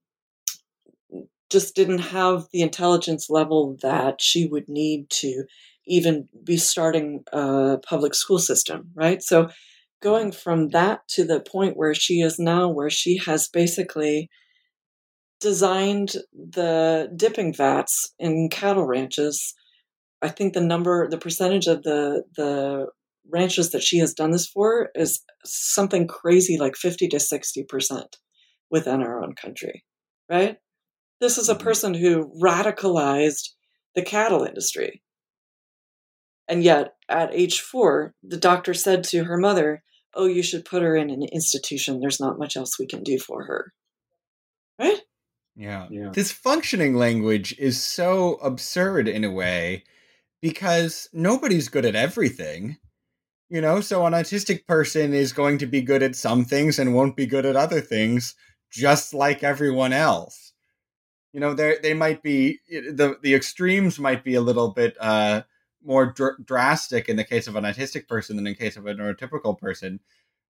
just 1.51 1.75
didn't 1.75 1.99
have 1.99 2.47
the 2.53 2.63
intelligence 2.63 3.29
level 3.29 3.77
that 3.83 4.21
she 4.21 4.47
would 4.47 4.69
need 4.69 5.11
to 5.11 5.45
even 5.87 6.29
be 6.45 6.57
starting 6.57 7.25
a 7.33 7.79
public 7.79 8.15
school 8.15 8.39
system, 8.39 8.91
right? 8.95 9.23
So 9.23 9.49
going 10.03 10.31
mm-hmm. 10.31 10.39
from 10.39 10.69
that 10.69 11.01
to 11.09 11.25
the 11.25 11.41
point 11.41 11.77
where 11.77 11.95
she 11.95 12.21
is 12.21 12.39
now, 12.39 12.69
where 12.69 12.91
she 12.91 13.19
has 13.27 13.49
basically 13.49 14.31
designed 15.41 16.17
the 16.33 17.11
dipping 17.17 17.53
vats 17.55 18.15
in 18.19 18.49
cattle 18.51 18.87
ranches 18.87 19.55
I 20.23 20.29
think 20.29 20.53
the 20.53 20.61
number, 20.61 21.09
the 21.09 21.19
percentage 21.19 21.67
of 21.67 21.83
the 21.83 22.25
the 22.37 22.87
ranches 23.31 23.71
that 23.71 23.83
she 23.83 23.99
has 23.99 24.13
done 24.13 24.33
this 24.33 24.47
for 24.47 24.91
is 24.95 25.23
something 25.45 26.07
crazy 26.07 26.59
like 26.59 26.75
50 26.77 27.09
to 27.09 27.21
60 27.21 27.65
percent 27.65 28.17
within 28.71 29.03
our 29.03 29.23
own 29.23 29.35
country, 29.35 29.85
right? 30.29 30.59
This 31.21 31.39
is 31.39 31.49
a 31.49 31.55
mm-hmm. 31.55 31.63
person 31.63 31.95
who 31.95 32.33
radicalized 32.43 33.51
the 33.95 34.03
cattle 34.03 34.45
industry. 34.45 35.03
And 36.49 36.65
yet, 36.65 36.95
at 37.09 37.33
age 37.33 37.61
four, 37.61 38.15
the 38.23 38.37
doctor 38.37 38.75
said 38.75 39.05
to 39.05 39.25
her 39.25 39.37
mother, 39.37 39.83
Oh, 40.15 40.27
you 40.27 40.43
should 40.43 40.65
put 40.65 40.83
her 40.83 40.97
in 40.97 41.11
an 41.11 41.23
institution. 41.23 42.01
There's 42.01 42.19
not 42.19 42.39
much 42.39 42.57
else 42.57 42.79
we 42.79 42.87
can 42.87 43.05
do 43.05 43.19
for 43.19 43.45
her. 43.45 43.73
Right? 44.77 45.01
Yeah. 45.55 45.87
yeah. 45.91 46.11
This 46.13 46.33
functioning 46.33 46.97
language 46.97 47.55
is 47.59 47.81
so 47.81 48.35
absurd 48.37 49.07
in 49.07 49.23
a 49.23 49.31
way 49.31 49.85
because 50.43 51.09
nobody's 51.13 51.69
good 51.69 51.85
at 51.85 51.95
everything. 51.95 52.79
You 53.49 53.61
know, 53.61 53.81
so 53.81 54.07
an 54.07 54.13
autistic 54.13 54.67
person 54.67 55.13
is 55.13 55.33
going 55.33 55.59
to 55.59 55.67
be 55.67 55.83
good 55.83 56.03
at 56.03 56.17
some 56.17 56.45
things 56.45 56.79
and 56.79 56.95
won't 56.95 57.17
be 57.17 57.27
good 57.27 57.45
at 57.47 57.57
other 57.57 57.81
things, 57.81 58.35
just 58.73 59.13
like 59.13 59.45
everyone 59.45 59.93
else. 59.93 60.50
You 61.33 61.41
know, 61.41 61.55
they 61.55 61.77
they 61.83 61.95
might 61.95 62.23
be 62.23 62.61
the 62.69 63.19
the 63.23 63.35
extremes 63.35 63.99
might 63.99 64.25
be 64.25 64.35
a 64.35 64.41
little 64.41 64.71
bit 64.71 64.97
uh, 65.01 65.43
more 65.85 66.07
dr- 66.07 66.45
drastic 66.45 67.09
in 67.09 67.17
the 67.17 67.25
case 67.25 67.47
of 67.47 67.57
an 67.57 67.65
autistic 67.65 68.09
person 68.09 68.37
than 68.37 68.47
in 68.47 68.55
case 68.55 68.77
of 68.77 68.87
a 68.87 68.95
neurotypical 68.95 69.59
person, 69.59 70.01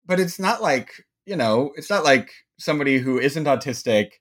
but 0.05 0.19
it's 0.19 0.39
not 0.39 0.61
like 0.61 1.05
you 1.25 1.35
know, 1.35 1.71
it's 1.75 1.89
not 1.89 2.03
like 2.03 2.31
somebody 2.57 2.97
who 2.99 3.19
isn't 3.19 3.45
autistic 3.45 4.11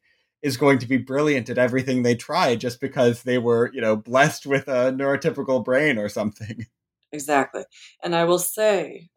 is 0.42 0.57
going 0.57 0.78
to 0.78 0.86
be 0.86 0.98
brilliant 0.98 1.48
at 1.48 1.59
everything 1.59 2.02
they 2.02 2.14
try 2.14 2.55
just 2.55 2.80
because 2.80 3.22
they 3.22 3.38
were, 3.38 3.70
you 3.72 3.80
know, 3.80 3.96
blessed 3.96 4.46
with 4.46 4.68
a 4.68 4.92
neurotypical 4.92 5.64
brain 5.64 5.98
or 5.98 6.09
something. 6.09 6.66
Exactly. 7.12 7.62
And 8.02 8.12
I 8.12 8.24
will 8.24 8.40
say 8.40 9.09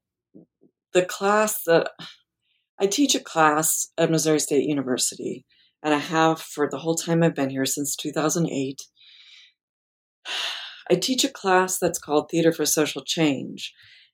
the 0.94 1.04
class 1.04 1.64
that 1.64 1.90
I 2.80 2.86
teach 2.86 3.16
a 3.16 3.20
class 3.20 3.88
at 3.98 4.12
Missouri 4.12 4.40
State 4.40 4.66
University, 4.70 5.48
and 5.84 5.94
I 5.94 6.00
have 6.00 6.42
for 6.42 6.68
the 6.70 6.80
whole 6.80 6.96
time 6.96 7.24
I've 7.24 7.36
been 7.36 7.50
here 7.50 7.66
since 7.66 7.96
2008. 7.96 8.82
I 10.90 10.96
teach 10.96 11.24
a 11.24 11.30
class 11.30 11.78
that's 11.80 12.00
called 12.00 12.30
Theater 12.30 12.52
for 12.52 12.66
Social 12.66 13.04
Change. 13.04 13.74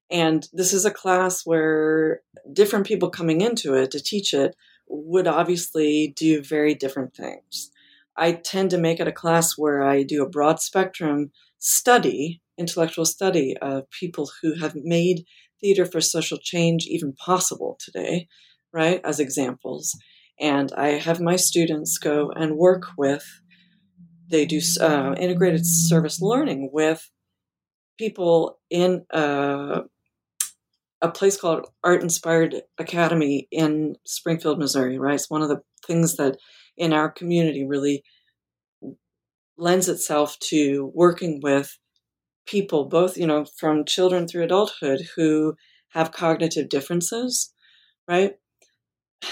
And 0.09 0.47
this 0.53 0.73
is 0.73 0.85
a 0.85 0.91
class 0.91 1.45
where 1.45 2.21
different 2.51 2.85
people 2.85 3.09
coming 3.09 3.41
into 3.41 3.73
it 3.73 3.91
to 3.91 3.99
teach 3.99 4.33
it 4.33 4.55
would 4.87 5.27
obviously 5.27 6.13
do 6.15 6.41
very 6.43 6.75
different 6.75 7.15
things. 7.15 7.71
I 8.15 8.33
tend 8.33 8.69
to 8.71 8.77
make 8.77 8.99
it 8.99 9.07
a 9.07 9.11
class 9.11 9.57
where 9.57 9.83
I 9.83 10.03
do 10.03 10.21
a 10.23 10.29
broad 10.29 10.59
spectrum 10.59 11.31
study, 11.57 12.41
intellectual 12.57 13.05
study 13.05 13.55
of 13.61 13.89
people 13.89 14.29
who 14.41 14.55
have 14.55 14.75
made 14.75 15.25
theater 15.61 15.85
for 15.85 16.01
social 16.01 16.37
change 16.37 16.85
even 16.87 17.13
possible 17.13 17.77
today, 17.79 18.27
right, 18.71 19.01
as 19.03 19.19
examples. 19.19 19.95
And 20.39 20.71
I 20.75 20.89
have 20.89 21.21
my 21.21 21.35
students 21.35 21.97
go 21.97 22.31
and 22.35 22.57
work 22.57 22.83
with, 22.97 23.23
they 24.29 24.45
do 24.45 24.59
uh, 24.81 25.15
integrated 25.17 25.65
service 25.65 26.21
learning 26.21 26.69
with 26.73 27.09
people 27.97 28.59
in 28.69 29.05
uh, 29.13 29.81
a 31.01 31.11
place 31.11 31.39
called 31.39 31.67
Art 31.83 32.01
Inspired 32.01 32.63
Academy 32.77 33.47
in 33.51 33.95
Springfield, 34.05 34.59
Missouri, 34.59 34.97
right? 34.97 35.15
It's 35.15 35.29
one 35.29 35.41
of 35.41 35.49
the 35.49 35.61
things 35.85 36.15
that 36.17 36.37
in 36.77 36.93
our 36.93 37.11
community 37.11 37.65
really 37.65 38.03
lends 39.57 39.87
itself 39.87 40.39
to 40.39 40.91
working 40.95 41.39
with 41.43 41.77
people, 42.47 42.85
both, 42.85 43.17
you 43.17 43.27
know, 43.27 43.45
from 43.45 43.85
children 43.85 44.27
through 44.27 44.43
adulthood 44.43 45.01
who 45.15 45.55
have 45.89 46.11
cognitive 46.11 46.69
differences 46.69 47.53
right? 48.07 48.33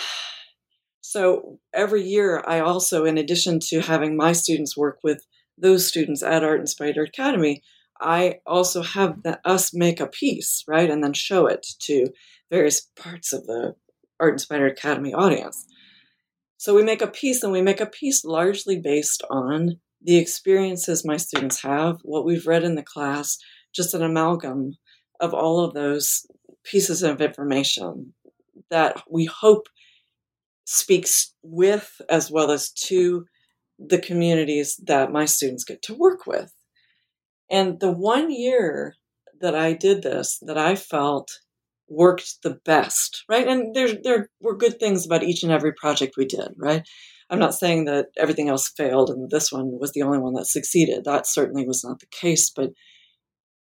So 1.12 1.59
every 1.74 2.03
year, 2.03 2.41
I 2.47 2.62
also, 2.62 3.03
in 3.03 3.18
addition 3.18 3.59
to 3.68 3.82
having 3.82 4.16
my 4.16 4.32
students 4.32 4.78
work 4.78 4.99
with 5.03 5.28
those 5.57 5.86
students 5.86 6.24
at 6.24 6.41
Art 6.41 6.62
Inspired 6.62 6.97
Academy, 6.97 7.62
I 7.99 8.36
also 8.47 8.82
have 8.82 9.22
the, 9.22 9.38
us 9.43 9.74
make 9.74 9.99
a 9.99 10.07
piece, 10.07 10.64
right, 10.70 10.89
and 10.89 11.03
then 11.03 11.12
show 11.12 11.47
it 11.47 11.68
to 11.80 12.07
various 12.49 12.88
parts 12.95 13.34
of 13.34 13.45
the 13.45 13.76
Art 14.22 14.32
Inspired 14.32 14.72
Academy 14.72 15.14
audience. 15.14 15.66
So 16.55 16.74
we 16.74 16.82
make 16.82 17.01
a 17.01 17.07
piece, 17.07 17.43
and 17.43 17.51
we 17.51 17.62
make 17.62 17.82
a 17.82 17.86
piece 17.86 18.24
largely 18.24 18.80
based 18.80 19.22
on 19.30 19.82
the 20.01 20.16
experiences 20.16 21.03
my 21.03 21.18
students 21.18 21.62
have, 21.62 21.97
what 22.03 22.24
we've 22.24 22.47
read 22.47 22.64
in 22.64 22.76
the 22.76 22.84
class, 22.84 23.38
just 23.76 23.93
an 23.93 24.01
amalgam 24.01 24.78
of 25.20 25.34
all 25.34 25.59
of 25.59 25.74
those 25.74 26.26
pieces 26.64 27.03
of 27.03 27.20
information 27.20 28.14
that 28.70 29.03
we 29.09 29.26
hope 29.26 29.68
speaks 30.72 31.34
with 31.43 32.01
as 32.09 32.32
well 32.32 32.49
as 32.49 32.72
to 32.72 33.26
the 33.78 33.99
communities 33.99 34.80
that 34.86 35.11
my 35.11 35.26
students 35.26 35.65
get 35.65 35.82
to 35.82 35.93
work 35.93 36.26
with. 36.26 36.53
And 37.49 37.80
the 37.80 37.91
one 37.91 38.32
year 38.32 38.95
that 39.41 39.53
I 39.53 39.74
did 39.74 40.01
this, 40.01 40.39
that 40.43 40.57
I 40.57 40.76
felt 40.76 41.30
worked 41.89 42.41
the 42.43 42.57
best, 42.63 43.26
right? 43.28 43.47
And 43.47 43.76
there, 43.76 43.89
there 44.01 44.30
were 44.39 44.55
good 44.55 44.80
things 44.80 45.05
about 45.05 45.24
each 45.24 45.43
and 45.43 45.51
every 45.51 45.74
project 45.74 46.13
we 46.15 46.26
did, 46.26 46.53
right? 46.57 46.88
I'm 47.30 47.39
not 47.39 47.55
saying 47.55 47.86
that 47.86 48.07
everything 48.17 48.47
else 48.47 48.69
failed 48.69 49.09
and 49.09 49.30
this 49.30 49.51
one 49.51 49.78
was 49.78 49.91
the 49.91 50.03
only 50.03 50.19
one 50.19 50.34
that 50.36 50.47
succeeded. 50.47 51.03
That 51.03 51.28
certainly 51.28 51.65
was 51.65 51.84
not 51.84 51.99
the 51.99 52.07
case. 52.11 52.49
But 52.49 52.69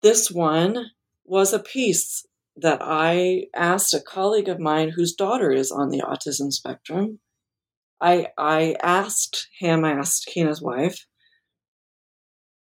this 0.01 0.31
one 0.31 0.85
was 1.25 1.51
a 1.51 1.59
piece 1.59 2.25
that 2.57 2.79
I 2.81 3.47
asked 3.55 3.93
a 3.93 4.01
colleague 4.01 4.49
of 4.49 4.59
mine 4.59 4.89
whose 4.89 5.13
daughter 5.13 5.51
is 5.51 5.71
on 5.71 5.89
the 5.89 6.01
autism 6.01 6.51
spectrum. 6.51 7.19
I 8.01 8.27
I 8.37 8.75
asked 8.83 9.47
him, 9.59 9.85
I 9.85 9.91
asked 9.91 10.25
Keena's 10.25 10.61
wife, 10.61 11.05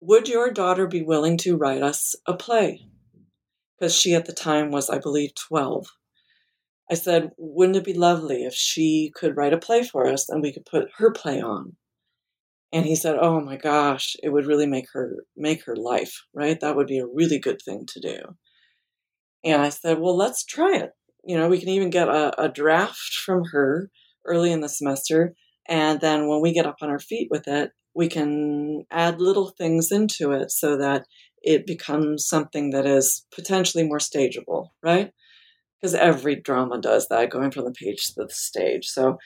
would 0.01 0.28
your 0.28 0.51
daughter 0.51 0.88
be 0.88 1.03
willing 1.03 1.38
to 1.38 1.57
write 1.57 1.84
us 1.84 2.15
a 2.26 2.36
play? 2.36 2.88
Because 3.78 3.95
she 3.95 4.15
at 4.15 4.26
the 4.26 4.34
time 4.34 4.72
was, 4.72 4.89
I 4.89 4.99
believe, 4.99 5.36
12. 5.36 5.88
I 6.89 6.95
said, 6.95 7.32
wouldn't 7.38 7.78
it 7.78 7.86
be 7.86 7.93
lovely 7.93 8.43
if 8.43 8.53
she 8.53 9.11
could 9.15 9.38
write 9.38 9.53
a 9.53 9.57
play 9.57 9.84
for 9.84 10.07
us 10.07 10.28
and 10.28 10.41
we 10.41 10.51
could 10.51 10.65
put 10.65 10.89
her 10.97 11.11
play 11.11 11.41
on? 11.41 11.78
And 12.74 12.86
he 12.86 12.95
said, 12.95 13.17
"Oh 13.19 13.41
my 13.41 13.57
gosh, 13.57 14.15
it 14.24 14.30
would 14.30 14.45
really 14.45 14.65
make 14.65 14.89
her 14.93 15.26
make 15.36 15.63
her 15.65 15.76
life, 15.76 16.24
right? 16.34 16.59
That 16.59 16.76
would 16.76 16.88
be 16.88 16.99
a 16.99 17.05
really 17.05 17.38
good 17.39 17.61
thing 17.61 17.86
to 17.88 17.99
do." 17.99 18.38
And 19.43 19.61
I 19.61 19.69
said, 19.69 19.99
"Well, 19.99 20.15
let's 20.15 20.45
try 20.45 20.77
it. 20.77 20.91
You 21.23 21.37
know, 21.37 21.49
we 21.49 21.59
can 21.59 21.69
even 21.69 21.89
get 21.89 22.07
a, 22.07 22.41
a 22.41 22.49
draft 22.49 23.13
from 23.25 23.45
her 23.51 23.89
early 24.25 24.51
in 24.51 24.61
the 24.61 24.69
semester, 24.69 25.35
and 25.67 25.99
then 26.01 26.27
when 26.27 26.41
we 26.41 26.53
get 26.53 26.65
up 26.65 26.77
on 26.81 26.89
our 26.89 26.99
feet 26.99 27.29
with 27.31 27.47
it, 27.47 27.71
we 27.93 28.07
can 28.07 28.85
add 28.91 29.19
little 29.19 29.49
things 29.49 29.91
into 29.91 30.31
it 30.31 30.51
so 30.51 30.77
that 30.77 31.05
it 31.41 31.65
becomes 31.65 32.27
something 32.27 32.69
that 32.71 32.85
is 32.85 33.25
potentially 33.33 33.83
more 33.83 33.97
stageable, 33.97 34.69
right? 34.83 35.11
Because 35.79 35.95
every 35.95 36.35
drama 36.35 36.79
does 36.79 37.07
that, 37.07 37.31
going 37.31 37.51
from 37.51 37.65
the 37.65 37.71
page 37.71 38.03
to 38.03 38.13
the 38.23 38.29
stage. 38.29 38.87
So 38.87 39.17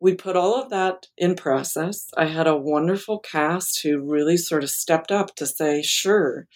we 0.00 0.14
put 0.14 0.36
all 0.36 0.60
of 0.60 0.70
that 0.70 1.06
in 1.16 1.36
process. 1.36 2.08
I 2.16 2.26
had 2.26 2.46
a 2.46 2.56
wonderful 2.56 3.20
cast 3.20 3.82
who 3.82 3.98
really 3.98 4.36
sort 4.36 4.64
of 4.64 4.70
stepped 4.70 5.12
up 5.12 5.34
to 5.36 5.46
say, 5.46 5.82
sure, 5.82 6.46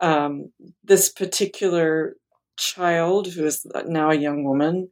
um, 0.00 0.52
this 0.84 1.10
particular 1.10 2.16
child, 2.58 3.28
who 3.28 3.44
is 3.44 3.66
now 3.86 4.10
a 4.10 4.16
young 4.16 4.44
woman, 4.44 4.88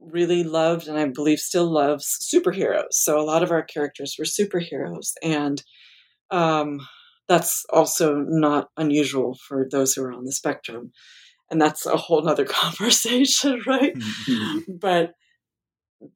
really 0.00 0.42
loved 0.42 0.88
and 0.88 0.98
I 0.98 1.06
believe 1.06 1.38
still 1.38 1.70
loves 1.70 2.18
superheroes. 2.22 2.92
So 2.92 3.20
a 3.20 3.22
lot 3.22 3.42
of 3.42 3.50
our 3.50 3.62
characters 3.62 4.16
were 4.18 4.24
superheroes. 4.24 5.12
And 5.22 5.62
um, 6.30 6.80
that's 7.28 7.64
also 7.72 8.16
not 8.16 8.68
unusual 8.76 9.36
for 9.46 9.66
those 9.70 9.94
who 9.94 10.02
are 10.02 10.12
on 10.12 10.24
the 10.24 10.32
spectrum. 10.32 10.92
And 11.50 11.60
that's 11.60 11.86
a 11.86 11.96
whole 11.96 12.22
nother 12.22 12.44
conversation, 12.48 13.62
right? 13.66 13.94
but 14.68 15.12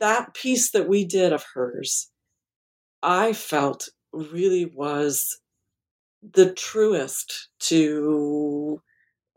that 0.01 0.35
piece 0.35 0.73
that 0.73 0.89
we 0.89 1.05
did 1.05 1.33
of 1.33 1.45
hers, 1.55 2.11
I 3.03 3.33
felt 3.33 3.89
really 4.13 4.65
was 4.65 5.39
the 6.35 6.53
truest 6.53 7.49
to 7.61 8.81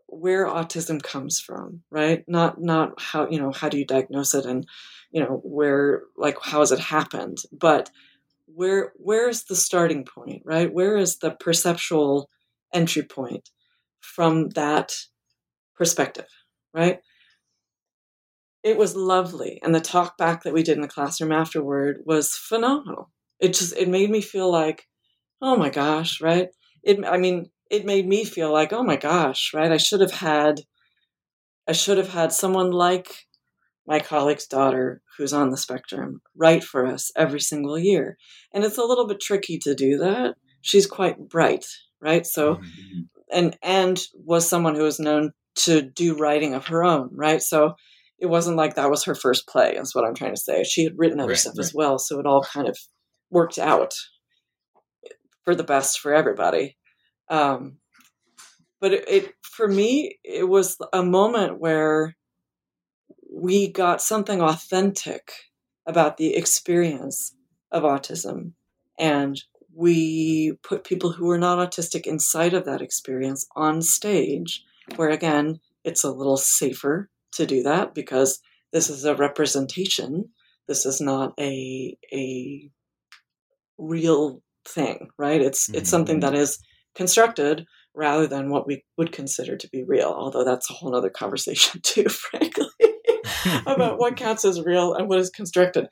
where 0.08 0.48
autism 0.48 1.02
comes 1.02 1.40
from 1.40 1.84
right? 1.92 2.24
Not 2.28 2.62
not 2.62 3.00
how 3.00 3.30
you 3.30 3.40
know 3.40 3.52
how 3.52 3.70
do 3.70 3.78
you 3.78 3.86
diagnose 3.86 4.34
it 4.34 4.46
and 4.46 4.68
you 5.12 5.22
know 5.22 5.42
where 5.44 6.04
like 6.18 6.38
how 6.42 6.60
has 6.62 6.72
it 6.72 6.80
happened 6.80 7.40
but 7.52 7.90
where 8.48 8.94
where 8.98 9.30
is 9.30 9.46
the 9.46 9.56
starting 9.56 10.06
point 10.06 10.44
right? 10.46 10.74
Where 10.74 10.98
is 10.98 11.18
the 11.18 11.32
perceptual 11.32 12.30
entry 12.74 13.04
point 13.04 13.50
from 14.02 14.50
that 14.50 14.98
perspective 15.76 16.28
right? 16.74 17.00
It 18.64 18.78
was 18.78 18.96
lovely 18.96 19.60
and 19.64 19.74
the 19.74 19.80
talk 19.82 20.18
back 20.18 20.44
that 20.44 20.54
we 20.54 20.64
did 20.64 20.76
in 20.76 20.82
the 20.82 20.88
classroom 20.88 21.32
afterward 21.32 22.02
was 22.06 22.36
phenomenal. 22.36 23.10
It 23.40 23.54
just 23.54 23.76
it 23.78 23.88
made 23.90 24.10
me 24.10 24.22
feel 24.22 24.52
like 24.52 24.88
oh 25.42 25.56
my 25.56 25.70
gosh 25.70 26.22
right 26.22 26.50
it 26.84 27.04
i 27.06 27.18
mean 27.18 27.50
it 27.70 27.86
made 27.86 28.08
me 28.08 28.26
feel 28.26 28.52
like 28.52 28.74
oh 28.74 28.84
my 28.84 28.96
gosh 28.96 29.52
right? 29.54 29.72
I 29.72 29.78
should 29.78 30.02
have 30.02 30.12
had 30.12 30.62
i 31.68 31.72
should 31.72 31.98
have 31.98 32.10
had 32.10 32.32
someone 32.32 32.72
like 32.72 33.28
my 33.88 34.00
colleague's 34.00 34.46
daughter 34.46 35.02
who's 35.18 35.34
on 35.34 35.50
the 35.50 35.58
spectrum 35.58 36.22
write 36.36 36.64
for 36.64 36.86
us 36.86 37.12
every 37.16 37.40
single 37.42 37.78
year. 37.78 38.18
And 38.54 38.64
it's 38.64 38.78
a 38.78 38.84
little 38.84 39.08
bit 39.08 39.20
tricky 39.20 39.58
to 39.64 39.74
do 39.74 39.98
that. 39.98 40.36
She's 40.62 40.86
quite 40.86 41.28
bright 41.28 41.66
right? 42.02 42.26
So 42.26 42.56
mm-hmm. 42.56 43.00
and 43.32 43.58
and 43.62 44.02
was 44.14 44.48
someone 44.48 44.76
who 44.76 44.84
was 44.84 45.00
known 45.00 45.32
to 45.56 45.82
do 45.82 46.16
writing 46.16 46.54
of 46.54 46.68
her 46.68 46.84
own 46.84 47.10
right? 47.14 47.42
So 47.42 47.74
it 48.18 48.28
wasn't 48.28 48.58
like 48.58 48.76
that 48.76 48.90
was 48.90 49.06
her 49.06 49.16
first 49.16 49.48
play 49.48 49.76
is 49.76 49.96
what 49.96 50.06
i'm 50.06 50.14
trying 50.14 50.36
to 50.36 50.42
say. 50.42 50.64
She 50.64 50.84
had 50.84 50.98
written 50.98 51.20
other 51.20 51.30
right, 51.30 51.38
stuff 51.38 51.56
right. 51.58 51.66
as 51.66 51.74
well 51.74 51.98
so 52.00 52.20
it 52.20 52.26
all 52.26 52.44
kind 52.44 52.68
of 52.68 52.78
worked 53.30 53.58
out 53.58 53.94
for 55.44 55.56
the 55.56 55.64
best 55.64 56.00
for 56.00 56.14
everybody 56.14 56.78
um, 57.30 57.78
but 58.80 58.94
it, 58.94 59.10
it 59.10 59.34
for 59.42 59.68
me 59.68 60.18
it 60.24 60.48
was 60.48 60.78
a 60.94 61.04
moment 61.04 61.60
where 61.60 62.16
we 63.32 63.72
got 63.72 64.02
something 64.02 64.42
authentic 64.42 65.32
about 65.86 66.18
the 66.18 66.36
experience 66.36 67.36
of 67.72 67.84
autism 67.84 68.52
and 68.98 69.44
we 69.74 70.54
put 70.64 70.84
people 70.84 71.12
who 71.12 71.30
are 71.30 71.38
not 71.38 71.58
autistic 71.58 72.06
inside 72.06 72.54
of 72.54 72.66
that 72.66 72.82
experience 72.82 73.48
on 73.56 73.82
stage 73.82 74.64
where 74.96 75.10
again 75.10 75.60
it's 75.84 76.04
a 76.04 76.12
little 76.12 76.38
safer 76.38 77.10
to 77.32 77.46
do 77.46 77.64
that 77.64 77.94
because 77.94 78.42
this 78.72 78.90
is 78.90 79.06
a 79.06 79.16
representation. 79.16 80.30
This 80.68 80.86
is 80.86 81.02
not 81.02 81.34
a 81.40 81.98
a 82.14 82.70
real 83.78 84.42
thing, 84.70 85.10
right? 85.18 85.42
It's 85.42 85.68
mm-hmm. 85.68 85.78
it's 85.78 85.90
something 85.90 86.20
that 86.22 86.36
is 86.36 86.60
constructed 86.96 87.66
rather 87.96 88.28
than 88.28 88.50
what 88.50 88.68
we 88.68 88.84
would 88.98 89.12
consider 89.12 89.58
to 89.58 89.70
be 89.70 89.84
real. 89.84 90.14
Although 90.16 90.44
that's 90.44 90.70
a 90.70 90.74
whole 90.74 90.96
other 90.96 91.10
conversation 91.10 91.82
too, 91.84 92.08
frankly, 92.10 92.68
about 93.66 94.00
what 94.00 94.16
counts 94.18 94.46
as 94.46 94.62
real 94.62 94.94
and 94.94 95.08
what 95.08 95.20
is 95.20 95.30
constructed. 95.30 95.88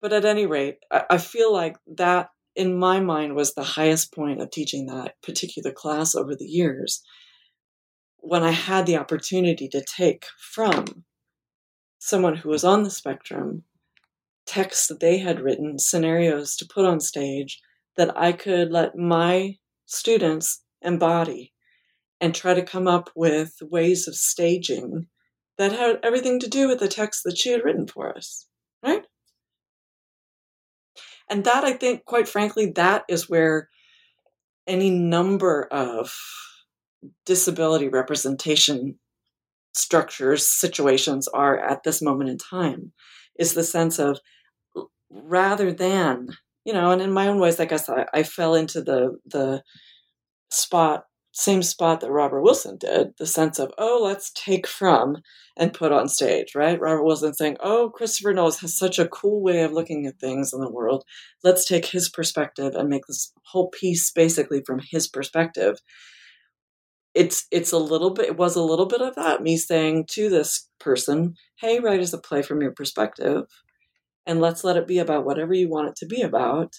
But 0.00 0.12
at 0.12 0.24
any 0.24 0.46
rate, 0.46 0.76
I, 0.90 1.04
I 1.10 1.18
feel 1.18 1.52
like 1.52 1.76
that 1.96 2.28
in 2.54 2.78
my 2.78 3.00
mind 3.00 3.34
was 3.34 3.54
the 3.54 3.62
highest 3.62 4.14
point 4.14 4.40
of 4.40 4.50
teaching 4.50 4.86
that 4.86 5.14
particular 5.22 5.72
class 5.72 6.14
over 6.14 6.34
the 6.34 6.46
years 6.46 7.02
when 8.18 8.42
I 8.42 8.50
had 8.50 8.86
the 8.86 8.96
opportunity 8.96 9.68
to 9.68 9.84
take 9.84 10.26
from 10.38 11.04
someone 11.98 12.36
who 12.36 12.48
was 12.48 12.64
on 12.64 12.82
the 12.82 12.90
spectrum 12.90 13.62
texts 14.46 14.86
that 14.88 15.00
they 15.00 15.18
had 15.18 15.40
written, 15.40 15.78
scenarios 15.78 16.56
to 16.56 16.68
put 16.72 16.84
on 16.84 17.00
stage 17.00 17.60
that 17.96 18.16
I 18.16 18.32
could 18.32 18.70
let 18.70 18.96
my 18.96 19.56
students 19.86 20.62
embody 20.82 21.52
and 22.20 22.34
try 22.34 22.54
to 22.54 22.62
come 22.62 22.86
up 22.86 23.10
with 23.14 23.54
ways 23.62 24.08
of 24.08 24.14
staging 24.14 25.06
that 25.58 25.72
had 25.72 25.98
everything 26.02 26.38
to 26.40 26.48
do 26.48 26.68
with 26.68 26.80
the 26.80 26.88
text 26.88 27.22
that 27.24 27.38
she 27.38 27.50
had 27.50 27.64
written 27.64 27.86
for 27.86 28.16
us, 28.16 28.46
right? 28.84 29.04
And 31.28 31.44
that, 31.44 31.64
I 31.64 31.72
think, 31.72 32.04
quite 32.04 32.28
frankly, 32.28 32.72
that 32.76 33.04
is 33.08 33.28
where 33.28 33.68
any 34.66 34.90
number 34.90 35.66
of 35.70 36.14
disability 37.24 37.88
representation 37.88 38.98
structures, 39.74 40.46
situations 40.46 41.28
are 41.28 41.58
at 41.58 41.82
this 41.82 42.00
moment 42.00 42.30
in 42.30 42.38
time 42.38 42.92
is 43.38 43.54
the 43.54 43.64
sense 43.64 43.98
of 43.98 44.18
rather 45.10 45.72
than, 45.72 46.28
you 46.64 46.72
know, 46.72 46.90
and 46.90 47.02
in 47.02 47.12
my 47.12 47.28
own 47.28 47.38
ways, 47.38 47.60
I 47.60 47.64
guess 47.66 47.88
I, 47.88 48.06
I 48.12 48.22
fell 48.22 48.54
into 48.54 48.82
the 48.82 49.18
the 49.26 49.62
spot 50.50 51.04
same 51.36 51.62
spot 51.62 52.00
that 52.00 52.10
Robert 52.10 52.40
Wilson 52.40 52.78
did, 52.78 53.08
the 53.18 53.26
sense 53.26 53.58
of, 53.58 53.70
oh, 53.76 54.00
let's 54.02 54.32
take 54.34 54.66
from 54.66 55.18
and 55.54 55.74
put 55.74 55.92
on 55.92 56.08
stage, 56.08 56.54
right? 56.54 56.80
Robert 56.80 57.04
Wilson 57.04 57.34
saying, 57.34 57.58
oh, 57.60 57.90
Christopher 57.94 58.32
Knowles 58.32 58.60
has 58.60 58.76
such 58.76 58.98
a 58.98 59.06
cool 59.06 59.42
way 59.42 59.60
of 59.60 59.70
looking 59.70 60.06
at 60.06 60.18
things 60.18 60.54
in 60.54 60.60
the 60.60 60.70
world. 60.70 61.04
Let's 61.44 61.66
take 61.66 61.84
his 61.84 62.08
perspective 62.08 62.74
and 62.74 62.88
make 62.88 63.06
this 63.06 63.34
whole 63.44 63.68
piece 63.68 64.10
basically 64.10 64.62
from 64.64 64.80
his 64.90 65.08
perspective. 65.08 65.78
It's 67.14 67.46
it's 67.50 67.72
a 67.72 67.78
little 67.78 68.10
bit 68.14 68.26
it 68.26 68.36
was 68.38 68.56
a 68.56 68.62
little 68.62 68.86
bit 68.86 69.02
of 69.02 69.14
that, 69.16 69.42
me 69.42 69.58
saying 69.58 70.06
to 70.12 70.30
this 70.30 70.70
person, 70.80 71.34
hey, 71.60 71.80
write 71.80 72.00
us 72.00 72.14
a 72.14 72.18
play 72.18 72.40
from 72.40 72.62
your 72.62 72.72
perspective, 72.72 73.44
and 74.26 74.40
let's 74.40 74.64
let 74.64 74.76
it 74.76 74.86
be 74.86 74.98
about 74.98 75.24
whatever 75.24 75.54
you 75.54 75.68
want 75.68 75.88
it 75.88 75.96
to 75.96 76.06
be 76.06 76.22
about, 76.22 76.72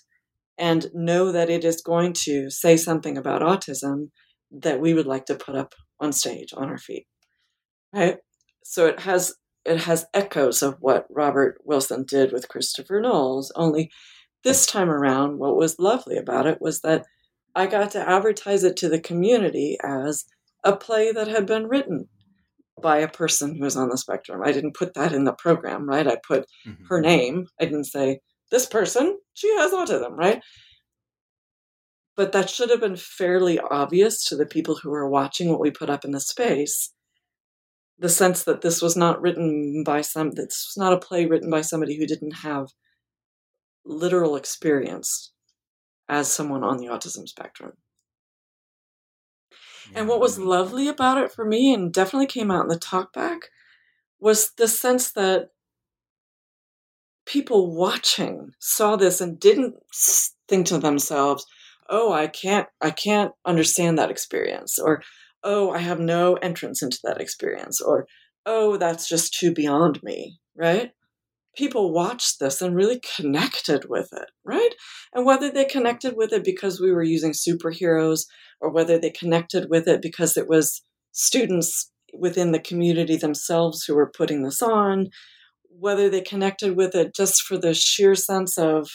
and 0.58 0.88
know 0.94 1.32
that 1.32 1.50
it 1.50 1.64
is 1.64 1.82
going 1.82 2.14
to 2.14 2.50
say 2.50 2.78
something 2.78 3.18
about 3.18 3.42
autism 3.42 4.10
that 4.52 4.80
we 4.80 4.94
would 4.94 5.08
like 5.08 5.26
to 5.26 5.36
put 5.36 5.56
up 5.56 5.74
on 6.00 6.12
stage 6.12 6.54
on 6.56 6.70
our 6.70 6.78
feet. 6.78 7.06
Right? 7.94 8.18
So 8.64 8.86
it 8.88 9.02
has 9.02 9.34
it 9.68 9.82
has 9.82 10.06
echoes 10.14 10.64
of 10.64 10.78
what 10.80 11.06
robert 11.10 11.58
wilson 11.64 12.06
did 12.08 12.32
with 12.32 12.48
christopher 12.48 13.02
knowles 13.02 13.52
only 13.56 13.92
this 14.44 14.66
time 14.66 14.90
around 14.90 15.38
what 15.38 15.58
was 15.58 15.78
lovely 15.78 16.18
about 16.18 16.48
it 16.48 16.62
was 16.62 16.82
that 16.82 17.06
i 17.54 17.68
got 17.68 17.92
to 17.92 18.10
advertise 18.10 18.64
it 18.64 18.78
to 18.78 18.88
the 18.88 19.00
community 19.00 19.78
as 19.84 20.26
a 20.64 20.76
play 20.76 21.12
that 21.12 21.28
had 21.28 21.46
been 21.46 21.68
written 21.68 22.08
by 22.82 22.98
a 22.98 23.08
person 23.08 23.56
who 23.56 23.66
is 23.66 23.76
on 23.76 23.90
the 23.90 23.98
spectrum 23.98 24.42
i 24.44 24.52
didn't 24.52 24.76
put 24.76 24.94
that 24.94 25.14
in 25.14 25.24
the 25.24 25.34
program 25.34 25.88
right 25.88 26.08
i 26.08 26.18
put 26.28 26.46
mm-hmm. 26.66 26.86
her 26.86 27.02
name 27.02 27.46
i 27.60 27.66
didn't 27.66 27.86
say 27.86 28.20
this 28.52 28.66
person 28.66 29.18
she 29.34 29.48
has 29.58 29.72
autism 29.72 30.12
right 30.12 30.42
but 32.18 32.32
that 32.32 32.50
should 32.50 32.72
have 32.72 32.82
been 32.82 32.98
fairly 32.98 33.60
obvious 33.60 34.26
to 34.26 34.36
the 34.36 34.46
people 34.46 34.76
who 34.76 34.90
were 34.90 35.08
watching 35.08 35.50
what 35.50 35.60
we 35.60 35.70
put 35.70 35.90
up 35.90 36.04
in 36.04 36.12
the 36.12 36.20
space. 36.20 36.92
The 38.00 38.10
sense 38.10 38.44
that 38.44 38.62
this 38.62 38.82
was 38.82 38.98
not 38.98 39.22
written 39.22 39.84
by 39.86 40.02
some, 40.02 40.32
this 40.32 40.68
was 40.68 40.78
not 40.78 40.94
a 40.94 41.00
play 41.00 41.28
written 41.28 41.52
by 41.52 41.62
somebody 41.62 41.96
who 41.96 42.08
didn't 42.08 42.38
have 42.38 42.70
literal 43.86 44.36
experience 44.36 45.32
as 46.10 46.32
someone 46.32 46.64
on 46.64 46.78
the 46.78 46.88
autism 46.88 47.28
spectrum. 47.28 47.74
Yeah. 49.92 50.00
And 50.00 50.08
what 50.08 50.20
was 50.20 50.40
lovely 50.40 50.88
about 50.88 51.18
it 51.18 51.32
for 51.32 51.46
me, 51.46 51.74
and 51.74 51.94
definitely 51.94 52.28
came 52.28 52.52
out 52.52 52.64
in 52.64 52.70
the 52.70 52.80
talkback, 52.80 53.40
was 54.20 54.52
the 54.58 54.68
sense 54.68 55.12
that 55.12 55.50
people 57.26 57.76
watching 57.76 58.52
saw 58.60 58.96
this 58.96 59.22
and 59.22 59.40
didn't 59.40 59.76
think 60.48 60.68
to 60.68 60.78
themselves, 60.78 61.46
oh 61.90 62.12
i 62.12 62.28
can't 62.28 62.68
i 62.82 62.90
can't 62.90 63.32
understand 63.46 63.98
that 63.98 64.12
experience 64.12 64.80
or 64.80 65.02
oh 65.44 65.72
i 65.72 65.78
have 65.78 66.00
no 66.00 66.36
entrance 66.36 66.82
into 66.82 67.00
that 67.04 67.22
experience 67.22 67.82
or 67.82 68.06
oh 68.46 68.78
that's 68.78 69.08
just 69.08 69.34
too 69.34 69.54
beyond 69.54 70.02
me 70.04 70.40
right 70.56 70.92
people 71.58 71.92
watched 71.92 72.40
this 72.40 72.62
and 72.62 72.76
really 72.76 73.02
connected 73.16 73.86
with 73.90 74.10
it 74.14 74.30
right? 74.46 74.70
And 75.14 75.26
whether 75.26 75.52
they 75.52 75.66
connected 75.66 76.16
with 76.16 76.32
it 76.32 76.44
because 76.44 76.80
we 76.80 76.92
were 76.92 77.04
using 77.04 77.32
superheroes 77.32 78.22
or 78.62 78.72
whether 78.72 78.98
they 78.98 79.10
connected 79.10 79.70
with 79.70 79.88
it 79.88 80.02
because 80.02 80.38
it 80.38 80.48
was 80.48 80.84
students 81.12 81.92
within 82.18 82.52
the 82.52 82.60
community 82.60 83.18
themselves 83.18 83.84
who 83.84 83.96
were 83.96 84.12
putting 84.16 84.44
this 84.44 84.62
on 84.62 85.10
whether 85.70 86.10
they 86.10 86.22
connected 86.22 86.76
with 86.76 86.96
it 86.96 87.14
just 87.14 87.42
for 87.42 87.58
the 87.58 87.74
sheer 87.74 88.16
sense 88.16 88.58
of 88.58 88.90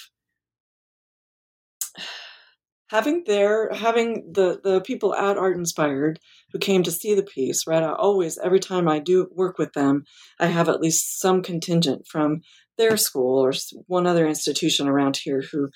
having 2.92 3.24
their 3.26 3.72
having 3.72 4.32
the 4.32 4.60
the 4.62 4.80
people 4.82 5.14
at 5.14 5.36
art 5.36 5.56
inspired 5.56 6.20
who 6.52 6.58
came 6.58 6.82
to 6.84 6.90
see 6.90 7.14
the 7.14 7.22
piece 7.22 7.66
right 7.66 7.82
i 7.82 7.92
always 7.92 8.38
every 8.38 8.60
time 8.60 8.86
i 8.86 8.98
do 8.98 9.28
work 9.34 9.58
with 9.58 9.72
them 9.72 10.04
i 10.38 10.46
have 10.46 10.68
at 10.68 10.80
least 10.80 11.18
some 11.18 11.42
contingent 11.42 12.06
from 12.06 12.40
their 12.78 12.96
school 12.96 13.38
or 13.44 13.52
one 13.86 14.06
other 14.06 14.26
institution 14.26 14.86
around 14.86 15.16
here 15.16 15.42
who 15.50 15.68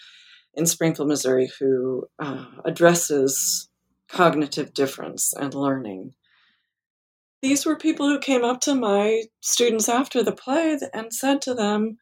in 0.55 0.67
springfield 0.67 1.09
missouri 1.09 1.51
who 1.59 2.07
uh, 2.19 2.45
addresses 2.65 3.69
cognitive 4.09 4.73
difference 4.73 5.33
and 5.35 5.55
learning. 5.55 6.15
These 7.43 7.67
were 7.67 7.77
people 7.77 8.09
who 8.09 8.19
came 8.19 8.45
up 8.45 8.61
to 8.63 8.75
my 8.75 9.25
students 9.41 9.89
after 9.89 10.23
the 10.23 10.33
play 10.33 10.79
and 10.95 11.13
said 11.13 11.43
to 11.43 11.55
them 11.55 11.99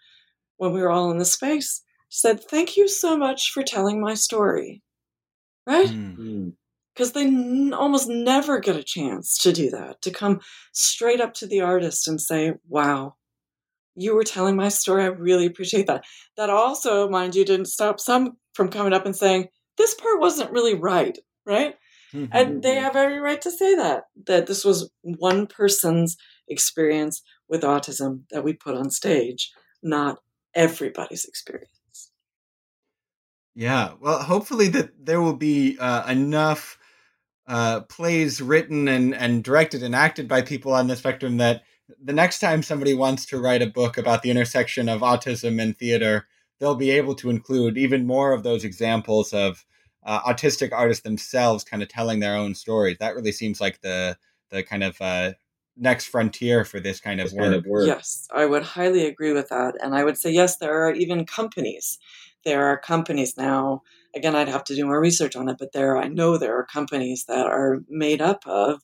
when 0.56 0.72
we 0.72 0.80
were 0.80 0.90
all 0.90 1.10
in 1.10 1.18
the 1.18 1.24
space 1.24 1.82
said 2.08 2.40
thank 2.40 2.76
you 2.76 2.86
so 2.86 3.16
much 3.16 3.50
for 3.50 3.64
telling 3.64 4.00
my 4.00 4.14
story 4.14 4.83
right? 5.66 5.88
Because 6.94 7.10
mm. 7.10 7.14
they 7.14 7.26
n- 7.26 7.74
almost 7.74 8.08
never 8.08 8.60
get 8.60 8.76
a 8.76 8.82
chance 8.82 9.36
to 9.38 9.52
do 9.52 9.70
that, 9.70 10.02
to 10.02 10.10
come 10.10 10.40
straight 10.72 11.20
up 11.20 11.34
to 11.34 11.46
the 11.46 11.60
artist 11.60 12.08
and 12.08 12.20
say, 12.20 12.54
wow, 12.68 13.16
you 13.96 14.14
were 14.14 14.24
telling 14.24 14.56
my 14.56 14.68
story. 14.68 15.04
I 15.04 15.06
really 15.06 15.46
appreciate 15.46 15.86
that. 15.86 16.04
That 16.36 16.50
also, 16.50 17.08
mind 17.08 17.34
you, 17.34 17.44
didn't 17.44 17.66
stop 17.66 18.00
some 18.00 18.36
from 18.52 18.68
coming 18.68 18.92
up 18.92 19.06
and 19.06 19.16
saying, 19.16 19.48
this 19.76 19.94
part 19.94 20.20
wasn't 20.20 20.50
really 20.50 20.74
right, 20.74 21.18
right? 21.46 21.76
Mm-hmm. 22.12 22.32
And 22.32 22.62
they 22.62 22.76
have 22.76 22.96
every 22.96 23.18
right 23.18 23.40
to 23.42 23.50
say 23.50 23.74
that, 23.74 24.04
that 24.26 24.46
this 24.46 24.64
was 24.64 24.90
one 25.02 25.46
person's 25.46 26.16
experience 26.48 27.22
with 27.48 27.62
autism 27.62 28.22
that 28.30 28.44
we 28.44 28.52
put 28.52 28.76
on 28.76 28.90
stage, 28.90 29.50
not 29.82 30.18
everybody's 30.54 31.24
experience. 31.24 31.70
Yeah, 33.54 33.92
well, 34.00 34.22
hopefully 34.22 34.68
that 34.68 35.06
there 35.06 35.20
will 35.20 35.36
be 35.36 35.78
uh, 35.78 36.10
enough 36.10 36.78
uh, 37.46 37.82
plays 37.82 38.40
written 38.40 38.88
and 38.88 39.14
and 39.14 39.44
directed 39.44 39.82
and 39.82 39.94
acted 39.94 40.28
by 40.28 40.42
people 40.42 40.72
on 40.72 40.86
the 40.86 40.96
spectrum 40.96 41.36
that 41.36 41.62
the 42.02 42.12
next 42.12 42.38
time 42.38 42.62
somebody 42.62 42.94
wants 42.94 43.26
to 43.26 43.40
write 43.40 43.62
a 43.62 43.66
book 43.66 43.98
about 43.98 44.22
the 44.22 44.30
intersection 44.30 44.88
of 44.88 45.02
autism 45.02 45.60
and 45.60 45.76
theater, 45.76 46.26
they'll 46.58 46.74
be 46.74 46.90
able 46.90 47.14
to 47.16 47.30
include 47.30 47.76
even 47.76 48.06
more 48.06 48.32
of 48.32 48.42
those 48.42 48.64
examples 48.64 49.32
of 49.32 49.64
uh, 50.04 50.20
autistic 50.22 50.72
artists 50.72 51.02
themselves 51.02 51.64
kind 51.64 51.82
of 51.82 51.88
telling 51.88 52.20
their 52.20 52.36
own 52.36 52.54
stories. 52.54 52.96
That 52.98 53.14
really 53.14 53.32
seems 53.32 53.60
like 53.60 53.80
the 53.82 54.16
the 54.50 54.62
kind 54.62 54.82
of 54.82 55.00
uh, 55.00 55.32
next 55.76 56.06
frontier 56.06 56.64
for 56.64 56.80
this 56.80 57.00
kind 57.00 57.20
of, 57.20 57.30
this 57.30 57.38
kind 57.38 57.54
of 57.54 57.66
work. 57.66 57.86
Yes, 57.88 58.28
I 58.32 58.46
would 58.46 58.62
highly 58.62 59.06
agree 59.06 59.32
with 59.32 59.48
that, 59.50 59.74
and 59.82 59.94
I 59.94 60.04
would 60.04 60.16
say 60.16 60.30
yes, 60.30 60.56
there 60.56 60.86
are 60.86 60.92
even 60.92 61.26
companies 61.26 61.98
there 62.44 62.66
are 62.66 62.78
companies 62.78 63.34
now 63.36 63.82
again 64.14 64.34
i'd 64.34 64.48
have 64.48 64.64
to 64.64 64.74
do 64.74 64.84
more 64.84 65.00
research 65.00 65.36
on 65.36 65.48
it 65.48 65.56
but 65.58 65.72
there 65.72 65.96
i 65.96 66.08
know 66.08 66.36
there 66.36 66.56
are 66.58 66.66
companies 66.66 67.24
that 67.28 67.46
are 67.46 67.80
made 67.88 68.20
up 68.20 68.42
of 68.46 68.80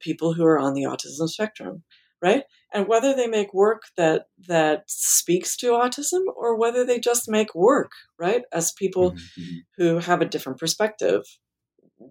people 0.00 0.34
who 0.34 0.44
are 0.44 0.58
on 0.58 0.74
the 0.74 0.82
autism 0.82 1.28
spectrum 1.28 1.82
right? 2.22 2.44
And 2.72 2.86
whether 2.86 3.14
they 3.14 3.26
make 3.26 3.54
work 3.54 3.82
that 3.96 4.26
that 4.46 4.84
speaks 4.90 5.56
to 5.58 5.68
autism 5.68 6.22
or 6.36 6.56
whether 6.58 6.84
they 6.84 6.98
just 6.98 7.28
make 7.28 7.54
work 7.54 7.92
right? 8.18 8.42
As 8.52 8.72
people 8.72 9.12
mm-hmm. 9.12 9.58
who 9.76 9.98
have 9.98 10.20
a 10.20 10.28
different 10.28 10.58
perspective 10.58 11.22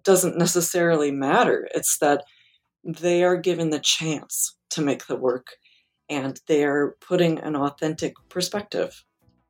doesn't 0.02 0.38
necessarily 0.38 1.10
matter. 1.10 1.68
It's 1.74 1.98
that 1.98 2.24
they 2.84 3.22
are 3.22 3.36
given 3.36 3.70
the 3.70 3.80
chance 3.80 4.56
to 4.70 4.82
make 4.82 5.06
the 5.06 5.16
work 5.16 5.48
and 6.08 6.40
they 6.46 6.64
are 6.64 6.96
putting 7.06 7.38
an 7.38 7.54
authentic 7.54 8.14
perspective 8.28 9.04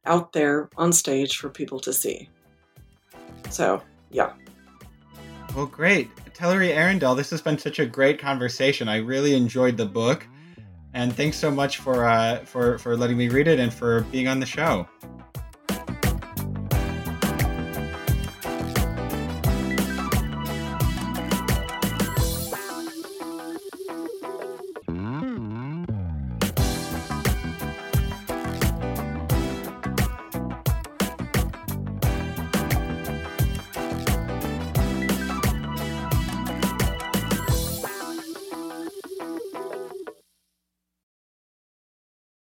out 0.08 0.32
there 0.32 0.68
on 0.76 0.92
stage 0.92 1.36
for 1.36 1.48
people 1.48 1.78
to 1.80 1.92
see. 1.92 2.28
So, 3.50 3.82
yeah. 4.10 4.32
Well, 5.54 5.66
great. 5.66 6.14
Telory 6.34 6.74
Arendell, 6.74 7.16
this 7.16 7.30
has 7.30 7.40
been 7.40 7.58
such 7.58 7.78
a 7.78 7.86
great 7.86 8.18
conversation. 8.18 8.88
I 8.88 8.96
really 8.96 9.34
enjoyed 9.34 9.76
the 9.76 9.86
book. 9.86 10.26
And 10.94 11.14
thanks 11.14 11.36
so 11.36 11.50
much 11.50 11.78
for 11.78 12.06
uh, 12.06 12.44
for 12.44 12.78
for 12.78 12.96
letting 12.96 13.18
me 13.18 13.28
read 13.28 13.46
it 13.46 13.60
and 13.60 13.72
for 13.72 14.00
being 14.10 14.26
on 14.26 14.40
the 14.40 14.46
show. 14.46 14.88